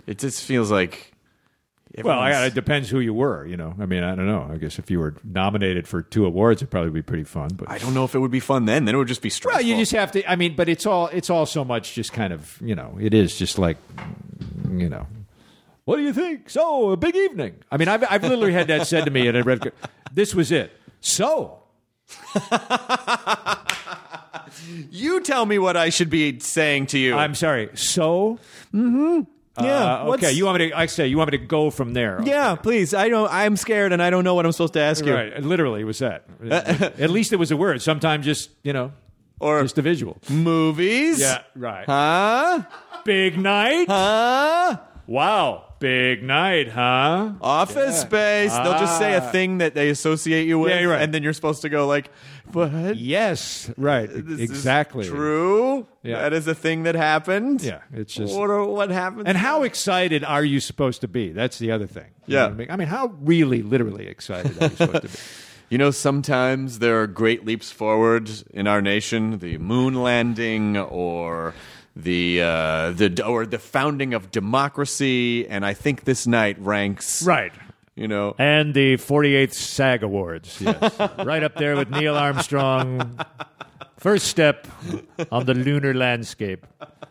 It 0.07 0.19
just 0.21 0.45
feels 0.45 0.71
like 0.71 1.13
Well, 2.03 2.19
I, 2.19 2.47
it 2.47 2.55
depends 2.55 2.91
who 2.91 3.01
you 3.01 3.15
were. 3.15 3.47
You 3.47 3.57
know, 3.57 3.75
I 3.79 3.87
mean, 3.87 4.03
I 4.03 4.15
don't 4.15 4.27
know. 4.27 4.49
I 4.53 4.57
guess 4.57 4.79
if 4.79 4.91
you 4.91 4.99
were 4.99 5.15
nominated 5.25 5.89
for 5.89 6.03
two 6.03 6.27
awards, 6.27 6.61
it'd 6.61 6.71
probably 6.71 6.91
be 6.91 7.03
pretty 7.03 7.25
fun. 7.25 7.51
But 7.55 7.71
I 7.71 7.79
don't 7.79 7.95
know 7.95 8.05
if 8.05 8.15
it 8.15 8.19
would 8.19 8.31
be 8.31 8.41
fun 8.41 8.67
then. 8.67 8.85
Then 8.85 8.95
it 8.95 8.99
would 8.99 9.09
just 9.09 9.23
be 9.23 9.31
stressful. 9.31 9.61
Well, 9.61 9.67
you 9.67 9.77
just 9.77 9.93
have 9.93 10.13
to. 10.13 10.31
I 10.31 10.37
mean, 10.37 10.57
but 10.57 10.69
it's 10.69 10.85
all 10.85 11.07
it's 11.09 11.31
all 11.31 11.47
so 11.47 11.65
much 11.65 11.95
just 11.95 12.13
kind 12.13 12.33
of 12.33 12.61
you 12.63 12.75
know 12.75 12.99
it 13.01 13.15
is 13.15 13.37
just 13.39 13.59
like 13.59 13.79
you 14.71 14.89
know. 14.89 15.07
What 15.85 15.97
do 15.97 16.03
you 16.03 16.13
think? 16.13 16.51
So 16.51 16.91
a 16.91 16.97
big 16.97 17.15
evening. 17.15 17.55
I 17.71 17.77
mean, 17.77 17.89
I've 17.89 18.05
I've 18.11 18.23
literally 18.23 18.53
had 18.53 18.67
that 18.67 18.87
said 18.87 19.05
to 19.05 19.11
me 19.11 19.29
at 19.29 19.37
a 19.37 19.43
red. 19.43 19.73
This 20.13 20.35
was 20.35 20.51
it. 20.51 20.73
So 21.01 21.63
you 24.91 25.21
tell 25.21 25.47
me 25.47 25.59
what 25.59 25.77
I 25.77 25.91
should 25.91 26.11
be 26.11 26.39
saying 26.41 26.87
to 26.87 26.99
you. 26.99 27.15
I'm 27.15 27.35
sorry. 27.35 27.71
So 27.75 28.39
mm-hmm. 28.75 29.23
Yeah. 29.61 30.03
uh, 30.03 30.13
okay. 30.15 30.33
You 30.33 30.45
want 30.47 30.59
me 30.59 30.69
to? 30.71 30.79
I 30.79 30.87
say 30.87 31.07
you 31.09 31.17
want 31.19 31.31
me 31.33 31.39
to 31.39 31.45
go 31.45 31.71
from 31.71 31.93
there. 31.95 32.21
Yeah, 32.25 32.55
please. 32.57 32.95
I 32.95 33.09
don't. 33.09 33.31
I'm 33.33 33.57
scared, 33.57 33.93
and 33.93 34.03
I 34.03 34.11
don't 34.11 34.25
know 34.25 34.35
what 34.35 34.45
I'm 34.47 34.53
supposed 34.53 34.75
to 34.75 34.81
ask 34.81 35.05
you. 35.05 35.15
Right. 35.15 35.43
Literally, 35.43 35.81
it 35.83 35.85
was 35.85 35.99
that. 36.01 36.25
At 37.01 37.11
least 37.11 37.33
it 37.33 37.37
was 37.37 37.51
a 37.51 37.57
word. 37.57 37.81
Sometimes 37.83 38.25
just 38.25 38.51
you 38.63 38.73
know, 38.73 38.93
Or 39.41 39.63
just 39.63 39.79
a 39.79 39.83
visual. 39.83 40.19
movies. 40.29 41.21
Yeah. 41.21 41.43
Right. 41.55 41.85
Huh? 41.87 42.63
Big 43.05 43.39
night. 43.39 43.87
Huh? 43.89 44.79
Wow. 45.07 45.63
Big 45.79 46.23
night, 46.23 46.71
huh? 46.71 47.33
Office 47.43 48.01
space. 48.01 48.51
They'll 48.53 48.79
just 48.79 48.99
say 48.99 49.13
a 49.15 49.19
Ah. 49.23 49.31
thing 49.31 49.59
that 49.59 49.75
they 49.75 49.91
associate 49.91 50.47
you 50.49 50.59
with, 50.59 50.71
Yeah, 50.73 50.85
right. 50.85 51.03
and 51.03 51.13
then 51.13 51.23
you're 51.23 51.35
supposed 51.35 51.63
to 51.63 51.69
go 51.69 51.87
like, 51.87 52.09
"What? 52.53 52.97
Yes. 52.97 53.71
Right. 53.77 54.09
This 54.13 54.25
is 54.39 54.41
exactly. 54.41 55.07
true. 55.07 55.87
Yeah. 56.03 56.21
That 56.23 56.33
is 56.33 56.47
a 56.47 56.55
thing 56.55 56.85
that 56.85 56.95
happened. 56.95 57.63
Yeah. 57.63 57.81
It's 57.93 58.15
just. 58.15 58.35
What, 58.37 58.51
are- 58.51 58.65
what 58.65 58.91
happened? 58.91 59.29
And 59.29 59.37
how 59.37 59.63
excited 59.63 60.25
are 60.25 60.45
you 60.45 60.61
supposed 60.61 61.01
to 61.03 61.09
be? 61.09 61.33
That's 61.33 61.59
the 61.59 61.71
other 61.73 61.87
thing. 61.87 62.11
You 62.27 62.37
Yeah. 62.37 62.43
what 62.45 62.53
I 62.53 62.55
mean? 62.55 62.71
I 62.71 62.77
mean, 62.77 62.89
how 62.89 63.15
really, 63.21 63.63
literally 63.63 64.07
excited 64.07 64.57
are 64.61 64.69
you 64.71 64.77
supposed 64.77 65.03
to 65.03 65.09
be? 65.09 65.15
You 65.69 65.79
know, 65.79 65.91
sometimes 65.91 66.79
there 66.79 67.03
are 67.03 67.09
great 67.09 67.45
leaps 67.45 67.73
forward 67.73 68.31
in 68.53 68.69
our 68.69 68.81
nation, 68.81 69.41
the 69.41 69.59
moon 69.59 69.95
landing 70.01 70.77
or 70.77 71.55
the 71.97 72.41
uh, 72.41 72.93
the 72.93 73.25
or 73.27 73.47
the 73.47 73.59
founding 73.59 74.15
of 74.15 74.31
democracy, 74.31 75.45
and 75.49 75.67
I 75.67 75.75
think 75.75 76.05
this 76.05 76.25
night 76.25 76.57
ranks 76.61 77.21
Right. 77.27 77.53
You 77.97 78.09
know, 78.09 78.35
And 78.39 78.75
the 78.75 78.97
48th 78.99 79.55
SAG 79.55 80.03
Awards. 80.03 80.61
Yes. 80.61 80.99
right 81.25 81.43
up 81.43 81.55
there 81.57 81.77
with 81.77 81.91
Neil 81.91 82.15
Armstrong. 82.15 83.19
First 83.97 84.27
step 84.27 84.67
on 85.33 85.47
the 85.47 85.55
lunar 85.55 85.95
landscape. 85.95 86.67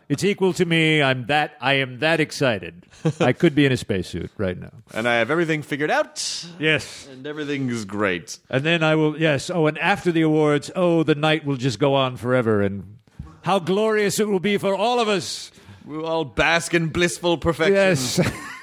It's 0.08 0.22
equal 0.22 0.52
to 0.52 0.64
me. 0.64 1.02
I'm 1.02 1.26
that 1.26 1.54
I 1.60 1.74
am 1.74 1.98
that 1.98 2.20
excited. 2.20 2.86
I 3.18 3.32
could 3.32 3.56
be 3.56 3.66
in 3.66 3.72
a 3.72 3.76
spacesuit 3.76 4.30
right 4.38 4.56
now. 4.56 4.70
and 4.94 5.08
I 5.08 5.16
have 5.16 5.28
everything 5.32 5.62
figured 5.62 5.90
out, 5.90 6.46
Yes. 6.60 7.08
and 7.10 7.26
everything 7.26 7.68
is 7.68 7.84
great. 7.84 8.38
And 8.48 8.62
then 8.62 8.84
I 8.84 8.94
will 8.94 9.18
yes, 9.20 9.50
oh 9.50 9.66
and 9.66 9.76
after 9.78 10.12
the 10.12 10.22
awards, 10.22 10.70
oh 10.76 11.02
the 11.02 11.16
night 11.16 11.44
will 11.44 11.56
just 11.56 11.80
go 11.80 11.94
on 11.96 12.16
forever 12.16 12.62
and 12.62 12.98
how 13.42 13.58
glorious 13.58 14.20
it 14.20 14.28
will 14.28 14.38
be 14.40 14.56
for 14.58 14.76
all 14.76 15.00
of 15.00 15.08
us. 15.08 15.50
We'll 15.84 16.06
all 16.06 16.24
bask 16.24 16.72
in 16.72 16.88
blissful 16.90 17.38
perfection. 17.38 17.74
Yes. 17.74 18.20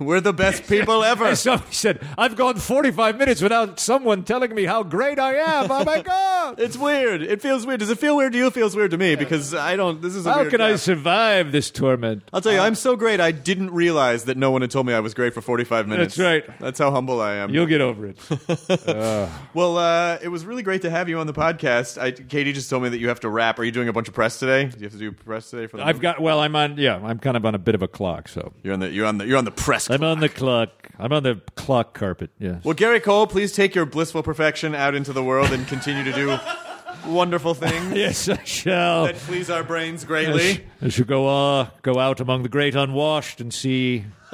We're 0.00 0.20
the 0.22 0.32
best 0.32 0.66
people 0.66 1.04
ever. 1.04 1.36
Somebody 1.40 1.72
said, 1.72 2.00
I've 2.16 2.34
gone 2.34 2.56
45 2.56 3.18
minutes 3.18 3.42
without 3.42 3.78
someone 3.78 4.24
telling 4.24 4.54
me 4.54 4.64
how 4.64 4.82
great 4.82 5.18
I 5.18 5.34
am. 5.34 5.70
Oh 5.70 5.84
my 5.84 6.00
God. 6.00 6.30
It's 6.58 6.76
weird. 6.76 7.22
It 7.22 7.40
feels 7.40 7.64
weird. 7.64 7.78
Does 7.78 7.90
it 7.90 7.98
feel 7.98 8.16
weird 8.16 8.32
to 8.32 8.38
you? 8.38 8.46
It 8.48 8.54
feels 8.54 8.74
weird 8.74 8.90
to 8.90 8.98
me 8.98 9.14
because 9.14 9.54
I 9.54 9.76
don't. 9.76 10.02
This 10.02 10.16
is 10.16 10.26
a 10.26 10.32
How 10.32 10.38
weird 10.40 10.50
can 10.50 10.60
I 10.60 10.70
gap. 10.70 10.80
survive 10.80 11.52
this 11.52 11.70
torment? 11.70 12.24
I'll 12.32 12.40
tell 12.40 12.52
you, 12.52 12.58
I'm 12.58 12.74
so 12.74 12.96
great. 12.96 13.20
I 13.20 13.30
didn't 13.30 13.70
realize 13.70 14.24
that 14.24 14.36
no 14.36 14.50
one 14.50 14.62
had 14.62 14.70
told 14.72 14.86
me 14.86 14.92
I 14.92 14.98
was 14.98 15.14
great 15.14 15.32
for 15.32 15.42
45 15.42 15.86
minutes. 15.86 16.16
That's 16.16 16.48
right. 16.48 16.58
That's 16.58 16.78
how 16.78 16.90
humble 16.90 17.20
I 17.20 17.34
am. 17.34 17.50
You'll 17.50 17.66
get 17.66 17.80
over 17.80 18.06
it. 18.06 18.18
well, 19.54 19.76
uh, 19.78 20.18
it 20.22 20.28
was 20.28 20.44
really 20.44 20.62
great 20.62 20.82
to 20.82 20.90
have 20.90 21.08
you 21.08 21.18
on 21.20 21.26
the 21.28 21.32
podcast. 21.32 22.00
I, 22.00 22.10
Katie 22.10 22.52
just 22.52 22.68
told 22.68 22.82
me 22.82 22.88
that 22.88 22.98
you 22.98 23.08
have 23.08 23.20
to 23.20 23.28
rap. 23.28 23.58
Are 23.58 23.64
you 23.64 23.70
doing 23.72 23.88
a 23.88 23.92
bunch 23.92 24.08
of 24.08 24.14
press 24.14 24.38
today? 24.38 24.64
Do 24.66 24.78
you 24.78 24.84
have 24.84 24.92
to 24.92 24.98
do 24.98 25.12
press 25.12 25.50
today 25.50 25.66
for 25.66 25.76
the? 25.76 25.84
I've 25.84 25.96
movie? 25.96 26.02
got, 26.02 26.20
well, 26.20 26.40
I'm 26.40 26.56
on, 26.56 26.78
yeah, 26.78 26.96
I'm 26.96 27.18
kind 27.18 27.36
of 27.36 27.44
on 27.44 27.54
a 27.54 27.58
bit 27.58 27.74
of 27.76 27.82
a 27.82 27.88
clock, 27.88 28.28
so. 28.28 28.52
You're 28.62 28.74
on 28.74 28.80
the. 28.80 28.90
You're 28.90 29.06
on 29.06 29.18
the. 29.18 29.26
You're 29.26 29.38
on 29.38 29.44
the 29.44 29.50
press. 29.52 29.88
I'm 29.90 30.02
on 30.04 30.20
the 30.20 30.28
clock. 30.28 30.88
I'm 30.98 31.12
on 31.12 31.22
the 31.22 31.40
clock 31.56 31.94
carpet, 31.94 32.30
yes. 32.38 32.62
Well, 32.64 32.74
Gary 32.74 33.00
Cole, 33.00 33.26
please 33.26 33.52
take 33.52 33.74
your 33.74 33.86
blissful 33.86 34.22
perfection 34.22 34.74
out 34.74 34.94
into 34.94 35.12
the 35.12 35.22
world 35.24 35.50
and 35.52 35.66
continue 35.66 36.04
to 36.04 36.12
do 36.12 36.38
wonderful 37.06 37.54
things 37.54 37.94
Yes, 37.96 38.28
I 38.28 38.42
shall. 38.44 39.04
that 39.06 39.16
please 39.16 39.48
our 39.50 39.64
brains 39.64 40.02
I, 40.02 40.04
sh- 40.04 40.06
greatly. 40.08 40.64
I 40.82 40.88
shall 40.90 41.06
go 41.06 41.26
uh, 41.60 41.68
go 41.82 41.98
out 41.98 42.20
among 42.20 42.42
the 42.42 42.48
great 42.50 42.74
unwashed 42.74 43.40
and 43.40 43.52
see 43.52 44.04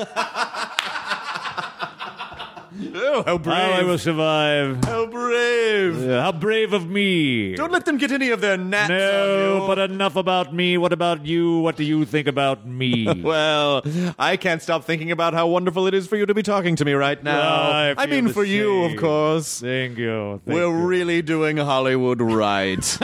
Oh, 2.95 3.23
how 3.25 3.39
brave! 3.39 3.57
how 3.57 3.71
I 3.73 3.83
will 3.83 3.99
survive. 3.99 4.85
How 4.85 5.07
brave! 5.07 6.03
Yeah, 6.03 6.23
how 6.23 6.33
brave 6.33 6.73
of 6.73 6.89
me. 6.89 7.55
Don't 7.55 7.73
let 7.73 7.85
them 7.85 7.97
get 7.97 8.13
any 8.13 8.31
of 8.31 8.41
their 8.41 8.57
gnats 8.57 8.91
on 8.91 8.99
no, 8.99 9.61
you. 9.61 9.67
but 9.67 9.79
enough 9.79 10.17
about 10.17 10.55
me. 10.55 10.77
What 10.77 10.93
about 10.93 11.25
you? 11.25 11.61
What 11.61 11.77
do 11.77 11.85
you 11.85 12.05
think 12.05 12.27
about 12.27 12.67
me? 12.67 13.07
Well, 13.27 13.83
I 14.19 14.37
can't 14.37 14.63
stop 14.63 14.85
thinking 14.85 15.11
about 15.11 15.35
how 15.35 15.49
wonderful 15.49 15.87
it 15.89 15.95
is 15.95 16.07
for 16.07 16.17
you 16.17 16.27
to 16.27 16.35
be 16.35 16.43
talking 16.43 16.77
to 16.77 16.85
me 16.85 16.93
right 16.93 17.23
now. 17.23 17.41
I 17.41 17.95
I 17.99 18.07
mean, 18.07 18.29
for 18.29 18.45
you, 18.45 18.85
of 18.85 18.97
course. 18.97 19.61
Thank 19.61 19.99
you. 19.99 20.41
Thank 20.45 20.55
We're 20.55 20.67
you. 20.69 20.87
really 20.87 21.23
doing 21.23 21.57
Hollywood 21.57 22.21
right. 22.21 22.85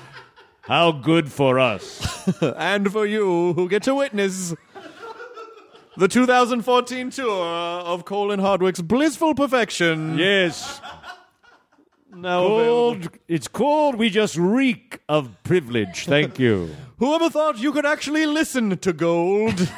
how 0.62 0.92
good 0.92 1.30
for 1.30 1.58
us. 1.58 2.00
and 2.56 2.90
for 2.90 3.04
you 3.04 3.52
who 3.54 3.68
get 3.68 3.82
to 3.82 3.94
witness 3.94 4.54
the 5.96 6.08
2014 6.08 7.10
tour 7.10 7.44
of 7.44 8.04
Cole 8.04 8.30
and 8.30 8.40
Hardwick's 8.40 8.80
Blissful 8.80 9.34
Perfection. 9.34 10.18
yes. 10.18 10.80
Now 12.12 12.44
available. 12.44 13.00
Cold. 13.02 13.18
It's 13.28 13.46
called 13.48 13.94
We 13.94 14.10
just 14.10 14.36
reek 14.36 14.98
of 15.08 15.30
privilege. 15.44 16.06
Thank 16.06 16.38
you. 16.40 16.74
Whoever 16.98 17.30
thought 17.30 17.58
you 17.58 17.72
could 17.72 17.86
actually 17.86 18.26
listen 18.26 18.76
to 18.78 18.92
gold? 18.92 19.70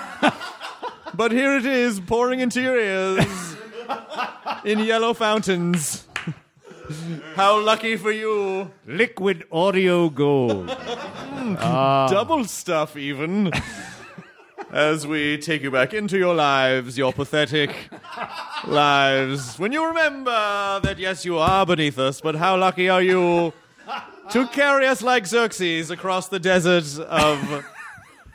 but 1.15 1.31
here 1.31 1.57
it 1.57 1.67
is, 1.67 2.01
pouring 2.01 2.41
into 2.41 2.61
your 2.63 2.79
ears 2.79 3.57
in 4.65 4.79
yellow 4.81 5.13
fountains. 5.13 6.07
How 7.35 7.61
lucky 7.61 7.97
for 7.97 8.11
you. 8.11 8.71
Liquid 8.87 9.45
audio 9.53 10.09
gold. 10.09 10.71
Hmm, 10.71 11.55
ah. 11.61 12.09
Double 12.09 12.45
stuff, 12.45 12.97
even. 12.97 13.53
As 14.73 15.07
we 15.07 15.37
take 15.37 15.63
you 15.63 15.71
back 15.71 15.93
into 15.93 16.17
your 16.17 16.35
lives, 16.35 16.97
your 16.97 17.13
pathetic 17.13 17.77
lives. 18.67 19.59
When 19.59 19.71
you 19.71 19.87
remember 19.87 20.31
that, 20.83 20.97
yes, 20.99 21.27
you 21.27 21.37
are 21.39 21.67
beneath 21.67 21.99
us, 21.99 22.23
but 22.23 22.37
how 22.37 22.57
lucky 22.57 22.89
are 22.89 23.03
you 23.03 23.53
to 24.31 24.47
carry 24.49 24.87
us 24.87 25.03
like 25.03 25.27
Xerxes 25.27 25.91
across 25.91 26.29
the 26.29 26.39
desert 26.41 26.99
of 27.01 27.67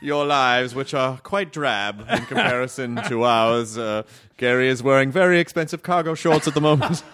your 0.00 0.24
lives, 0.24 0.76
which 0.76 0.94
are 0.94 1.16
quite 1.18 1.50
drab 1.52 2.06
in 2.08 2.24
comparison 2.26 3.00
to 3.08 3.24
ours. 3.24 3.76
Uh, 3.76 4.04
Gary 4.36 4.68
is 4.68 4.80
wearing 4.80 5.10
very 5.10 5.40
expensive 5.40 5.82
cargo 5.82 6.14
shorts 6.14 6.46
at 6.46 6.54
the 6.54 6.60
moment. 6.60 7.02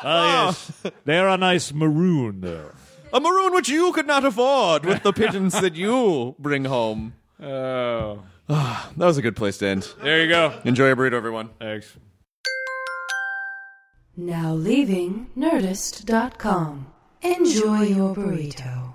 Ah, 0.00 0.46
yes. 0.46 0.82
They're 1.04 1.26
a 1.26 1.36
nice 1.36 1.72
maroon, 1.72 2.40
though. 2.40 2.70
A 3.12 3.20
maroon 3.20 3.52
which 3.54 3.68
you 3.68 3.92
could 3.92 4.06
not 4.06 4.24
afford 4.24 4.84
with 4.84 5.02
the 5.02 5.12
pigeons 5.12 5.58
that 5.60 5.74
you 5.74 6.34
bring 6.38 6.64
home. 6.66 7.14
Oh. 7.42 8.22
Ah, 8.50 8.90
that 8.96 9.06
was 9.06 9.18
a 9.18 9.22
good 9.22 9.36
place 9.36 9.58
to 9.58 9.66
end. 9.66 9.88
There 10.02 10.22
you 10.22 10.28
go. 10.28 10.58
Enjoy 10.64 10.86
your 10.86 10.96
burrito, 10.96 11.14
everyone. 11.14 11.50
Thanks. 11.58 11.96
Now 14.16 14.52
leaving 14.54 15.28
Nerdist.com. 15.36 16.86
Enjoy 17.22 17.82
your 17.82 18.14
burrito. 18.14 18.94